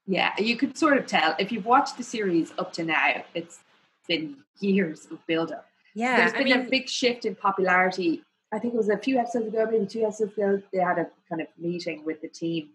Yeah, 0.06 0.32
you 0.38 0.56
could 0.56 0.76
sort 0.78 0.98
of 0.98 1.06
tell 1.06 1.34
if 1.38 1.50
you've 1.50 1.64
watched 1.64 1.96
the 1.96 2.04
series 2.04 2.52
up 2.58 2.72
to 2.74 2.84
now, 2.84 3.24
it's 3.34 3.58
been 4.06 4.36
years 4.60 5.08
of 5.10 5.26
build 5.26 5.50
up. 5.50 5.66
Yeah. 5.94 6.18
there's 6.18 6.32
been 6.34 6.52
a 6.52 6.58
mean, 6.58 6.70
big 6.70 6.88
shift 6.88 7.24
in 7.24 7.34
popularity. 7.34 8.22
I 8.52 8.58
think 8.58 8.74
it 8.74 8.76
was 8.76 8.90
a 8.90 8.98
few 8.98 9.18
episodes 9.18 9.48
ago, 9.48 9.66
maybe 9.68 9.86
two 9.86 10.04
episodes 10.04 10.34
ago, 10.34 10.62
they 10.72 10.78
had 10.78 10.98
a 10.98 11.08
kind 11.28 11.40
of 11.40 11.48
meeting 11.58 12.04
with 12.04 12.20
the 12.20 12.28
team 12.28 12.68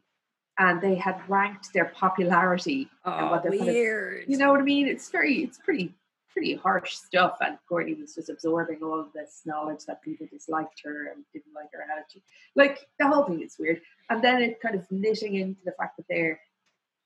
and 0.59 0.81
they 0.81 0.95
had 0.95 1.21
ranked 1.27 1.73
their 1.73 1.85
popularity 1.85 2.89
and 3.05 3.25
oh, 3.27 3.31
what 3.31 3.43
they're 3.43 3.51
kind 3.51 3.61
of 3.61 3.67
weird. 3.67 4.25
you 4.27 4.37
know 4.37 4.51
what 4.51 4.59
I 4.59 4.63
mean? 4.63 4.87
It's 4.87 5.09
very, 5.09 5.43
it's 5.43 5.57
pretty, 5.57 5.93
pretty 6.31 6.55
harsh 6.55 6.93
stuff. 6.95 7.37
And 7.41 7.57
Kourtney 7.69 7.99
was 7.99 8.15
just 8.15 8.29
absorbing 8.29 8.83
all 8.83 8.99
of 8.99 9.11
this 9.13 9.41
knowledge 9.45 9.85
that 9.87 10.01
people 10.01 10.27
disliked 10.31 10.81
her 10.83 11.07
and 11.07 11.23
didn't 11.33 11.53
like 11.53 11.69
her 11.73 11.85
attitude. 11.91 12.21
Like 12.55 12.79
the 12.99 13.07
whole 13.07 13.23
thing 13.23 13.41
is 13.41 13.55
weird. 13.59 13.81
And 14.09 14.21
then 14.23 14.41
it 14.41 14.61
kind 14.61 14.75
of 14.75 14.85
knitting 14.91 15.35
into 15.35 15.61
the 15.65 15.71
fact 15.71 15.97
that 15.97 16.05
they're, 16.09 16.39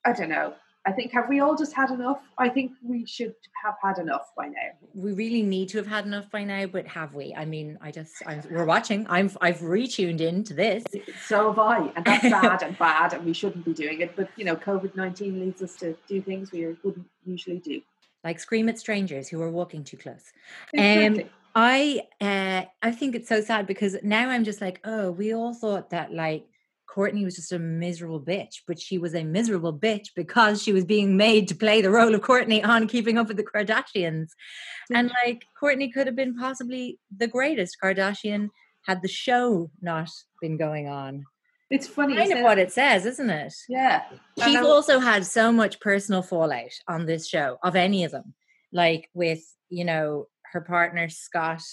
I 0.04 0.14
don't 0.14 0.30
know. 0.30 0.54
I 0.88 0.92
think 0.92 1.12
have 1.14 1.28
we 1.28 1.40
all 1.40 1.56
just 1.56 1.74
had 1.74 1.90
enough? 1.90 2.20
I 2.38 2.48
think 2.48 2.74
we 2.84 3.06
should 3.06 3.34
have 3.64 3.76
had 3.82 3.98
enough 3.98 4.32
by 4.38 4.48
now. 4.48 4.70
we 4.94 5.14
really 5.14 5.42
need 5.42 5.70
to 5.70 5.78
have 5.78 5.88
had 5.88 6.06
enough 6.06 6.30
by 6.30 6.44
now, 6.44 6.68
but 6.68 6.86
have 6.88 7.14
we? 7.14 7.34
I 7.36 7.46
mean, 7.46 7.78
I 7.82 7.90
just, 7.92 8.14
I'm, 8.26 8.42
we're 8.52 8.66
watching. 8.66 9.08
I'm, 9.10 9.32
I've 9.42 9.60
retuned 9.60 10.22
into 10.22 10.54
this. 10.54 10.84
So 11.26 11.50
have 11.50 11.60
I, 11.60 11.92
and 11.96 12.06
that's 12.06 12.30
bad 12.30 12.62
and 12.62 12.78
bad, 12.78 13.14
and 13.14 13.26
we 13.26 13.34
shouldn't 13.34 13.66
be 13.66 13.74
doing 13.74 14.02
it. 14.02 14.16
But 14.16 14.30
you 14.36 14.46
know, 14.46 14.56
COVID 14.56 14.96
nineteen 14.96 15.40
leads 15.40 15.62
us 15.62 15.76
to 15.78 15.98
do 16.08 16.22
things 16.22 16.52
we 16.52 16.76
wouldn't 16.84 17.08
usually 17.26 17.60
do. 17.60 17.82
Like 18.24 18.40
scream 18.40 18.70
at 18.70 18.78
strangers 18.80 19.28
who 19.28 19.42
are 19.42 19.52
walking 19.52 19.84
too 19.84 19.98
close. 19.98 20.32
Exactly. 20.74 21.30
I 21.56 22.02
uh 22.20 22.66
I 22.82 22.92
think 22.92 23.16
it's 23.16 23.30
so 23.30 23.42
sad 23.42 23.66
because 23.66 23.96
now 24.04 24.30
I'm 24.30 24.44
just 24.44 24.62
like, 24.62 24.82
oh, 24.84 25.12
we 25.12 25.34
all 25.34 25.54
thought 25.54 25.92
that 25.92 26.14
like 26.14 26.46
Kourtney 26.96 27.26
was 27.26 27.36
just 27.36 27.52
a 27.52 27.60
miserable 27.60 28.22
bitch, 28.22 28.62
but 28.68 28.80
she 28.80 28.98
was 28.98 29.14
a 29.14 29.24
miserable 29.24 29.78
bitch 29.78 30.10
because 30.16 30.64
she 30.64 30.72
was 30.72 30.86
being 30.86 31.18
made 31.18 31.48
to 31.50 31.56
play 31.56 31.82
the 31.82 31.92
role 31.92 32.16
of 32.16 32.22
Kourtney 32.22 32.66
on 32.66 32.88
Keeping 32.88 33.18
Up 33.18 33.28
with 33.28 33.38
the 33.38 33.44
Kardashians. 33.44 34.30
And 34.94 35.10
mm-hmm. 35.10 35.28
like 35.28 35.46
Kourtney 35.62 35.92
could 35.94 36.08
have 36.08 36.16
been 36.16 36.36
possibly 36.36 37.00
the 37.16 37.28
greatest 37.28 37.78
Kardashian 37.84 38.50
had 38.86 39.02
the 39.02 39.08
show 39.08 39.70
not 39.82 40.10
been 40.42 40.58
going 40.58 40.88
on. 40.88 41.26
it's 41.70 41.88
funny. 41.88 42.16
Kind 42.16 42.32
of 42.32 42.42
what 42.42 42.60
it 42.60 42.72
says, 42.72 43.06
isn't 43.06 43.30
it? 43.30 43.54
yeah. 43.68 44.04
She's 44.44 44.62
also 44.62 45.00
had 45.00 45.26
so 45.26 45.52
much 45.52 45.80
personal 45.80 46.22
fallout 46.22 46.72
on 46.88 47.06
this 47.06 47.28
show 47.28 47.58
of 47.64 47.76
any 47.76 48.04
of 48.04 48.12
them, 48.12 48.34
like 48.72 49.10
with 49.14 49.44
you 49.70 49.84
know 49.84 50.28
her 50.54 50.62
partner 50.62 51.10
Scott, 51.10 51.64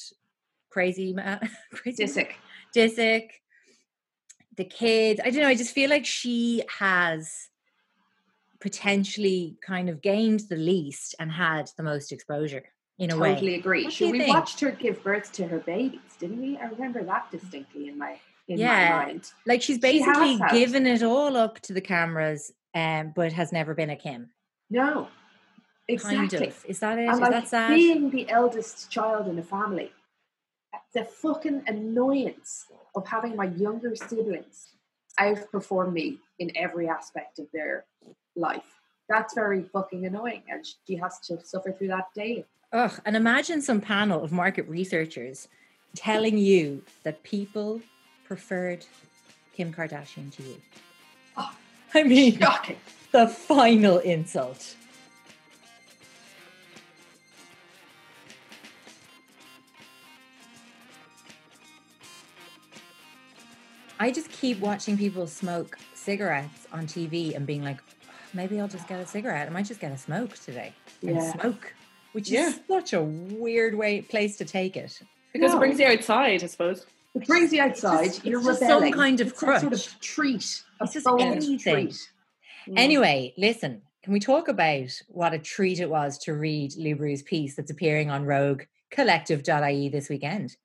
crazy 0.71 1.13
man, 1.13 1.49
crazy 1.75 2.05
Disick. 2.05 2.33
Disick, 2.75 3.29
the 4.63 4.69
kids. 4.69 5.21
I 5.25 5.31
don't 5.31 5.43
know. 5.43 5.49
I 5.49 5.55
just 5.55 5.75
feel 5.75 5.91
like 5.91 6.07
she 6.07 6.63
has 6.79 7.49
potentially 8.61 9.57
kind 9.67 9.89
of 9.89 10.01
gained 10.03 10.41
the 10.49 10.57
least 10.57 11.15
and 11.19 11.33
had 11.33 11.69
the 11.77 11.83
most 11.83 12.13
exposure 12.13 12.63
in 12.99 13.11
a 13.11 13.15
Totally 13.15 13.53
way. 13.53 13.55
agree. 13.57 13.85
What 13.85 13.93
Sure, 13.93 14.11
we 14.11 14.19
think? 14.21 14.35
watched 14.35 14.61
her 14.61 14.71
give 14.71 15.03
birth 15.03 15.33
to 15.33 15.49
her 15.49 15.59
babies, 15.59 16.01
didn't 16.21 16.41
we? 16.41 16.57
I 16.59 16.67
remember 16.67 17.03
that 17.05 17.31
distinctly 17.31 17.89
in 17.89 17.99
my 17.99 18.19
in 18.49 18.59
Yeah. 18.59 18.99
my 18.99 19.07
mind. 19.07 19.33
Like 19.47 19.63
she's 19.63 19.79
basically 19.79 20.37
had. 20.37 20.51
given 20.53 20.87
it 20.87 21.03
all 21.03 21.37
up 21.37 21.61
to 21.63 21.73
the 21.73 21.81
cameras, 21.81 22.53
um, 22.75 23.13
but 23.15 23.33
has 23.33 23.53
never 23.53 23.75
been 23.75 23.91
a 23.91 23.97
Kim. 23.97 24.31
No, 24.69 25.09
exactly. 25.89 26.39
Kind 26.39 26.49
of. 26.49 26.65
Is 26.69 26.79
that 26.81 26.99
it? 26.99 27.03
And 27.07 27.15
Is 27.15 27.21
like 27.21 27.31
that 27.31 27.49
sad? 27.49 27.69
being 27.75 28.11
the 28.11 28.29
eldest 28.29 28.91
child 28.91 29.27
in 29.29 29.39
a 29.39 29.43
family, 29.43 29.91
the 30.95 31.05
fucking 31.05 31.65
annoyance 31.67 32.67
of 32.95 33.07
having 33.07 33.37
my 33.37 33.47
younger 33.47 33.95
siblings 33.97 34.69
outperform 35.19 35.93
me 35.93 36.19
in 36.39 36.51
every 36.57 36.89
aspect 36.89 37.39
of 37.39 37.47
their 37.53 37.85
life. 38.37 38.81
That's 39.09 39.35
very 39.35 39.63
fucking 39.63 40.07
annoying, 40.07 40.43
and 40.49 40.67
she 40.87 40.97
has 40.97 41.19
to 41.21 41.45
suffer 41.45 41.73
through 41.73 41.89
that 41.89 42.09
daily. 42.15 42.45
Ugh, 42.73 43.01
and 43.05 43.17
imagine 43.17 43.61
some 43.61 43.81
panel 43.81 44.23
of 44.25 44.33
market 44.33 44.67
researchers 44.69 45.49
telling 45.95 46.39
you 46.39 46.83
that 47.03 47.23
people 47.23 47.83
preferred 48.25 48.87
Kim 49.55 49.73
Kardashian 49.73 50.33
to 50.37 50.43
you. 50.43 50.57
Oh, 51.37 51.55
I 51.95 52.05
mean, 52.05 52.39
Shocking. 52.39 52.77
the 53.13 53.29
final 53.29 53.99
insult. 53.99 54.77
I 64.03 64.11
just 64.11 64.33
keep 64.33 64.59
watching 64.59 64.99
people 64.99 65.29
smoke 65.29 65.79
cigarettes 65.95 66.67
on 66.73 66.89
TV 66.89 67.37
and 67.37 67.47
being 67.47 67.63
like, 67.63 67.79
maybe 68.35 68.59
I'll 68.59 68.67
just 68.67 68.89
get 68.89 68.99
a 68.99 69.07
cigarette. 69.07 69.47
I 69.47 69.51
might 69.53 69.67
just 69.67 69.79
get 69.79 69.93
a 69.93 69.97
smoke 69.97 70.37
today 70.39 70.73
and 71.03 71.15
Yeah. 71.15 71.33
smoke, 71.35 71.73
which 72.11 72.29
Yeah. 72.29 72.49
is 72.49 72.59
such 72.67 72.93
a 72.95 73.01
weird 73.01 73.77
way 73.77 74.01
place 74.01 74.37
to 74.39 74.45
take 74.45 74.77
it. 74.77 75.01
Because 75.33 75.53
No. 75.53 75.57
it 75.59 75.61
brings 75.61 75.79
you 75.79 75.87
outside, 75.87 76.43
I 76.43 76.47
suppose. 76.49 76.85
It 77.15 77.29
brings 77.29 77.53
you 77.53 77.63
It's 77.63 77.85
outside. 77.85 78.07
just- 78.07 78.25
you're 78.27 78.41
it's 78.41 78.49
just 78.49 78.61
some 78.63 78.91
kind 78.91 79.21
of 79.21 79.29
it's 79.29 79.41
a 79.41 79.61
sort 79.61 79.73
of 79.73 80.01
treat. 80.01 80.63
A 80.81 80.85
It's 80.85 80.95
just 80.95 81.07
bonus 81.07 81.47
anything. 81.47 81.59
treat. 81.61 82.09
Mm. 82.67 82.79
Anyway, 82.79 83.35
listen, 83.39 83.83
can 84.03 84.13
we 84.13 84.19
talk 84.19 84.49
about 84.49 85.01
what 85.11 85.33
a 85.33 85.39
treat 85.39 85.79
it 85.79 85.89
was 85.89 86.19
to 86.25 86.35
read 86.35 86.73
Lubru's 86.73 87.23
piece 87.23 87.55
that's 87.55 87.71
appearing 87.71 88.11
on 88.11 88.25
Rogue 88.25 88.63
Collective.ie 88.91 89.89
this 89.91 90.09
weekend? 90.09 90.57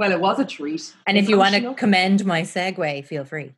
Well, 0.00 0.12
it 0.12 0.20
was 0.20 0.38
a 0.38 0.46
treat. 0.46 0.94
And 1.06 1.18
if 1.18 1.28
you 1.28 1.36
want 1.36 1.54
to 1.56 1.74
commend 1.74 2.24
my 2.24 2.40
segue, 2.40 3.04
feel 3.04 3.26
free. 3.26 3.52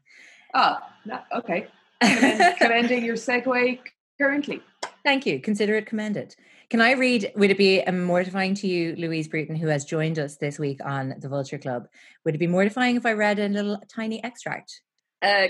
oh, 0.55 0.77
no, 1.05 1.21
okay. 1.37 1.69
Commend- 2.03 2.57
Commending 2.59 3.05
your 3.05 3.15
segue 3.15 3.79
currently. 4.21 4.61
Thank 5.05 5.25
you. 5.25 5.39
Consider 5.39 5.77
it 5.77 5.87
commended. 5.87 6.35
Can 6.69 6.81
I 6.81 6.95
read? 6.95 7.31
Would 7.37 7.53
it 7.53 7.59
be 7.59 7.81
um, 7.85 8.03
mortifying 8.03 8.55
to 8.57 8.67
you, 8.67 8.97
Louise 8.97 9.29
Bruton, 9.29 9.55
who 9.55 9.69
has 9.69 9.85
joined 9.85 10.19
us 10.19 10.35
this 10.37 10.59
week 10.59 10.81
on 10.85 11.15
the 11.21 11.29
Vulture 11.29 11.59
Club? 11.59 11.87
Would 12.25 12.35
it 12.35 12.39
be 12.39 12.49
mortifying 12.49 12.97
if 12.97 13.07
I 13.07 13.13
read 13.13 13.39
a 13.39 13.49
little 13.49 13.81
tiny 13.89 14.23
extract? 14.25 14.81
Uh, 15.23 15.47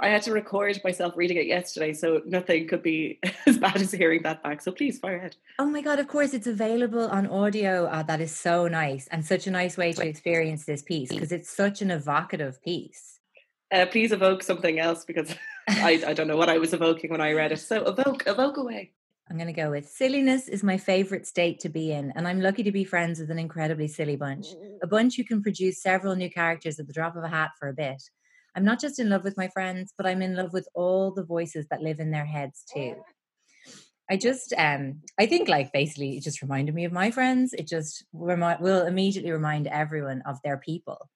I 0.00 0.08
had 0.08 0.22
to 0.22 0.32
record 0.32 0.80
myself 0.84 1.14
reading 1.16 1.38
it 1.38 1.46
yesterday, 1.46 1.92
so 1.92 2.22
nothing 2.24 2.68
could 2.68 2.84
be 2.84 3.18
as 3.46 3.58
bad 3.58 3.76
as 3.76 3.90
hearing 3.90 4.22
that 4.22 4.44
back. 4.44 4.62
So 4.62 4.70
please, 4.70 5.00
fire 5.00 5.16
ahead. 5.16 5.34
Oh 5.58 5.66
my 5.66 5.82
God, 5.82 5.98
of 5.98 6.06
course, 6.06 6.34
it's 6.34 6.46
available 6.46 7.08
on 7.08 7.26
audio. 7.26 7.86
Uh, 7.86 8.04
that 8.04 8.20
is 8.20 8.34
so 8.34 8.68
nice 8.68 9.08
and 9.08 9.26
such 9.26 9.48
a 9.48 9.50
nice 9.50 9.76
way 9.76 9.92
to 9.92 10.06
experience 10.06 10.66
this 10.66 10.82
piece 10.82 11.08
because 11.08 11.32
it's 11.32 11.50
such 11.50 11.82
an 11.82 11.90
evocative 11.90 12.62
piece. 12.62 13.18
Uh, 13.72 13.86
please 13.86 14.12
evoke 14.12 14.42
something 14.42 14.78
else 14.78 15.04
because 15.04 15.34
I, 15.68 16.02
I 16.06 16.12
don't 16.12 16.28
know 16.28 16.36
what 16.36 16.48
I 16.48 16.58
was 16.58 16.72
evoking 16.72 17.10
when 17.10 17.20
I 17.20 17.32
read 17.32 17.50
it. 17.50 17.58
So 17.58 17.84
evoke, 17.86 18.22
evoke 18.26 18.56
away. 18.56 18.92
I'm 19.28 19.36
going 19.36 19.48
to 19.48 19.52
go 19.52 19.70
with 19.70 19.88
silliness 19.88 20.48
is 20.48 20.62
my 20.62 20.78
favorite 20.78 21.26
state 21.26 21.60
to 21.60 21.68
be 21.68 21.92
in, 21.92 22.12
and 22.16 22.26
I'm 22.26 22.40
lucky 22.40 22.62
to 22.62 22.72
be 22.72 22.84
friends 22.84 23.20
with 23.20 23.30
an 23.30 23.38
incredibly 23.38 23.88
silly 23.88 24.16
bunch. 24.16 24.46
A 24.82 24.86
bunch 24.86 25.16
who 25.16 25.24
can 25.24 25.42
produce 25.42 25.82
several 25.82 26.16
new 26.16 26.30
characters 26.30 26.78
at 26.78 26.86
the 26.86 26.94
drop 26.94 27.14
of 27.14 27.24
a 27.24 27.28
hat 27.28 27.50
for 27.58 27.68
a 27.68 27.74
bit. 27.74 28.02
I'm 28.58 28.64
not 28.64 28.80
just 28.80 28.98
in 28.98 29.08
love 29.08 29.22
with 29.22 29.36
my 29.36 29.46
friends, 29.46 29.94
but 29.96 30.04
I'm 30.04 30.20
in 30.20 30.34
love 30.34 30.52
with 30.52 30.66
all 30.74 31.12
the 31.12 31.22
voices 31.22 31.68
that 31.70 31.80
live 31.80 32.00
in 32.00 32.10
their 32.10 32.24
heads 32.24 32.64
too. 32.74 32.96
I 34.10 34.16
just, 34.16 34.52
um, 34.58 35.02
I 35.16 35.26
think 35.26 35.48
like 35.48 35.72
basically 35.72 36.16
it 36.16 36.24
just 36.24 36.42
reminded 36.42 36.74
me 36.74 36.84
of 36.84 36.90
my 36.90 37.12
friends. 37.12 37.52
It 37.52 37.68
just 37.68 38.04
remi- 38.12 38.56
will 38.58 38.84
immediately 38.84 39.30
remind 39.30 39.68
everyone 39.68 40.24
of 40.26 40.38
their 40.42 40.56
people, 40.56 41.08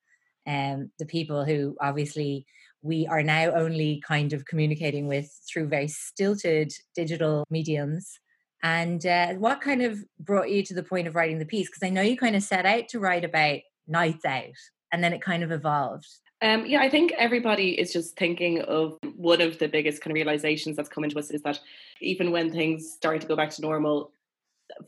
um, 0.46 0.92
the 1.00 1.04
people 1.04 1.44
who 1.44 1.76
obviously 1.80 2.46
we 2.80 3.08
are 3.08 3.24
now 3.24 3.50
only 3.50 4.00
kind 4.06 4.32
of 4.32 4.44
communicating 4.44 5.08
with 5.08 5.28
through 5.52 5.66
very 5.66 5.88
stilted 5.88 6.72
digital 6.94 7.44
mediums. 7.50 8.20
And 8.62 9.04
uh, 9.04 9.32
what 9.32 9.60
kind 9.60 9.82
of 9.82 9.98
brought 10.20 10.48
you 10.48 10.62
to 10.62 10.74
the 10.74 10.84
point 10.84 11.08
of 11.08 11.16
writing 11.16 11.40
the 11.40 11.44
piece? 11.44 11.68
Because 11.68 11.82
I 11.82 11.90
know 11.90 12.02
you 12.02 12.16
kind 12.16 12.36
of 12.36 12.44
set 12.44 12.66
out 12.66 12.86
to 12.90 13.00
write 13.00 13.24
about 13.24 13.58
nights 13.88 14.24
out, 14.24 14.44
and 14.92 15.02
then 15.02 15.12
it 15.12 15.22
kind 15.22 15.42
of 15.42 15.50
evolved. 15.50 16.06
Um, 16.42 16.66
yeah, 16.66 16.80
I 16.80 16.90
think 16.90 17.12
everybody 17.12 17.78
is 17.78 17.92
just 17.92 18.16
thinking 18.16 18.62
of 18.62 18.98
one 19.14 19.40
of 19.40 19.60
the 19.60 19.68
biggest 19.68 20.02
kind 20.02 20.10
of 20.10 20.16
realizations 20.16 20.76
that's 20.76 20.88
come 20.88 21.04
into 21.04 21.18
us 21.18 21.30
is 21.30 21.40
that 21.42 21.60
even 22.00 22.32
when 22.32 22.50
things 22.50 22.92
start 22.92 23.20
to 23.20 23.28
go 23.28 23.36
back 23.36 23.50
to 23.50 23.62
normal, 23.62 24.10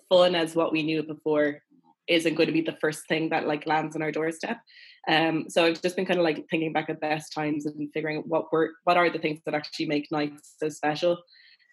fun 0.09 0.35
as 0.35 0.57
what 0.57 0.73
we 0.73 0.83
knew 0.83 1.05
before 1.05 1.63
isn't 2.09 2.35
going 2.35 2.49
to 2.49 2.53
be 2.53 2.61
the 2.61 2.77
first 2.81 3.07
thing 3.07 3.29
that 3.29 3.47
like 3.47 3.67
lands 3.67 3.95
on 3.95 4.03
our 4.03 4.11
doorstep. 4.11 4.59
Um, 5.07 5.47
so 5.49 5.65
I've 5.65 5.81
just 5.81 5.95
been 5.95 6.07
kind 6.07 6.19
of 6.19 6.25
like 6.25 6.45
thinking 6.51 6.73
back 6.73 6.91
at 6.91 7.01
best 7.01 7.33
times 7.33 7.67
and 7.67 7.91
figuring 7.93 8.19
out 8.19 8.27
what 8.27 8.53
were 8.53 8.73
what 8.83 8.97
are 8.97 9.09
the 9.09 9.19
things 9.19 9.41
that 9.45 9.55
actually 9.55 9.87
make 9.87 10.11
nights 10.11 10.55
so 10.59 10.69
special. 10.69 11.23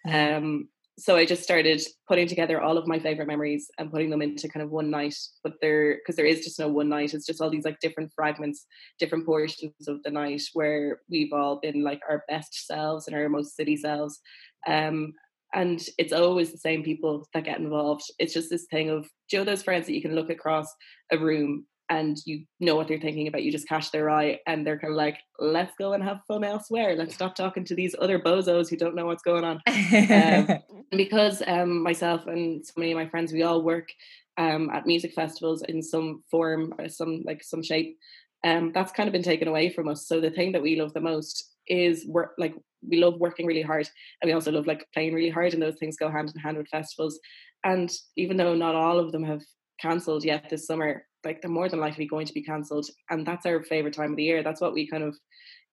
Um, 0.08 0.70
so 1.02 1.16
I 1.16 1.26
just 1.26 1.41
started 1.41 1.82
putting 2.08 2.28
together 2.28 2.62
all 2.62 2.78
of 2.78 2.86
my 2.86 2.99
favorite 2.99 3.28
memories 3.28 3.72
and 3.80 3.91
putting 3.91 4.12
them 4.12 4.22
into 4.22 4.47
kind 4.47 4.64
of 4.64 4.70
one 4.70 4.91
night. 4.91 5.16
But 5.43 5.54
there, 5.60 5.95
because 5.95 6.16
there 6.16 6.28
is 6.28 6.43
just 6.43 6.60
no 6.60 6.68
one 6.68 6.89
night, 6.89 7.16
it's 7.16 7.26
just 7.26 7.41
all 7.41 7.49
these 7.49 7.66
like 7.66 7.80
different 7.80 8.12
fragments, 8.16 8.68
different 8.99 9.26
portions 9.26 9.88
of 9.88 10.04
the 10.04 10.12
night 10.12 10.43
where 10.54 10.99
we've 11.10 11.34
all 11.34 11.60
been 11.60 11.84
like 11.84 12.02
our 12.08 12.24
best 12.30 12.68
selves 12.68 13.08
and 13.08 13.16
our 13.16 13.30
most 13.30 13.56
city 13.56 13.76
selves. 13.76 14.20
Um, 14.68 15.14
and 15.56 15.84
it's 15.97 16.14
always 16.14 16.52
the 16.52 16.60
same 16.60 16.84
people 16.84 17.28
that 17.34 17.45
get 17.45 17.58
involved. 17.58 18.04
It's 18.20 18.34
just 18.34 18.52
this 18.52 18.68
thing 18.70 18.91
of 18.91 19.08
Joe, 19.28 19.43
those 19.43 19.64
friends 19.64 19.88
that 19.88 19.95
you 19.95 20.04
can 20.04 20.14
look 20.14 20.30
across 20.30 20.68
a 21.12 21.18
room 21.18 21.66
and 21.92 22.18
you 22.26 22.46
know 22.62 22.76
what 22.76 22.88
they're 22.88 23.02
thinking 23.02 23.28
about. 23.28 23.44
You 23.44 23.52
just 23.52 23.68
catch 23.68 23.92
their 23.92 24.10
eye, 24.10 24.39
and 24.48 24.66
they're 24.66 24.80
kind 24.80 24.94
of 24.94 24.98
like, 24.98 25.18
"Let's 25.39 25.74
go 25.78 25.92
and 25.92 26.02
have 26.02 26.22
fun 26.26 26.46
elsewhere. 26.46 26.96
Let's 26.96 27.14
stop 27.14 27.36
talking 27.36 27.66
to 27.66 27.76
these 27.76 27.94
other 28.00 28.18
bozos 28.18 28.70
who 28.70 28.78
don't 28.78 28.96
know 28.96 29.08
what's 29.08 29.24
going 29.24 29.44
on." 29.44 29.62
um, 30.10 30.60
because 30.92 31.44
um, 31.46 31.84
myself 31.84 32.28
and 32.28 32.66
so 32.66 32.72
many 32.78 32.94
of 32.94 32.98
my 32.98 33.10
friends, 33.10 33.34
we 33.34 33.44
all 33.44 33.62
work 33.62 33.89
um, 34.38 34.70
at 34.70 34.88
music 34.88 35.14
festivals 35.14 35.64
in 35.64 35.84
some 35.84 36.24
form, 36.32 36.74
or 36.80 36.88
some 36.88 37.24
like 37.26 37.44
some 37.44 37.62
shape. 37.62 37.98
Um, 38.46 38.72
that's 38.74 38.94
kind 38.94 39.08
of 39.08 39.14
been 39.14 39.22
taken 39.22 39.50
away 39.50 39.70
from 39.70 39.89
us. 39.89 40.08
So 40.08 40.22
the 40.22 40.32
thing 40.32 40.54
that 40.54 40.64
we 40.64 40.80
love 40.80 40.94
the 40.94 41.02
most 41.02 41.52
is 41.68 42.08
work. 42.08 42.32
Like 42.38 42.56
we 42.89 43.04
love 43.04 43.20
working 43.20 43.46
really 43.46 43.64
hard, 43.64 43.89
and 44.22 44.30
we 44.30 44.34
also 44.34 44.54
love 44.54 44.66
like 44.66 44.88
playing 44.94 45.14
really 45.14 45.30
hard, 45.30 45.54
and 45.54 45.62
those 45.62 45.78
things 45.78 45.98
go 45.98 46.10
hand 46.10 46.32
in 46.34 46.42
hand 46.42 46.58
with 46.58 46.70
festivals. 46.70 47.20
And 47.66 47.92
even 48.16 48.38
though 48.38 48.56
not 48.56 48.76
all 48.76 48.98
of 48.98 49.12
them 49.12 49.26
have 49.26 49.42
cancelled 49.82 50.24
yet 50.24 50.50
this 50.50 50.66
summer, 50.66 51.06
like 51.24 51.41
they're 51.41 51.51
more 51.51 51.69
than 51.69 51.80
likely 51.80 52.05
going 52.05 52.26
to 52.26 52.34
be 52.34 52.43
cancelled 52.43 52.88
and 53.09 53.26
that's 53.26 53.45
our 53.45 53.61
favorite 53.63 53.93
time 53.93 54.11
of 54.11 54.17
the 54.17 54.24
year. 54.24 54.43
That's 54.43 54.61
what 54.61 54.74
we 54.74 54.88
kind 54.88 55.03
of 55.03 55.15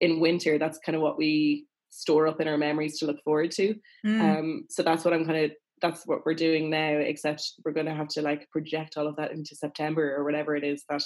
in 0.01 0.21
winter 0.21 0.59
that's 0.59 0.79
kind 0.79 0.97
of 0.97 1.03
what 1.03 1.19
we 1.19 1.67
store 1.91 2.27
up 2.27 2.41
in 2.41 2.49
our 2.49 2.59
memories 2.59 2.99
to 2.99 3.07
look 3.07 3.23
forward 3.25 3.51
to. 3.53 3.75
Mm. 4.07 4.21
um 4.21 4.65
so 4.71 4.83
that's 4.83 5.05
what 5.05 5.15
i'm 5.15 5.25
kind 5.25 5.45
of 5.45 5.51
that's 5.81 6.07
what 6.07 6.25
we're 6.27 6.35
doing 6.35 6.71
now 6.71 6.99
except 6.99 7.53
we're 7.65 7.73
going 7.73 7.87
to 7.87 7.95
have 7.95 8.09
to 8.09 8.23
like 8.23 8.51
project 8.51 8.97
all 8.97 9.07
of 9.07 9.17
that 9.17 9.33
into 9.33 9.55
september 9.55 10.15
or 10.15 10.25
whatever 10.25 10.57
it 10.57 10.65
is 10.65 10.85
that 10.89 11.03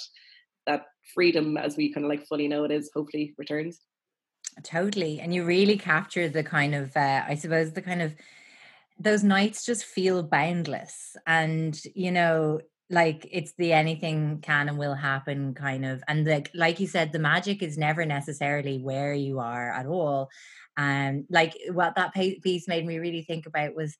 that 0.65 0.85
freedom 1.13 1.57
as 1.57 1.77
we 1.77 1.93
kind 1.93 2.05
of 2.05 2.09
like 2.09 2.25
fully 2.27 2.47
know 2.47 2.63
it 2.63 2.71
is 2.71 2.89
hopefully 2.93 3.33
returns. 3.37 3.81
Totally 4.63 5.19
and 5.19 5.33
you 5.33 5.43
really 5.43 5.77
capture 5.77 6.29
the 6.29 6.43
kind 6.43 6.75
of 6.75 6.95
uh, 6.95 7.23
i 7.27 7.35
suppose 7.35 7.73
the 7.73 7.81
kind 7.81 8.01
of 8.01 8.15
those 8.99 9.23
nights 9.23 9.65
just 9.65 9.83
feel 9.83 10.21
boundless 10.21 11.15
and 11.25 11.81
you 11.95 12.11
know 12.11 12.59
like 12.93 13.27
it's 13.31 13.53
the 13.57 13.73
anything 13.73 14.39
can 14.41 14.69
and 14.69 14.77
will 14.77 14.93
happen 14.93 15.53
kind 15.53 15.83
of 15.83 16.03
and 16.07 16.25
like 16.25 16.49
like 16.53 16.79
you 16.79 16.87
said 16.87 17.11
the 17.11 17.19
magic 17.19 17.63
is 17.63 17.77
never 17.77 18.05
necessarily 18.05 18.77
where 18.77 19.13
you 19.13 19.39
are 19.39 19.71
at 19.71 19.85
all 19.85 20.29
and 20.77 21.19
um, 21.19 21.25
like 21.29 21.55
what 21.71 21.95
that 21.95 22.13
piece 22.13 22.67
made 22.67 22.85
me 22.85 22.99
really 22.99 23.23
think 23.23 23.45
about 23.45 23.75
was 23.75 23.97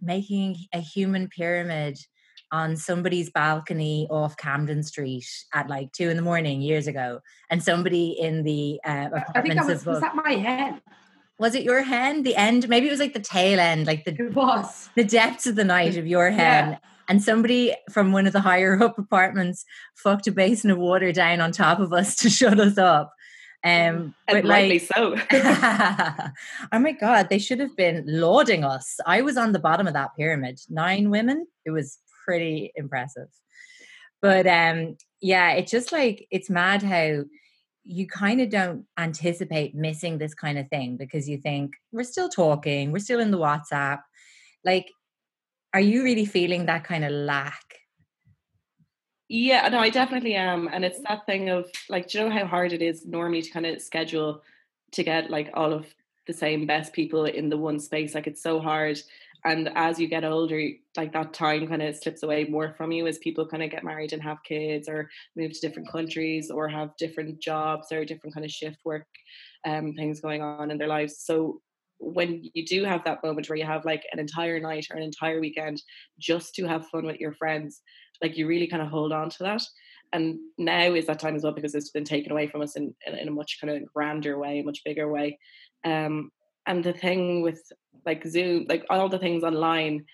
making 0.00 0.56
a 0.72 0.80
human 0.80 1.28
pyramid 1.28 1.98
on 2.52 2.76
somebody's 2.76 3.30
balcony 3.30 4.06
off 4.10 4.36
Camden 4.36 4.82
Street 4.82 5.26
at 5.52 5.68
like 5.68 5.92
two 5.92 6.08
in 6.08 6.16
the 6.16 6.22
morning 6.22 6.60
years 6.60 6.86
ago, 6.86 7.20
and 7.50 7.62
somebody 7.62 8.16
in 8.18 8.44
the 8.44 8.80
uh, 8.86 9.08
I 9.34 9.42
think 9.42 9.54
that 9.54 9.66
was, 9.66 9.84
was 9.84 10.00
that 10.00 10.14
my 10.14 10.32
hen. 10.32 10.80
Was 11.38 11.54
it 11.56 11.64
your 11.64 11.82
hen? 11.82 12.22
The 12.22 12.36
end? 12.36 12.68
Maybe 12.68 12.86
it 12.86 12.90
was 12.90 13.00
like 13.00 13.12
the 13.12 13.20
tail 13.20 13.58
end, 13.58 13.86
like 13.86 14.04
the 14.04 14.14
it 14.14 14.34
was 14.34 14.88
the 14.94 15.04
depths 15.04 15.46
of 15.46 15.56
the 15.56 15.64
night 15.64 15.96
of 15.96 16.06
your 16.06 16.30
hen. 16.30 16.72
Yeah 16.72 16.78
and 17.08 17.22
somebody 17.22 17.74
from 17.90 18.12
one 18.12 18.26
of 18.26 18.32
the 18.32 18.40
higher 18.40 18.80
up 18.82 18.98
apartments 18.98 19.64
fucked 19.96 20.26
a 20.26 20.32
basin 20.32 20.70
of 20.70 20.78
water 20.78 21.12
down 21.12 21.40
on 21.40 21.52
top 21.52 21.80
of 21.80 21.92
us 21.92 22.16
to 22.22 22.30
shut 22.30 22.58
us 22.60 22.78
up. 22.78 23.12
Um, 23.64 24.14
and 24.28 24.46
rightly 24.46 24.78
like, 24.78 24.82
so. 24.82 25.16
oh 26.72 26.78
my 26.78 26.92
god, 26.92 27.30
they 27.30 27.38
should 27.38 27.60
have 27.60 27.74
been 27.76 28.04
lauding 28.06 28.62
us. 28.62 28.98
I 29.06 29.22
was 29.22 29.38
on 29.38 29.52
the 29.52 29.58
bottom 29.58 29.86
of 29.86 29.94
that 29.94 30.10
pyramid, 30.18 30.60
nine 30.68 31.08
women. 31.08 31.46
It 31.64 31.70
was 31.70 31.98
pretty 32.26 32.72
impressive. 32.76 33.28
But 34.20 34.46
um, 34.46 34.96
yeah, 35.22 35.52
it's 35.52 35.70
just 35.70 35.92
like 35.92 36.26
it's 36.30 36.50
mad 36.50 36.82
how 36.82 37.24
you 37.84 38.06
kind 38.06 38.40
of 38.40 38.50
don't 38.50 38.86
anticipate 38.98 39.74
missing 39.74 40.18
this 40.18 40.34
kind 40.34 40.58
of 40.58 40.68
thing 40.68 40.96
because 40.96 41.28
you 41.28 41.38
think 41.38 41.72
we're 41.92 42.02
still 42.02 42.28
talking, 42.28 42.92
we're 42.92 42.98
still 42.98 43.20
in 43.20 43.30
the 43.30 43.38
WhatsApp. 43.38 44.00
Like 44.64 44.88
are 45.74 45.80
you 45.80 46.04
really 46.04 46.24
feeling 46.24 46.66
that 46.66 46.84
kind 46.84 47.04
of 47.04 47.10
lack? 47.10 47.80
Yeah, 49.28 49.68
no, 49.68 49.78
I 49.78 49.90
definitely 49.90 50.34
am. 50.34 50.68
And 50.72 50.84
it's 50.84 51.00
that 51.00 51.26
thing 51.26 51.48
of 51.48 51.68
like, 51.88 52.08
do 52.08 52.18
you 52.18 52.24
know 52.24 52.30
how 52.30 52.46
hard 52.46 52.72
it 52.72 52.80
is 52.80 53.04
normally 53.04 53.42
to 53.42 53.50
kind 53.50 53.66
of 53.66 53.82
schedule 53.82 54.42
to 54.92 55.02
get 55.02 55.30
like 55.30 55.50
all 55.54 55.72
of 55.72 55.86
the 56.28 56.32
same 56.32 56.66
best 56.66 56.92
people 56.92 57.24
in 57.24 57.48
the 57.48 57.56
one 57.56 57.80
space? 57.80 58.14
Like, 58.14 58.28
it's 58.28 58.42
so 58.42 58.60
hard. 58.60 59.00
And 59.44 59.68
as 59.74 59.98
you 59.98 60.06
get 60.06 60.24
older, 60.24 60.70
like 60.96 61.12
that 61.12 61.34
time 61.34 61.66
kind 61.66 61.82
of 61.82 61.96
slips 61.96 62.22
away 62.22 62.44
more 62.44 62.74
from 62.78 62.92
you 62.92 63.06
as 63.08 63.18
people 63.18 63.46
kind 63.46 63.62
of 63.62 63.70
get 63.70 63.84
married 63.84 64.12
and 64.12 64.22
have 64.22 64.42
kids 64.44 64.88
or 64.88 65.10
move 65.36 65.52
to 65.52 65.60
different 65.60 65.90
countries 65.90 66.50
or 66.50 66.68
have 66.68 66.96
different 66.98 67.40
jobs 67.40 67.90
or 67.90 68.04
different 68.04 68.34
kind 68.34 68.46
of 68.46 68.52
shift 68.52 68.78
work 68.84 69.06
um, 69.66 69.92
things 69.94 70.20
going 70.20 70.40
on 70.40 70.70
in 70.70 70.78
their 70.78 70.88
lives. 70.88 71.18
So 71.18 71.60
when 71.98 72.48
you 72.54 72.64
do 72.64 72.84
have 72.84 73.04
that 73.04 73.22
moment 73.22 73.48
where 73.48 73.58
you 73.58 73.64
have 73.64 73.84
like 73.84 74.04
an 74.12 74.18
entire 74.18 74.60
night 74.60 74.86
or 74.90 74.96
an 74.96 75.02
entire 75.02 75.40
weekend 75.40 75.82
just 76.18 76.54
to 76.54 76.66
have 76.66 76.88
fun 76.88 77.06
with 77.06 77.20
your 77.20 77.32
friends, 77.32 77.82
like 78.22 78.36
you 78.36 78.46
really 78.46 78.66
kind 78.66 78.82
of 78.82 78.88
hold 78.88 79.12
on 79.12 79.30
to 79.30 79.42
that. 79.44 79.62
And 80.12 80.38
now 80.58 80.94
is 80.94 81.06
that 81.06 81.18
time 81.18 81.34
as 81.34 81.42
well 81.42 81.52
because 81.52 81.74
it's 81.74 81.90
been 81.90 82.04
taken 82.04 82.30
away 82.30 82.46
from 82.46 82.62
us 82.62 82.76
in, 82.76 82.94
in, 83.06 83.14
in 83.14 83.28
a 83.28 83.32
much 83.32 83.58
kind 83.60 83.74
of 83.74 83.92
grander 83.92 84.38
way, 84.38 84.62
much 84.62 84.84
bigger 84.84 85.10
way. 85.10 85.38
Um, 85.84 86.30
and 86.66 86.84
the 86.84 86.92
thing 86.92 87.42
with 87.42 87.60
like 88.06 88.24
Zoom, 88.26 88.66
like 88.68 88.84
all 88.90 89.08
the 89.08 89.18
things 89.18 89.42
online, 89.42 90.04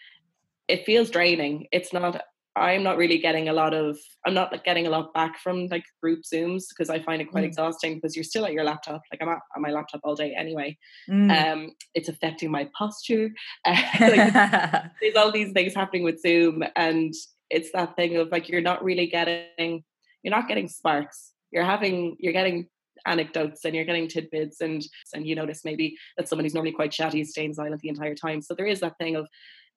it 0.69 0.87
feels 0.87 1.11
draining. 1.11 1.67
It's 1.73 1.93
not 1.93 2.23
I'm 2.57 2.83
not 2.83 2.97
really 2.97 3.19
getting 3.19 3.49
a 3.49 3.53
lot 3.53 3.75
of 3.75 3.97
I'm 4.27 4.35
not 4.35 4.51
like 4.51 4.65
getting 4.65 4.87
a 4.87 4.91
lot 4.91 5.15
back 5.15 5.39
from 5.39 5.69
like 5.69 5.85
group 6.03 6.23
zooms 6.23 6.65
because 6.69 6.91
I 6.91 7.01
find 7.01 7.23
it 7.23 7.31
quite 7.31 7.45
mm. 7.45 7.49
exhausting 7.49 7.95
because 7.95 8.17
you're 8.17 8.25
still 8.25 8.45
at 8.45 8.53
your 8.53 8.65
laptop 8.65 9.03
like 9.13 9.23
I'm 9.23 9.29
at, 9.29 9.39
on 9.55 9.63
my 9.63 9.71
laptop 9.71 10.01
all 10.03 10.17
day 10.17 10.35
anyway 10.37 10.77
mm. 11.09 11.31
um 11.31 11.71
it's 11.95 12.09
affecting 12.09 12.51
my 12.51 12.69
posture 12.77 13.31
like, 13.67 14.33
there's 15.01 15.17
all 15.17 15.31
these 15.31 15.53
things 15.53 15.75
happening 15.75 16.03
with 16.03 16.21
zoom 16.21 16.65
and 16.75 17.15
it's 17.51 17.71
that 17.73 17.95
thing 17.97 18.17
of 18.17 18.31
like 18.33 18.49
you're 18.49 18.61
not 18.61 18.83
really 18.83 19.07
getting 19.07 19.85
you're 20.23 20.35
not 20.35 20.49
getting 20.49 20.69
sparks 20.69 21.33
you're 21.53 21.65
having 21.65 22.17
you're 22.19 22.33
getting 22.33 22.67
anecdotes 23.07 23.65
and 23.65 23.75
you're 23.75 23.85
getting 23.85 24.09
tidbits 24.09 24.61
and 24.61 24.83
and 25.15 25.27
you 25.27 25.35
notice 25.35 25.65
maybe 25.65 25.97
that 26.17 26.29
someone 26.29 26.45
who's 26.45 26.55
normally 26.55 26.73
quite 26.73 26.93
chatty 26.93 27.21
is 27.21 27.31
staying 27.31 27.55
silent 27.55 27.81
the 27.81 27.89
entire 27.89 28.15
time 28.15 28.43
so 28.43 28.55
there 28.55 28.67
is 28.67 28.81
that 28.81 28.99
thing 28.99 29.17
of 29.17 29.27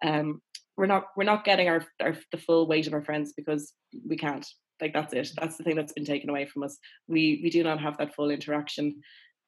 um 0.03 0.41
we're 0.77 0.87
not 0.87 1.07
we're 1.15 1.23
not 1.23 1.45
getting 1.45 1.69
our, 1.69 1.85
our 2.01 2.15
the 2.31 2.37
full 2.37 2.67
weight 2.67 2.87
of 2.87 2.93
our 2.93 3.03
friends 3.03 3.33
because 3.35 3.73
we 4.07 4.17
can't. 4.17 4.47
Like 4.81 4.93
that's 4.93 5.13
it. 5.13 5.31
That's 5.39 5.57
the 5.57 5.63
thing 5.63 5.75
that's 5.75 5.93
been 5.93 6.05
taken 6.05 6.29
away 6.29 6.45
from 6.45 6.63
us. 6.63 6.77
We 7.07 7.39
we 7.43 7.49
do 7.49 7.63
not 7.63 7.79
have 7.79 7.97
that 7.97 8.15
full 8.15 8.31
interaction. 8.31 9.01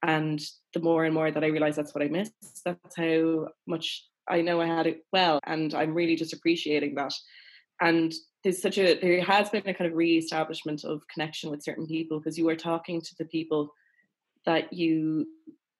And 0.03 0.39
the 0.73 0.81
more 0.81 1.05
and 1.05 1.13
more 1.13 1.31
that 1.31 1.43
i 1.43 1.47
realize 1.47 1.75
that's 1.75 1.95
what 1.95 2.03
i 2.03 2.07
miss 2.07 2.29
that's 2.63 2.95
how 2.95 3.47
much 3.65 4.05
i 4.27 4.41
know 4.41 4.61
i 4.61 4.67
had 4.67 4.87
it 4.87 5.03
well. 5.11 5.39
And 5.45 5.73
i'm 5.73 5.95
really 5.95 6.15
just 6.15 6.33
appreciating 6.33 6.95
that. 6.95 7.13
And 7.81 8.13
there's 8.43 8.61
such 8.61 8.77
a 8.77 8.99
there 8.99 9.23
has 9.23 9.49
been 9.49 9.67
a 9.67 9.73
kind 9.73 9.89
of 9.89 9.97
re-establishment 9.97 10.83
of 10.83 11.01
connection 11.11 11.49
with 11.49 11.63
certain 11.63 11.87
people 11.87 12.19
because 12.19 12.37
you 12.37 12.47
are 12.49 12.55
talking 12.55 13.01
to 13.01 13.15
the 13.17 13.25
people 13.25 13.73
that 14.45 14.71
you 14.71 15.25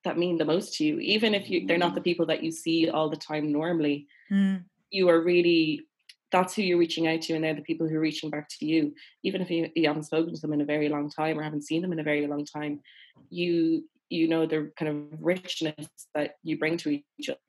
that 0.05 0.17
mean 0.17 0.37
the 0.37 0.45
most 0.45 0.75
to 0.75 0.85
you. 0.85 0.99
Even 0.99 1.35
if 1.35 1.49
you 1.49 1.67
they're 1.67 1.77
not 1.77 1.93
the 1.93 2.01
people 2.01 2.25
that 2.25 2.41
you 2.41 2.51
see 2.51 2.89
all 2.89 3.09
the 3.09 3.17
time 3.17 3.51
normally. 3.51 4.07
Mm 4.31 4.63
you 4.91 5.09
are 5.09 5.21
really 5.21 5.85
that's 6.31 6.55
who 6.55 6.63
you're 6.63 6.77
reaching 6.77 7.07
out 7.07 7.21
to 7.21 7.33
and 7.33 7.43
they're 7.43 7.53
the 7.53 7.61
people 7.61 7.87
who 7.87 7.95
are 7.95 8.01
reaching 8.01 8.29
back 8.29 8.49
to 8.49 8.65
you. 8.65 8.93
Even 9.23 9.41
if 9.41 9.49
you, 9.49 9.69
you 9.75 9.87
haven't 9.87 10.03
spoken 10.03 10.33
to 10.33 10.41
them 10.41 10.53
in 10.53 10.59
a 10.59 10.65
very 10.65 10.89
long 10.89 11.09
time 11.09 11.39
or 11.39 11.43
haven't 11.43 11.63
seen 11.63 11.81
them 11.81 11.93
in 11.93 11.99
a 11.99 12.03
very 12.03 12.27
long 12.27 12.45
time 12.45 12.81
you 13.29 13.85
you 14.09 14.27
know 14.27 14.45
the 14.45 14.71
kind 14.77 14.91
of 14.91 15.19
richness 15.21 15.87
that 16.13 16.35
you 16.43 16.57
bring 16.57 16.77
to 16.77 16.89
each 16.89 17.29
other. 17.29 17.39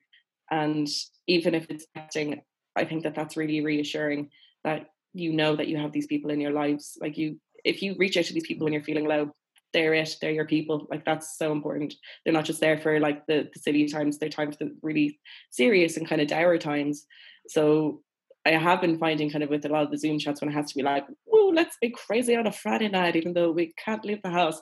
And 0.49 0.87
even 1.27 1.55
if 1.55 1.67
it's 1.69 1.85
acting 1.95 2.41
i 2.75 2.85
think 2.85 3.03
that 3.03 3.15
that's 3.15 3.37
really 3.37 3.61
reassuring 3.61 4.29
that 4.63 4.87
you 5.13 5.33
know 5.33 5.55
that 5.55 5.67
you 5.67 5.77
have 5.77 5.91
these 5.91 6.07
people 6.07 6.31
in 6.31 6.39
your 6.39 6.51
lives. 6.51 6.97
Like 7.01 7.17
you 7.17 7.39
if 7.63 7.81
you 7.81 7.95
reach 7.97 8.17
out 8.17 8.25
to 8.25 8.33
these 8.33 8.47
people 8.47 8.65
when 8.65 8.73
you're 8.73 8.83
feeling 8.83 9.07
low 9.07 9.31
they're 9.77 9.93
it 9.93 10.15
they're 10.19 10.31
your 10.31 10.45
people 10.45 10.87
like 10.89 11.05
that's 11.05 11.37
so 11.37 11.51
important 11.51 11.93
they're 12.23 12.33
not 12.33 12.45
just 12.45 12.59
there 12.59 12.79
for 12.79 12.99
like 12.99 13.23
the, 13.27 13.47
the 13.53 13.59
silly 13.59 13.87
times 13.87 14.17
they're 14.17 14.27
times 14.27 14.57
the 14.57 14.75
really 14.81 15.19
serious 15.51 15.97
and 15.97 16.09
kind 16.09 16.19
of 16.19 16.27
dour 16.27 16.57
times 16.57 17.05
so 17.47 18.01
I 18.47 18.51
have 18.51 18.79
been 18.79 18.97
finding 18.97 19.29
kind 19.29 19.43
of 19.43 19.49
with 19.49 19.65
a 19.65 19.69
lot 19.69 19.83
of 19.83 19.91
the 19.91 19.97
Zoom 19.97 20.19
chats 20.19 20.39
when 20.39 20.49
it 20.49 20.53
has 20.53 20.71
to 20.71 20.77
be 20.77 20.81
like, 20.81 21.05
oh, 21.33 21.51
let's 21.53 21.75
be 21.81 21.89
crazy 21.89 22.33
on 22.33 22.47
a 22.47 22.51
Friday 22.51 22.87
night, 22.87 23.17
even 23.17 23.33
though 23.33 23.51
we 23.51 23.73
can't 23.83 24.05
leave 24.05 24.21
the 24.23 24.29
house. 24.29 24.61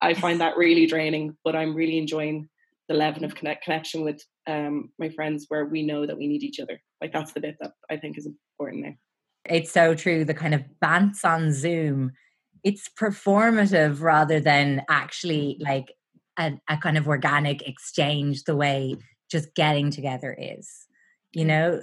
I 0.00 0.14
find 0.14 0.40
that 0.40 0.56
really 0.56 0.86
draining, 0.86 1.36
but 1.44 1.54
I'm 1.54 1.76
really 1.76 1.96
enjoying 1.96 2.48
the 2.88 2.94
level 2.94 3.24
of 3.24 3.36
connect 3.36 3.62
connection 3.62 4.02
with 4.02 4.20
um, 4.48 4.90
my 4.98 5.10
friends 5.10 5.46
where 5.48 5.66
we 5.66 5.86
know 5.86 6.06
that 6.06 6.18
we 6.18 6.26
need 6.26 6.42
each 6.42 6.58
other. 6.58 6.80
Like 7.00 7.12
that's 7.12 7.32
the 7.32 7.40
bit 7.40 7.54
that 7.60 7.70
I 7.88 7.98
think 7.98 8.18
is 8.18 8.26
important 8.26 8.82
there. 8.82 8.98
It's 9.44 9.70
so 9.70 9.94
true. 9.94 10.24
The 10.24 10.34
kind 10.34 10.52
of 10.52 10.64
bants 10.82 11.24
on 11.24 11.52
Zoom, 11.52 12.10
it's 12.64 12.88
performative 12.88 14.00
rather 14.02 14.40
than 14.40 14.82
actually 14.88 15.56
like 15.60 15.92
a, 16.38 16.52
a 16.68 16.76
kind 16.78 16.96
of 16.98 17.08
organic 17.08 17.62
exchange 17.66 18.44
the 18.44 18.56
way 18.56 18.96
just 19.30 19.54
getting 19.54 19.90
together 19.90 20.36
is. 20.38 20.86
You 21.32 21.44
know, 21.44 21.80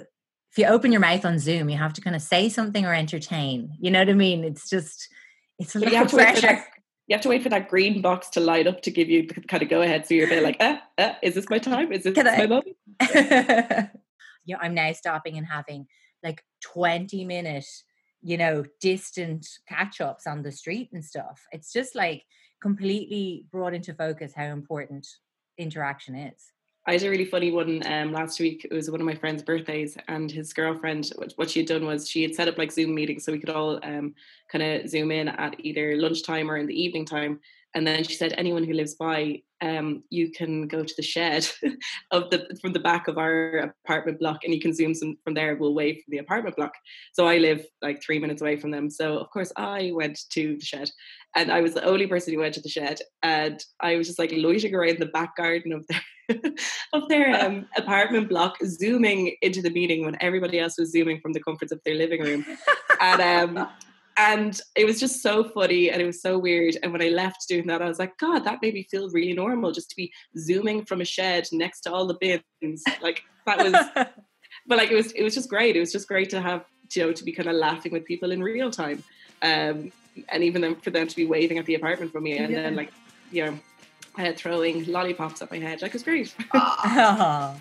if 0.52 0.58
you 0.58 0.66
open 0.66 0.92
your 0.92 1.00
mouth 1.00 1.24
on 1.24 1.38
Zoom, 1.38 1.68
you 1.68 1.76
have 1.78 1.92
to 1.94 2.00
kind 2.00 2.16
of 2.16 2.22
say 2.22 2.48
something 2.48 2.84
or 2.84 2.94
entertain. 2.94 3.72
You 3.80 3.90
know 3.90 4.00
what 4.00 4.08
I 4.10 4.14
mean? 4.14 4.44
It's 4.44 4.68
just 4.68 5.08
it's 5.58 5.74
a 5.74 5.80
But 5.80 5.88
you 5.88 5.94
lot 5.94 5.98
have 5.98 6.06
of 6.06 6.10
to 6.10 6.16
wait 6.16 6.34
for 6.34 6.40
pressure. 6.40 6.64
You 7.06 7.14
have 7.14 7.22
to 7.22 7.28
wait 7.30 7.42
for 7.42 7.48
that 7.48 7.68
green 7.70 8.02
box 8.02 8.28
to 8.30 8.40
light 8.40 8.66
up 8.66 8.82
to 8.82 8.90
give 8.90 9.08
you 9.08 9.26
the 9.26 9.40
kind 9.40 9.62
of 9.62 9.70
go 9.70 9.80
ahead. 9.80 10.06
So 10.06 10.12
you're 10.14 10.26
a 10.26 10.28
bit 10.28 10.42
like, 10.42 10.56
uh, 10.60 10.76
uh, 10.98 11.14
is 11.22 11.34
this 11.34 11.48
my 11.48 11.58
time? 11.58 11.90
Is 11.90 12.04
this 12.04 12.12
Can 12.14 12.28
I- 12.28 12.36
my 12.36 12.46
moment? 12.46 12.76
yeah, 14.44 14.58
I'm 14.60 14.74
now 14.74 14.92
stopping 14.92 15.38
and 15.38 15.46
having 15.46 15.86
like 16.22 16.42
20 16.62 17.24
minute, 17.24 17.64
you 18.22 18.36
know, 18.36 18.64
distant 18.80 19.46
catch 19.68 20.00
ups 20.00 20.26
on 20.26 20.42
the 20.42 20.52
street 20.52 20.90
and 20.92 21.04
stuff. 21.04 21.46
It's 21.52 21.72
just 21.72 21.94
like 21.94 22.24
completely 22.60 23.46
brought 23.50 23.74
into 23.74 23.94
focus 23.94 24.32
how 24.34 24.46
important 24.46 25.06
interaction 25.58 26.14
is. 26.14 26.52
I 26.86 26.92
had 26.92 27.02
a 27.02 27.10
really 27.10 27.26
funny 27.26 27.50
one 27.50 27.82
um, 27.86 28.12
last 28.12 28.40
week. 28.40 28.66
It 28.70 28.72
was 28.72 28.90
one 28.90 29.00
of 29.00 29.06
my 29.06 29.14
friend's 29.14 29.42
birthdays, 29.42 29.98
and 30.08 30.30
his 30.30 30.54
girlfriend. 30.54 31.12
What, 31.36 31.50
she 31.50 31.60
had 31.60 31.68
done 31.68 31.84
was 31.84 32.08
she 32.08 32.22
had 32.22 32.34
set 32.34 32.48
up 32.48 32.56
like 32.56 32.72
Zoom 32.72 32.94
meetings 32.94 33.24
so 33.24 33.32
we 33.32 33.38
could 33.38 33.50
all 33.50 33.78
um, 33.82 34.14
kind 34.50 34.64
of 34.64 34.88
zoom 34.88 35.10
in 35.10 35.28
at 35.28 35.54
either 35.58 35.96
lunchtime 35.96 36.50
or 36.50 36.56
in 36.56 36.66
the 36.66 36.80
evening 36.82 37.04
time. 37.04 37.40
And 37.78 37.86
then 37.86 38.02
she 38.02 38.14
said, 38.14 38.34
anyone 38.36 38.64
who 38.64 38.72
lives 38.72 38.96
by, 38.96 39.40
um, 39.60 40.02
you 40.10 40.32
can 40.32 40.66
go 40.66 40.82
to 40.82 40.94
the 40.96 41.02
shed 41.02 41.48
of 42.10 42.28
the 42.28 42.58
from 42.60 42.72
the 42.72 42.80
back 42.80 43.06
of 43.06 43.18
our 43.18 43.72
apartment 43.84 44.18
block, 44.18 44.40
and 44.42 44.52
you 44.52 44.60
can 44.60 44.74
zoom 44.74 44.94
some, 44.94 45.16
from 45.22 45.34
there. 45.34 45.54
We'll 45.54 45.74
wave 45.74 45.94
from 45.94 46.10
the 46.10 46.18
apartment 46.18 46.56
block. 46.56 46.72
So 47.12 47.28
I 47.28 47.38
live 47.38 47.64
like 47.80 48.02
three 48.02 48.18
minutes 48.18 48.42
away 48.42 48.56
from 48.56 48.72
them. 48.72 48.90
So 48.90 49.18
of 49.18 49.30
course 49.30 49.52
I 49.56 49.92
went 49.94 50.18
to 50.30 50.56
the 50.56 50.64
shed, 50.64 50.90
and 51.36 51.52
I 51.52 51.60
was 51.60 51.72
the 51.72 51.84
only 51.84 52.08
person 52.08 52.34
who 52.34 52.40
went 52.40 52.54
to 52.54 52.60
the 52.60 52.68
shed, 52.68 52.98
and 53.22 53.64
I 53.78 53.94
was 53.94 54.08
just 54.08 54.18
like 54.18 54.32
loitering 54.32 54.74
around 54.74 54.98
the 54.98 55.06
back 55.06 55.36
garden 55.36 55.72
of 55.72 55.86
their 55.86 56.50
of 56.92 57.08
their 57.08 57.32
um, 57.44 57.66
apartment 57.76 58.28
block, 58.28 58.56
zooming 58.64 59.36
into 59.40 59.62
the 59.62 59.70
meeting 59.70 60.04
when 60.04 60.16
everybody 60.20 60.58
else 60.58 60.76
was 60.78 60.90
zooming 60.90 61.20
from 61.20 61.32
the 61.32 61.40
comforts 61.40 61.70
of 61.70 61.80
their 61.84 61.94
living 61.94 62.22
room, 62.22 62.44
and 63.00 63.20
um, 63.56 63.68
and 64.18 64.60
it 64.74 64.84
was 64.84 64.98
just 64.98 65.22
so 65.22 65.44
funny 65.44 65.90
and 65.90 66.02
it 66.02 66.06
was 66.06 66.20
so 66.20 66.38
weird. 66.38 66.76
And 66.82 66.92
when 66.92 67.00
I 67.00 67.08
left 67.08 67.48
doing 67.48 67.68
that, 67.68 67.80
I 67.80 67.88
was 67.88 68.00
like, 68.00 68.18
God, 68.18 68.40
that 68.40 68.58
made 68.60 68.74
me 68.74 68.82
feel 68.82 69.08
really 69.10 69.32
normal 69.32 69.70
just 69.70 69.90
to 69.90 69.96
be 69.96 70.12
zooming 70.36 70.84
from 70.84 71.00
a 71.00 71.04
shed 71.04 71.46
next 71.52 71.82
to 71.82 71.92
all 71.92 72.06
the 72.06 72.14
bins, 72.60 72.82
like 73.00 73.22
that 73.46 73.58
was. 73.58 74.06
But 74.66 74.76
like 74.76 74.90
it 74.90 74.96
was, 74.96 75.12
it 75.12 75.22
was 75.22 75.34
just 75.34 75.48
great. 75.48 75.76
It 75.76 75.80
was 75.80 75.92
just 75.92 76.08
great 76.08 76.28
to 76.30 76.42
have 76.42 76.64
you 76.94 77.06
know 77.06 77.12
to 77.12 77.24
be 77.24 77.32
kind 77.32 77.48
of 77.48 77.54
laughing 77.54 77.90
with 77.90 78.04
people 78.04 78.32
in 78.32 78.42
real 78.42 78.70
time, 78.70 79.02
um, 79.40 79.90
and 80.28 80.42
even 80.42 80.60
then 80.60 80.76
for 80.76 80.90
them 80.90 81.06
to 81.06 81.16
be 81.16 81.24
waving 81.24 81.56
at 81.56 81.64
the 81.64 81.74
apartment 81.74 82.12
from 82.12 82.24
me, 82.24 82.36
and 82.36 82.54
then 82.54 82.76
like 82.76 82.92
you 83.30 83.46
know. 83.46 83.58
Uh, 84.18 84.32
throwing 84.32 84.84
lollipops 84.86 85.40
at 85.42 85.50
my 85.52 85.58
head, 85.58 85.80
like 85.80 85.90
it 85.90 85.94
was 85.94 86.02
great. 86.02 86.34
Oh. 86.54 87.54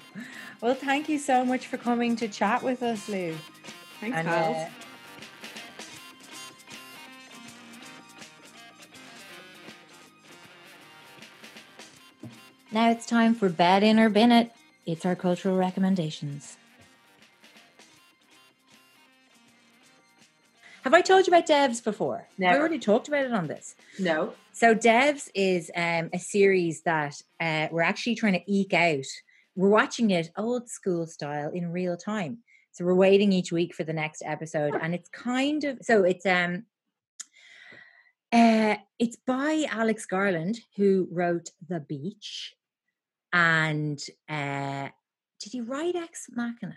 Well, 0.60 0.74
thank 0.74 1.08
you 1.08 1.20
so 1.20 1.46
much 1.46 1.68
for 1.68 1.78
coming 1.78 2.16
to 2.16 2.28
chat 2.28 2.64
with 2.64 2.82
us, 2.82 3.08
Lou. 3.08 3.36
Thanks, 4.00 4.18
And, 4.18 4.72
now 12.72 12.92
it's 12.92 13.06
time 13.06 13.34
for 13.34 13.50
Bed 13.50 13.84
In 13.84 14.00
or 14.00 14.10
Bin 14.10 14.32
It. 14.32 14.52
It's 14.86 15.06
our 15.06 15.16
cultural 15.16 15.58
recommendations. 15.58 16.58
Have 20.84 20.94
I 20.94 21.02
told 21.02 21.28
you 21.28 21.34
about 21.34 21.48
Devs 21.48 21.84
before? 21.84 22.28
I 22.30 22.34
Never. 22.38 22.60
already 22.60 22.80
talked 22.80 23.10
about 23.10 23.26
it 23.26 23.34
on 23.34 23.48
this. 23.48 23.76
No. 24.00 24.34
So 24.54 24.74
Devs 24.74 25.30
is 25.36 25.70
um, 25.76 26.10
a 26.14 26.20
series 26.20 26.82
that 26.84 27.22
uh, 27.42 27.68
we're 27.72 27.82
actually 27.82 28.16
trying 28.16 28.34
to 28.34 28.44
eke 28.48 28.74
out. 28.74 29.06
We're 29.56 29.70
watching 29.70 30.12
it 30.12 30.32
old 30.38 30.70
school 30.70 31.06
style 31.06 31.52
in 31.52 31.74
real 31.74 31.98
time. 31.98 32.38
So 32.72 32.86
we're 32.86 32.96
waiting 32.96 33.34
each 33.34 33.52
week 33.52 33.76
for 33.76 33.84
the 33.84 33.92
next 33.92 34.22
episode, 34.26 34.76
and 34.80 34.94
it's 34.96 35.10
kind 35.10 35.64
of 35.64 35.80
so 35.82 36.04
it's 36.04 36.26
um 36.26 36.64
uh 38.32 38.76
it's 39.00 39.18
by 39.26 39.66
Alex 39.70 40.06
Garland 40.06 40.60
who 40.76 41.08
wrote 41.12 41.50
The 41.68 41.80
Beach, 41.80 42.56
and 43.32 44.00
uh 44.30 44.90
did 45.40 45.52
he 45.52 45.62
write 45.62 45.96
Ex 45.96 46.28
Machina? 46.32 46.76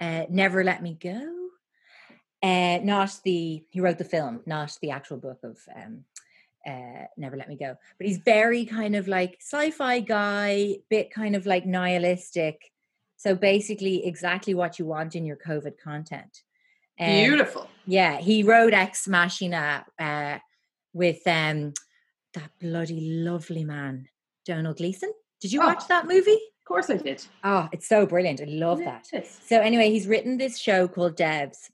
Uh, 0.00 0.24
Never 0.30 0.64
Let 0.64 0.82
Me 0.82 0.94
Go. 0.94 1.34
Uh, 2.42 2.78
not 2.82 3.18
the 3.24 3.64
he 3.70 3.80
wrote 3.80 3.98
the 3.98 4.04
film, 4.04 4.40
not 4.46 4.76
the 4.80 4.92
actual 4.92 5.16
book 5.16 5.40
of 5.42 5.58
um, 5.74 6.04
uh, 6.66 7.04
Never 7.16 7.36
Let 7.36 7.48
Me 7.48 7.56
Go. 7.56 7.76
But 7.98 8.06
he's 8.06 8.18
very 8.18 8.64
kind 8.64 8.94
of 8.94 9.08
like 9.08 9.38
sci-fi 9.40 10.00
guy, 10.00 10.76
bit 10.88 11.10
kind 11.10 11.34
of 11.34 11.46
like 11.46 11.66
nihilistic. 11.66 12.72
So 13.16 13.34
basically, 13.34 14.06
exactly 14.06 14.54
what 14.54 14.78
you 14.78 14.86
want 14.86 15.16
in 15.16 15.26
your 15.26 15.36
COVID 15.36 15.78
content. 15.82 16.44
Um, 17.00 17.06
Beautiful. 17.06 17.68
yeah, 17.86 18.18
he 18.18 18.42
wrote 18.42 18.72
Ex 18.74 19.06
Machina 19.08 19.84
uh, 19.98 20.38
with 20.92 21.26
um, 21.26 21.72
that 22.34 22.50
bloody 22.60 23.00
lovely 23.00 23.64
man, 23.64 24.08
Domhnall 24.46 24.74
Gleeson. 24.74 25.12
Did 25.40 25.52
you 25.52 25.62
Oh. 25.62 25.66
watch 25.66 25.86
that 25.88 26.06
movie? 26.06 26.32
Of 26.32 26.64
course 26.66 26.90
I 26.90 26.96
did. 26.96 27.24
Oh, 27.44 27.68
it's 27.72 27.88
so 27.88 28.04
brilliant. 28.04 28.40
I 28.40 28.44
love 28.44 28.78
that. 28.80 29.06
Yes. 29.12 29.38
So 29.46 29.60
anyway, 29.60 29.90
he's 29.90 30.06
written 30.06 30.36
this 30.36 30.58
show 30.58 30.86
called 30.88 31.16
Devs, 31.16 31.70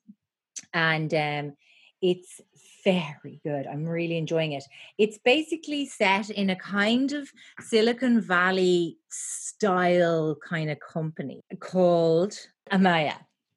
and 0.73 1.13
um, 1.15 1.57
it's 2.03 2.41
very 2.85 3.41
good. 3.43 3.67
I'm 3.67 3.87
really 3.87 4.19
enjoying 4.19 4.53
it. 4.53 4.63
It's 4.99 5.19
basically 5.19 5.87
set 5.87 6.29
in 6.31 6.51
a 6.51 6.57
kind 6.57 7.13
of 7.13 7.29
Silicon 7.61 8.21
Valley 8.21 8.99
style 9.09 10.37
kind 10.47 10.71
of 10.71 10.79
company 10.81 11.41
called 11.61 12.39
Amaya. 12.71 13.15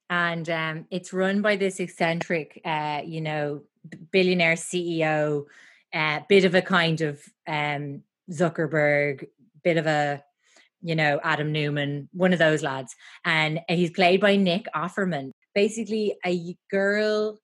And 0.10 0.50
um, 0.50 0.86
it's 0.90 1.14
run 1.14 1.42
by 1.42 1.56
this 1.56 1.80
eccentric, 1.80 2.62
uh, 2.64 3.02
you 3.06 3.22
know, 3.22 3.64
billionaire 4.12 4.56
CEO, 4.56 5.46
uh, 5.94 6.20
bit 6.30 6.46
of 6.46 6.56
a 6.56 6.62
kind 6.62 7.02
of 7.02 7.22
um, 7.48 8.04
Zuckerberg, 8.32 9.28
bit 9.64 9.78
of 9.78 9.86
a, 9.86 10.24
you 10.82 10.96
know, 10.96 11.20
Adam 11.24 11.52
Neumann, 11.52 12.08
one 12.14 12.34
of 12.34 12.40
those 12.40 12.64
lads. 12.64 12.96
And 13.26 13.60
he's 13.68 13.92
played 13.92 14.22
by 14.22 14.36
Nick 14.36 14.68
Offerman. 14.76 15.32
Basically, 15.54 16.16
a 16.26 16.56
girl 16.70 17.40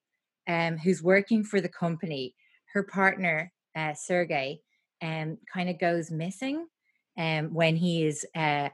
um, 0.48 0.78
who's 0.78 1.02
working 1.02 1.44
for 1.44 1.60
the 1.60 1.68
company, 1.68 2.34
her 2.72 2.82
partner, 2.82 3.52
uh, 3.76 3.92
Sergey, 3.94 4.60
um, 5.02 5.38
kind 5.52 5.68
of 5.68 5.78
goes 5.78 6.10
missing 6.10 6.66
um, 7.18 7.52
when 7.52 7.76
he 7.76 8.06
is 8.06 8.24
uh, 8.34 8.68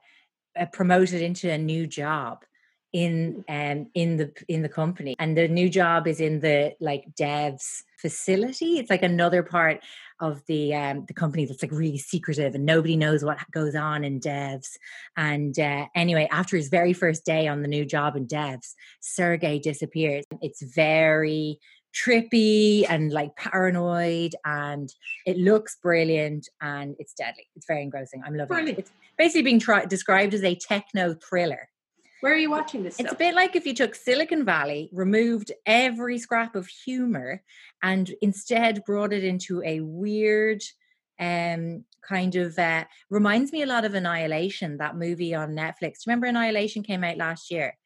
uh, 0.59 0.66
promoted 0.72 1.22
into 1.22 1.51
a 1.51 1.59
new 1.59 1.86
job 1.86 2.45
in 2.93 3.45
um 3.49 3.88
in 3.95 4.16
the 4.16 4.32
in 4.49 4.62
the 4.62 4.68
company. 4.68 5.14
And 5.18 5.36
the 5.36 5.49
new 5.49 5.68
job 5.68 6.07
is 6.07 6.20
in 6.20 6.41
the 6.41 6.74
like 6.80 7.05
devs 7.18 7.82
facility. 7.99 8.78
It's 8.78 8.91
like 8.91 9.03
another 9.03 9.43
part 9.43 9.80
of 10.20 10.45
the 10.47 10.74
um 10.74 11.05
the 11.07 11.14
company 11.14 11.45
that's 11.45 11.62
like 11.62 11.72
really 11.72 11.99
secretive 11.99 12.55
and 12.55 12.66
nobody 12.66 12.97
knows 12.97 13.24
what 13.24 13.38
goes 13.51 13.74
on 13.74 14.05
in 14.05 14.20
devs. 14.20 14.76
And 15.16 15.59
uh, 15.59 15.86
anyway 15.95 16.28
after 16.30 16.57
his 16.57 16.68
very 16.68 16.93
first 16.93 17.24
day 17.24 17.47
on 17.47 17.62
the 17.62 17.68
new 17.68 17.84
job 17.84 18.16
in 18.16 18.26
devs 18.26 18.74
sergey 19.01 19.59
disappears. 19.59 20.24
It's 20.41 20.62
very 20.62 21.61
trippy 21.95 22.84
and 22.88 23.12
like 23.12 23.34
paranoid 23.36 24.34
and 24.45 24.93
it 25.26 25.36
looks 25.36 25.76
brilliant 25.82 26.49
and 26.61 26.95
it's 26.99 27.12
deadly. 27.14 27.49
It's 27.57 27.66
very 27.66 27.82
engrossing. 27.82 28.22
I'm 28.24 28.34
loving 28.34 28.49
Brilliant. 28.55 28.78
it 28.78 28.82
it's 28.82 28.93
basically 29.18 29.43
being 29.43 29.59
tri- 29.59 29.86
described 29.86 30.34
as 30.34 30.45
a 30.45 30.55
techno 30.55 31.14
thriller 31.14 31.68
Where 32.21 32.33
are 32.33 32.37
you 32.37 32.51
watching 32.51 32.83
this? 32.83 33.01
it's 33.01 33.12
a 33.12 33.16
bit 33.16 33.35
like 33.35 33.57
if 33.57 33.66
you 33.66 33.75
took 33.75 33.95
Silicon 33.95 34.45
Valley, 34.45 34.91
removed 34.93 35.53
every 35.64 36.18
scrap 36.18 36.55
of 36.55 36.66
humor, 36.66 37.43
and 37.83 38.12
instead 38.21 38.85
brought 38.85 39.12
it 39.12 39.25
into 39.25 39.62
a 39.62 39.81
weird, 39.81 40.62
um, 41.18 41.85
kind 42.07 42.37
of 42.37 42.59
uh, 42.59 42.85
reminds 43.09 43.53
me 43.53 43.62
a 43.62 43.66
lot 43.66 43.85
of 43.85 43.95
Annihilation, 43.95 44.77
that 44.79 44.97
movie 44.97 45.35
on 45.35 45.57
Netflix. 45.57 46.07
Remember 46.07 46.27
Annihilation 46.27 46.83
came 46.83 47.05
out 47.05 47.16
last 47.16 47.51
year? 47.51 47.77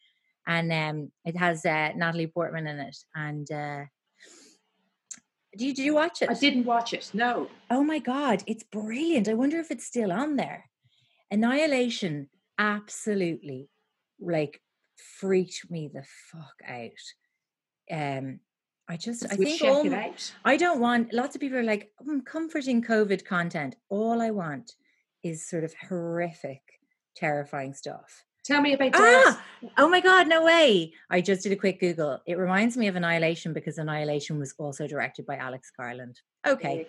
And 0.47 0.73
um, 0.73 1.13
it 1.25 1.37
has 1.39 1.65
uh, 1.65 1.93
Natalie 1.97 2.27
Portman 2.27 2.67
in 2.67 2.79
it. 2.79 2.97
And 3.15 3.51
uh, 3.51 3.85
did 5.53 5.61
you, 5.61 5.75
did 5.75 5.85
you 5.85 5.95
watch 5.95 6.23
it? 6.23 6.29
I 6.29 6.35
didn't 6.35 6.65
watch 6.65 6.93
it. 6.93 7.11
No. 7.15 7.49
Oh 7.71 7.85
my 7.85 8.01
god, 8.01 8.43
it's 8.47 8.65
brilliant. 8.65 9.29
I 9.29 9.35
wonder 9.35 9.59
if 9.59 9.71
it's 9.71 9.87
still 9.87 10.13
on 10.13 10.37
there. 10.37 10.69
Annihilation 11.31 12.29
absolutely 12.59 13.69
like 14.21 14.61
freaked 15.19 15.71
me 15.71 15.91
the 15.93 16.05
fuck 16.31 16.57
out. 16.69 16.91
Um 17.91 18.41
I 18.89 18.97
just 18.97 19.25
I 19.25 19.37
think 19.37 19.63
all. 19.63 19.89
I 20.45 20.57
don't 20.57 20.81
want 20.81 21.13
lots 21.13 21.35
of 21.35 21.41
people 21.41 21.59
are 21.59 21.63
like 21.63 21.91
mm, 22.07 22.25
comforting 22.25 22.83
COVID 22.83 23.25
content. 23.25 23.77
All 23.89 24.21
I 24.21 24.31
want 24.31 24.73
is 25.23 25.49
sort 25.49 25.65
of 25.65 25.75
horrific 25.89 26.61
terrifying 27.17 27.73
stuff. 27.73 28.25
Tell 28.45 28.61
me 28.61 28.75
about 28.75 28.93
Devs. 28.93 28.99
Ah! 29.01 29.43
Oh 29.79 29.89
my 29.89 30.01
God, 30.01 30.29
no 30.29 30.45
way. 30.45 30.93
I 31.09 31.23
just 31.23 31.43
did 31.43 31.53
a 31.53 31.57
quick 31.57 31.81
Google. 31.81 32.21
It 32.27 32.37
reminds 32.37 32.77
me 32.77 32.89
of 32.89 32.97
Annihilation 32.97 33.55
because 33.55 33.79
Annihilation 33.79 34.39
was 34.39 34.55
also 34.59 34.87
directed 34.87 35.25
by 35.25 35.37
Alex 35.37 35.73
Garland. 35.75 36.21
Okay. 36.47 36.87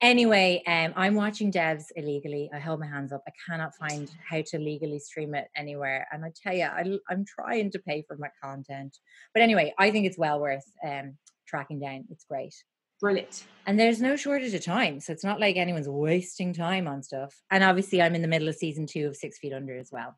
Anyway, 0.00 0.62
um, 0.66 0.92
I'm 0.94 1.14
watching 1.14 1.50
Devs 1.50 1.86
illegally. 1.96 2.48
I 2.54 2.60
hold 2.60 2.78
my 2.78 2.86
hands 2.86 3.12
up. 3.12 3.22
I 3.26 3.32
cannot 3.48 3.74
find 3.74 4.08
how 4.24 4.42
to 4.42 4.58
legally 4.58 5.00
stream 5.00 5.34
it 5.34 5.48
anywhere. 5.56 6.06
And 6.12 6.24
I 6.24 6.32
tell 6.40 6.54
you, 6.54 6.64
I, 6.64 6.84
I'm 7.10 7.24
trying 7.24 7.72
to 7.72 7.80
pay 7.80 8.04
for 8.06 8.16
my 8.16 8.28
content. 8.42 8.96
But 9.34 9.42
anyway, 9.42 9.74
I 9.76 9.90
think 9.90 10.06
it's 10.06 10.16
well 10.16 10.38
worth 10.38 10.64
um, 10.86 11.16
tracking 11.48 11.80
down. 11.80 12.04
It's 12.10 12.24
great. 12.24 12.54
Brilliant. 13.00 13.44
And 13.66 13.78
there's 13.78 14.00
no 14.00 14.14
shortage 14.14 14.54
of 14.54 14.64
time. 14.64 15.00
So 15.00 15.12
it's 15.12 15.24
not 15.24 15.40
like 15.40 15.56
anyone's 15.56 15.88
wasting 15.88 16.52
time 16.52 16.86
on 16.86 17.02
stuff. 17.02 17.34
And 17.50 17.64
obviously, 17.64 18.00
I'm 18.00 18.14
in 18.14 18.22
the 18.22 18.28
middle 18.28 18.48
of 18.48 18.54
season 18.54 18.86
two 18.86 19.08
of 19.08 19.16
Six 19.16 19.38
Feet 19.38 19.52
Under 19.52 19.76
as 19.76 19.90
well. 19.90 20.16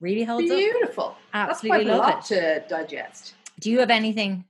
Really 0.00 0.24
holds 0.24 0.50
up. 0.50 0.58
Beautiful. 0.58 1.16
Absolutely 1.32 1.86
That's 1.86 1.86
quite 1.86 1.94
a 1.94 1.98
love 1.98 2.14
lot 2.16 2.24
to 2.26 2.64
digest. 2.68 3.34
Do 3.60 3.70
you 3.70 3.78
have 3.80 3.90
anything? 3.90 4.44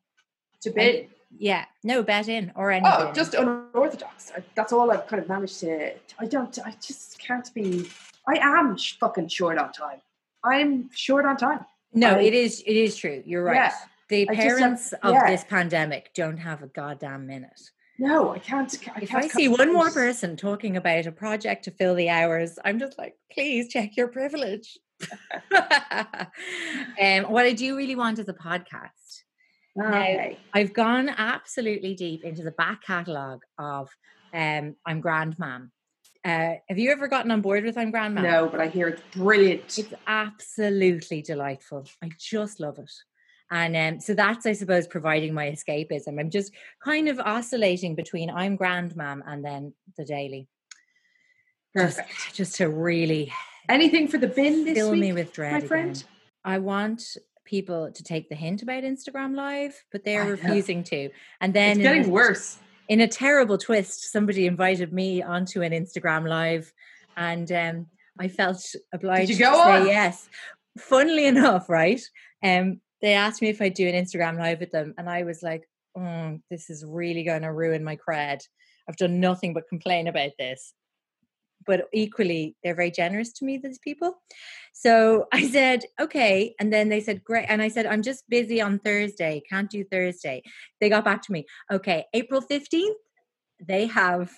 To 0.63 0.71
bin. 0.71 1.09
Yeah, 1.39 1.65
no 1.83 2.03
bet 2.03 2.29
in 2.29 2.53
or 2.55 2.71
anything. 2.71 2.93
Oh, 2.95 3.13
just 3.13 3.35
unorthodox. 3.35 4.33
I, 4.37 4.43
that's 4.55 4.73
all 4.73 4.91
I've 4.91 5.07
kind 5.07 5.23
of 5.23 5.29
managed 5.29 5.61
to. 5.61 5.93
I 6.19 6.27
don't. 6.27 6.57
I 6.65 6.75
just 6.81 7.19
can't 7.19 7.53
be. 7.55 7.89
I 8.29 8.35
am 8.41 8.77
sh- 8.77 8.99
fucking 8.99 9.29
short 9.29 9.59
on 9.59 9.73
time. 9.73 10.01
I'm 10.45 10.91
short 10.95 11.25
on 11.25 11.37
time. 11.37 11.61
no. 11.93 12.17
I- 12.17 12.23
it 12.23 12.35
is. 12.35 12.63
It 12.67 12.77
is 12.77 12.97
true. 12.97 13.23
You're 13.27 13.45
right. 13.45 13.55
Yeah, 13.57 13.73
the 14.09 14.29
I 14.29 14.35
just 14.35 14.39
have- 14.49 14.59
parents 14.59 14.93
of 15.03 15.15
yeah. 15.15 15.31
this 15.31 15.45
pandemic 15.45 16.11
don't 16.15 16.37
have 16.39 16.63
a 16.63 16.67
goddamn 16.69 17.27
minute. 17.27 17.61
No, 17.99 18.31
I 18.33 18.39
can't. 18.39 18.75
I 18.97 19.01
If 19.03 19.09
can't 19.11 19.25
I 19.25 19.29
see 19.29 19.49
one 19.49 19.73
more 19.73 19.91
person 19.91 20.37
talking 20.37 20.77
about 20.77 21.07
a 21.07 21.13
project 21.13 21.65
to 21.65 21.71
fill 21.71 21.95
the 21.95 22.09
hours, 22.09 22.59
I'm 22.65 22.79
just 22.79 22.99
like, 22.99 23.17
please 23.33 23.69
check 23.69 23.97
your 23.97 24.09
privilege. 24.09 24.79
um, 25.53 27.25
what 27.25 27.45
I 27.45 27.53
do 27.53 27.77
really 27.77 27.97
want 27.97 28.19
is 28.19 28.29
a 28.29 28.35
podcast. 28.35 29.23
Okay. 29.81 30.39
I've 30.53 30.73
gone 30.73 31.09
absolutely 31.09 31.95
deep 31.95 32.25
into 32.25 32.43
the 32.43 32.51
back 32.51 32.83
catalogue 32.83 33.43
of 33.59 33.89
um, 34.35 34.77
I'm 34.85 35.01
Grand 35.01 35.39
Mam. 35.39 35.73
Uh, 36.25 36.55
have 36.69 36.79
you 36.79 36.91
ever 36.93 37.09
gotten 37.09 37.31
on 37.31 37.41
board 37.41 37.65
with 37.65 37.77
I'm 37.77 37.91
Grand 37.91 38.15
Mam? 38.15 38.25
No, 38.25 38.49
but 38.49 38.61
I 38.61 38.69
hear 38.69 38.89
it's 38.89 39.03
brilliant. 39.17 39.79
It's 39.79 39.95
absolutely 40.07 41.23
delightful. 41.23 41.87
I 42.03 42.11
just 42.19 42.61
love 42.61 42.79
it. 42.79 42.93
And 43.51 43.77
um, 43.77 44.01
so 44.01 44.15
that's, 44.15 44.47
I 44.47 44.53
suppose, 44.53 44.87
providing 44.87 45.35
my 45.35 45.51
escapism. 45.51 46.19
I'm 46.19 46.31
just 46.31 46.53
kind 46.83 47.09
of 47.09 47.19
oscillating 47.19 47.95
between 47.95 48.31
I'm 48.31 48.57
Grand 48.57 48.95
Mam 48.97 49.23
and 49.27 49.45
then 49.45 49.75
the 49.99 50.05
Daily. 50.05 50.49
Just, 51.77 51.99
Perfect. 51.99 52.35
just 52.35 52.57
to 52.57 52.69
really 52.69 53.33
Anything 53.69 54.09
for 54.09 54.19
the 54.19 54.27
bin 54.27 54.65
this 54.65 54.77
fill 54.77 54.93
week, 54.93 55.01
me 55.01 55.13
with 55.13 55.33
dread. 55.33 55.53
my 55.53 55.59
again. 55.59 55.69
friend? 55.69 56.05
I 56.45 56.59
want 56.59 57.17
people 57.45 57.91
to 57.93 58.03
take 58.03 58.29
the 58.29 58.35
hint 58.35 58.63
about 58.63 58.83
Instagram 58.85 59.35
Live, 59.35 59.75
but 59.93 60.05
they're 60.05 60.25
refusing 60.25 60.85
to. 60.85 61.11
And 61.41 61.53
then 61.55 61.71
It's 61.73 61.77
in 61.79 61.83
getting 61.83 62.05
a- 62.07 62.09
worse. 62.09 62.59
in 62.89 63.01
a 63.01 63.09
terrible 63.09 63.59
twist, 63.59 64.11
somebody 64.13 64.47
invited 64.47 64.93
me 64.93 65.23
onto 65.23 65.63
an 65.63 65.73
Instagram 65.73 66.29
live, 66.29 66.73
and 67.17 67.51
um, 67.53 67.87
I 68.19 68.29
felt 68.29 68.65
obliged 68.93 69.39
go 69.39 69.51
to 69.53 69.85
say 69.85 69.91
yes. 69.91 70.29
Funnily 70.79 71.27
enough, 71.35 71.69
right? 71.69 72.01
Um, 72.43 72.81
they 73.01 73.15
asked 73.15 73.43
me 73.43 73.49
if 73.49 73.61
I'd 73.61 73.75
do 73.75 73.89
an 73.89 73.95
Instagram 73.95 74.39
live 74.39 74.61
with 74.61 74.71
them, 74.71 74.95
and 74.97 75.09
I 75.11 75.25
was 75.25 75.43
like, 75.43 75.69
"Mm, 75.97 76.41
"This 76.51 76.71
is 76.71 76.85
really 76.87 77.25
going 77.25 77.43
to 77.43 77.53
ruin 77.53 77.83
my 77.85 77.97
cred." 77.97 78.41
I've 78.89 78.97
done 78.97 79.21
nothing 79.21 79.55
but 79.55 79.69
complain 79.69 80.07
about 80.09 80.33
this. 80.39 80.73
But 81.67 81.89
equally, 81.93 82.57
they're 82.63 82.75
very 82.75 82.91
generous 82.91 83.33
to 83.35 83.45
me, 83.45 83.59
these 83.59 83.79
people. 83.79 84.21
So 84.73 85.27
I 85.33 85.47
said, 85.49 85.85
okay. 86.01 86.55
And 86.59 86.73
then 86.73 86.89
they 86.89 87.01
said, 87.01 87.25
great. 87.25 87.47
And 87.49 87.63
I 87.63 87.69
said, 87.69 87.87
I'm 87.87 88.03
just 88.03 88.29
busy 88.29 88.61
on 88.61 88.79
Thursday, 88.79 89.43
can't 89.49 89.71
do 89.71 89.85
Thursday. 89.85 90.43
They 90.81 90.89
got 90.89 91.05
back 91.05 91.23
to 91.23 91.33
me, 91.33 91.47
okay, 91.71 92.07
April 92.15 92.43
15th, 92.43 92.95
they 93.65 93.87
have 93.87 94.31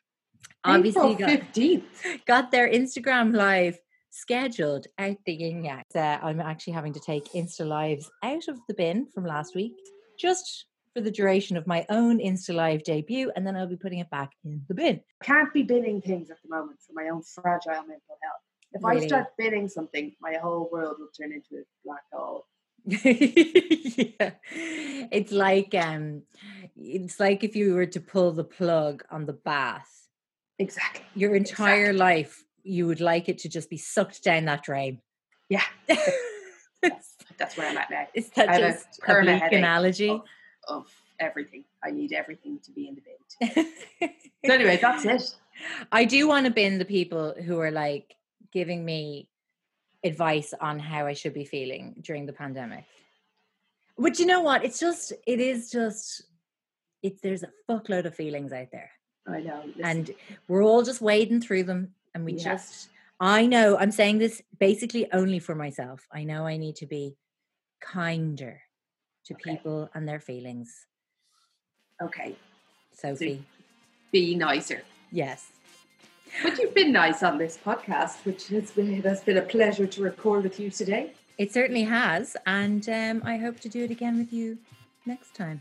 obviously 0.64 1.12
April 1.12 1.36
got, 1.36 2.26
got 2.26 2.50
their 2.50 2.70
Instagram 2.70 3.34
live 3.34 3.78
scheduled 4.10 4.86
out 4.98 5.16
the 5.24 5.32
yin 5.32 5.64
yang. 5.64 5.82
Uh, 5.94 6.18
I'm 6.22 6.40
actually 6.40 6.74
having 6.74 6.92
to 6.92 7.00
take 7.00 7.32
Insta 7.32 7.66
lives 7.66 8.10
out 8.22 8.46
of 8.48 8.58
the 8.68 8.74
bin 8.74 9.06
from 9.12 9.24
last 9.24 9.54
week 9.54 9.72
just 10.18 10.66
for 10.94 11.00
the 11.00 11.10
duration 11.10 11.56
of 11.56 11.66
my 11.66 11.86
own 11.88 12.18
Insta 12.18 12.54
live 12.54 12.82
debut, 12.84 13.32
and 13.34 13.46
then 13.46 13.56
I'll 13.56 13.66
be 13.66 13.76
putting 13.76 13.98
it 13.98 14.10
back 14.10 14.32
in 14.44 14.62
the 14.68 14.74
bin. 14.74 15.00
Can't 15.22 15.52
be 15.52 15.62
binning 15.62 16.00
things 16.00 16.30
at 16.30 16.38
the 16.42 16.54
moment 16.54 16.78
for 16.86 16.92
my 16.94 17.08
own 17.08 17.22
fragile 17.22 17.82
mental 17.82 18.18
health. 18.22 18.42
If 18.74 18.84
I 18.84 19.06
start 19.06 19.28
binning 19.38 19.68
something, 19.68 20.12
my 20.20 20.34
whole 20.34 20.68
world 20.72 20.96
will 20.98 21.08
turn 21.18 21.32
into 21.32 21.62
a 21.62 21.64
black 21.84 22.02
hole. 22.12 22.46
yeah. 22.84 24.32
It's 25.12 25.30
like 25.30 25.74
um 25.74 26.22
it's 26.76 27.20
like 27.20 27.44
if 27.44 27.54
you 27.54 27.74
were 27.74 27.86
to 27.86 28.00
pull 28.00 28.32
the 28.32 28.44
plug 28.44 29.04
on 29.10 29.26
the 29.26 29.34
bath. 29.34 30.08
Exactly. 30.58 31.04
Your 31.14 31.34
entire 31.34 31.90
Exactly. 31.90 31.98
life 31.98 32.44
you 32.64 32.86
would 32.86 33.00
like 33.00 33.28
it 33.28 33.38
to 33.38 33.48
just 33.48 33.70
be 33.70 33.76
sucked 33.76 34.24
down 34.24 34.46
that 34.46 34.62
drain. 34.62 35.00
Yeah. 35.48 35.62
is 35.88 37.14
That's 37.38 37.56
where 37.56 37.68
I'm 37.68 37.76
at 37.76 37.90
now. 37.90 38.06
It's 38.14 38.30
that 38.30 38.48
I 38.48 38.56
a 38.56 38.72
just 38.72 39.00
a 39.06 39.20
bleak 39.22 39.52
analogy? 39.52 40.10
Of, 40.10 40.22
of 40.68 40.86
everything. 41.20 41.64
I 41.82 41.90
need 41.90 42.12
everything 42.12 42.58
to 42.64 42.70
be 42.70 42.88
in 42.88 42.94
the 42.96 43.02
bin. 43.02 43.66
So 44.44 44.52
anyway, 44.52 44.76
that's 44.82 45.04
it. 45.04 45.36
I 45.92 46.04
do 46.04 46.26
want 46.26 46.46
to 46.46 46.52
bin 46.52 46.78
the 46.78 46.84
people 46.84 47.32
who 47.46 47.60
are 47.60 47.70
like 47.70 48.16
giving 48.52 48.84
me 48.84 49.28
advice 50.02 50.52
on 50.60 50.80
how 50.80 51.06
I 51.06 51.12
should 51.12 51.32
be 51.32 51.44
feeling 51.44 51.94
during 52.00 52.26
the 52.26 52.32
pandemic. 52.32 52.84
But 53.96 54.18
you 54.18 54.26
know 54.26 54.40
what? 54.40 54.64
It's 54.64 54.80
just, 54.80 55.12
it 55.28 55.38
is 55.38 55.70
just, 55.70 56.24
it's 57.04 57.20
there's 57.20 57.44
a 57.44 57.50
fuckload 57.70 58.04
of 58.04 58.16
feelings 58.16 58.52
out 58.52 58.72
there, 58.72 58.90
I 59.28 59.40
know. 59.42 59.62
listen, 59.64 59.84
and 59.84 60.10
we're 60.48 60.64
all 60.64 60.82
just 60.82 61.00
wading 61.00 61.40
through 61.40 61.62
them. 61.64 61.94
And 62.14 62.24
we 62.24 62.32
Yeah. 62.32 62.54
just, 62.54 62.88
I 63.20 63.46
know, 63.46 63.78
I'm 63.78 63.92
saying 63.92 64.18
this 64.18 64.42
basically 64.58 65.10
only 65.12 65.38
for 65.38 65.54
myself. 65.54 66.08
I 66.12 66.24
know 66.24 66.46
I 66.46 66.56
need 66.56 66.76
to 66.76 66.86
be 66.86 67.16
kinder 67.80 68.60
to 69.26 69.34
Okay. 69.34 69.52
people 69.56 69.88
and 69.94 70.06
their 70.08 70.20
feelings. 70.20 70.86
okay, 72.02 72.34
Sophie, 72.92 73.44
be 74.12 74.34
nicer. 74.34 74.82
yes. 75.10 75.48
But 76.42 76.58
you've 76.58 76.74
been 76.74 76.92
nice 76.92 77.22
on 77.22 77.36
this 77.38 77.58
podcast, 77.64 78.24
which 78.24 78.48
has 78.48 78.70
been 78.70 78.92
it 78.94 79.04
has 79.04 79.22
been 79.22 79.36
a 79.36 79.42
pleasure 79.42 79.86
to 79.86 80.02
record 80.02 80.44
with 80.44 80.58
you 80.58 80.70
today. 80.70 81.12
It 81.38 81.52
certainly 81.52 81.84
has, 81.84 82.36
and 82.46 82.88
um, 82.88 83.22
I 83.24 83.36
hope 83.36 83.60
to 83.60 83.68
do 83.68 83.84
it 83.84 83.90
again 83.90 84.16
with 84.18 84.32
you 84.32 84.58
next 85.06 85.34
time. 85.34 85.60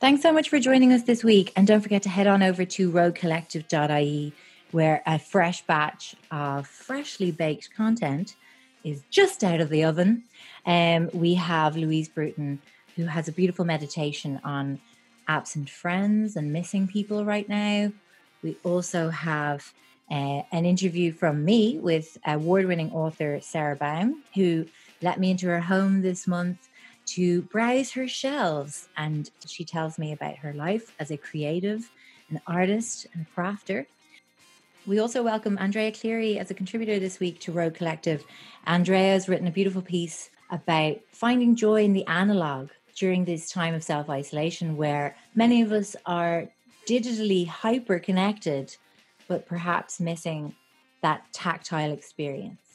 Thanks 0.00 0.22
so 0.22 0.32
much 0.32 0.48
for 0.48 0.60
joining 0.60 0.92
us 0.92 1.02
this 1.02 1.24
week, 1.24 1.52
and 1.56 1.66
don't 1.66 1.80
forget 1.80 2.02
to 2.04 2.08
head 2.08 2.26
on 2.26 2.42
over 2.42 2.64
to 2.64 2.90
roguecollective.ie, 2.90 4.32
where 4.70 5.02
a 5.06 5.18
fresh 5.18 5.62
batch 5.62 6.14
of 6.30 6.66
freshly 6.66 7.30
baked 7.32 7.74
content 7.74 8.36
is 8.84 9.02
just 9.10 9.44
out 9.44 9.60
of 9.60 9.68
the 9.68 9.84
oven. 9.84 10.24
Um, 10.66 11.10
we 11.12 11.34
have 11.34 11.76
Louise 11.76 12.08
Bruton, 12.08 12.60
who 12.96 13.04
has 13.06 13.28
a 13.28 13.32
beautiful 13.32 13.64
meditation 13.64 14.40
on 14.44 14.80
absent 15.28 15.68
friends 15.68 16.36
and 16.36 16.52
missing 16.52 16.88
people 16.88 17.24
right 17.24 17.48
now. 17.48 17.92
We 18.42 18.56
also 18.64 19.10
have 19.10 19.72
uh, 20.10 20.42
an 20.52 20.64
interview 20.64 21.12
from 21.12 21.44
me 21.44 21.78
with 21.78 22.16
award 22.26 22.66
winning 22.66 22.92
author 22.92 23.40
Sara 23.40 23.76
Baume, 23.76 24.22
who 24.34 24.66
let 25.02 25.20
me 25.20 25.30
into 25.30 25.46
her 25.46 25.60
home 25.60 26.00
this 26.00 26.26
month 26.26 26.68
to 27.06 27.42
browse 27.42 27.90
her 27.92 28.08
shelves. 28.08 28.88
And 28.96 29.30
she 29.46 29.64
tells 29.64 29.98
me 29.98 30.12
about 30.12 30.36
her 30.36 30.52
life 30.54 30.94
as 30.98 31.10
a 31.10 31.16
creative, 31.16 31.90
an 32.30 32.40
artist, 32.46 33.06
and 33.12 33.26
a 33.26 33.40
crafter. 33.40 33.86
We 34.88 35.00
also 35.00 35.22
welcome 35.22 35.58
Andrea 35.58 35.92
Cleary 35.92 36.38
as 36.38 36.50
a 36.50 36.54
contributor 36.54 36.98
this 36.98 37.20
week 37.20 37.40
to 37.40 37.52
Rogue 37.52 37.74
Collective. 37.74 38.24
Andrea 38.66 39.12
has 39.12 39.28
written 39.28 39.46
a 39.46 39.50
beautiful 39.50 39.82
piece 39.82 40.30
about 40.50 40.96
finding 41.12 41.56
joy 41.56 41.84
in 41.84 41.92
the 41.92 42.06
analog 42.06 42.70
during 42.96 43.26
this 43.26 43.50
time 43.50 43.74
of 43.74 43.84
self 43.84 44.08
isolation, 44.08 44.78
where 44.78 45.14
many 45.34 45.60
of 45.60 45.72
us 45.72 45.94
are 46.06 46.48
digitally 46.88 47.46
hyper 47.46 47.98
connected, 47.98 48.78
but 49.26 49.44
perhaps 49.44 50.00
missing 50.00 50.54
that 51.02 51.22
tactile 51.34 51.92
experience. 51.92 52.67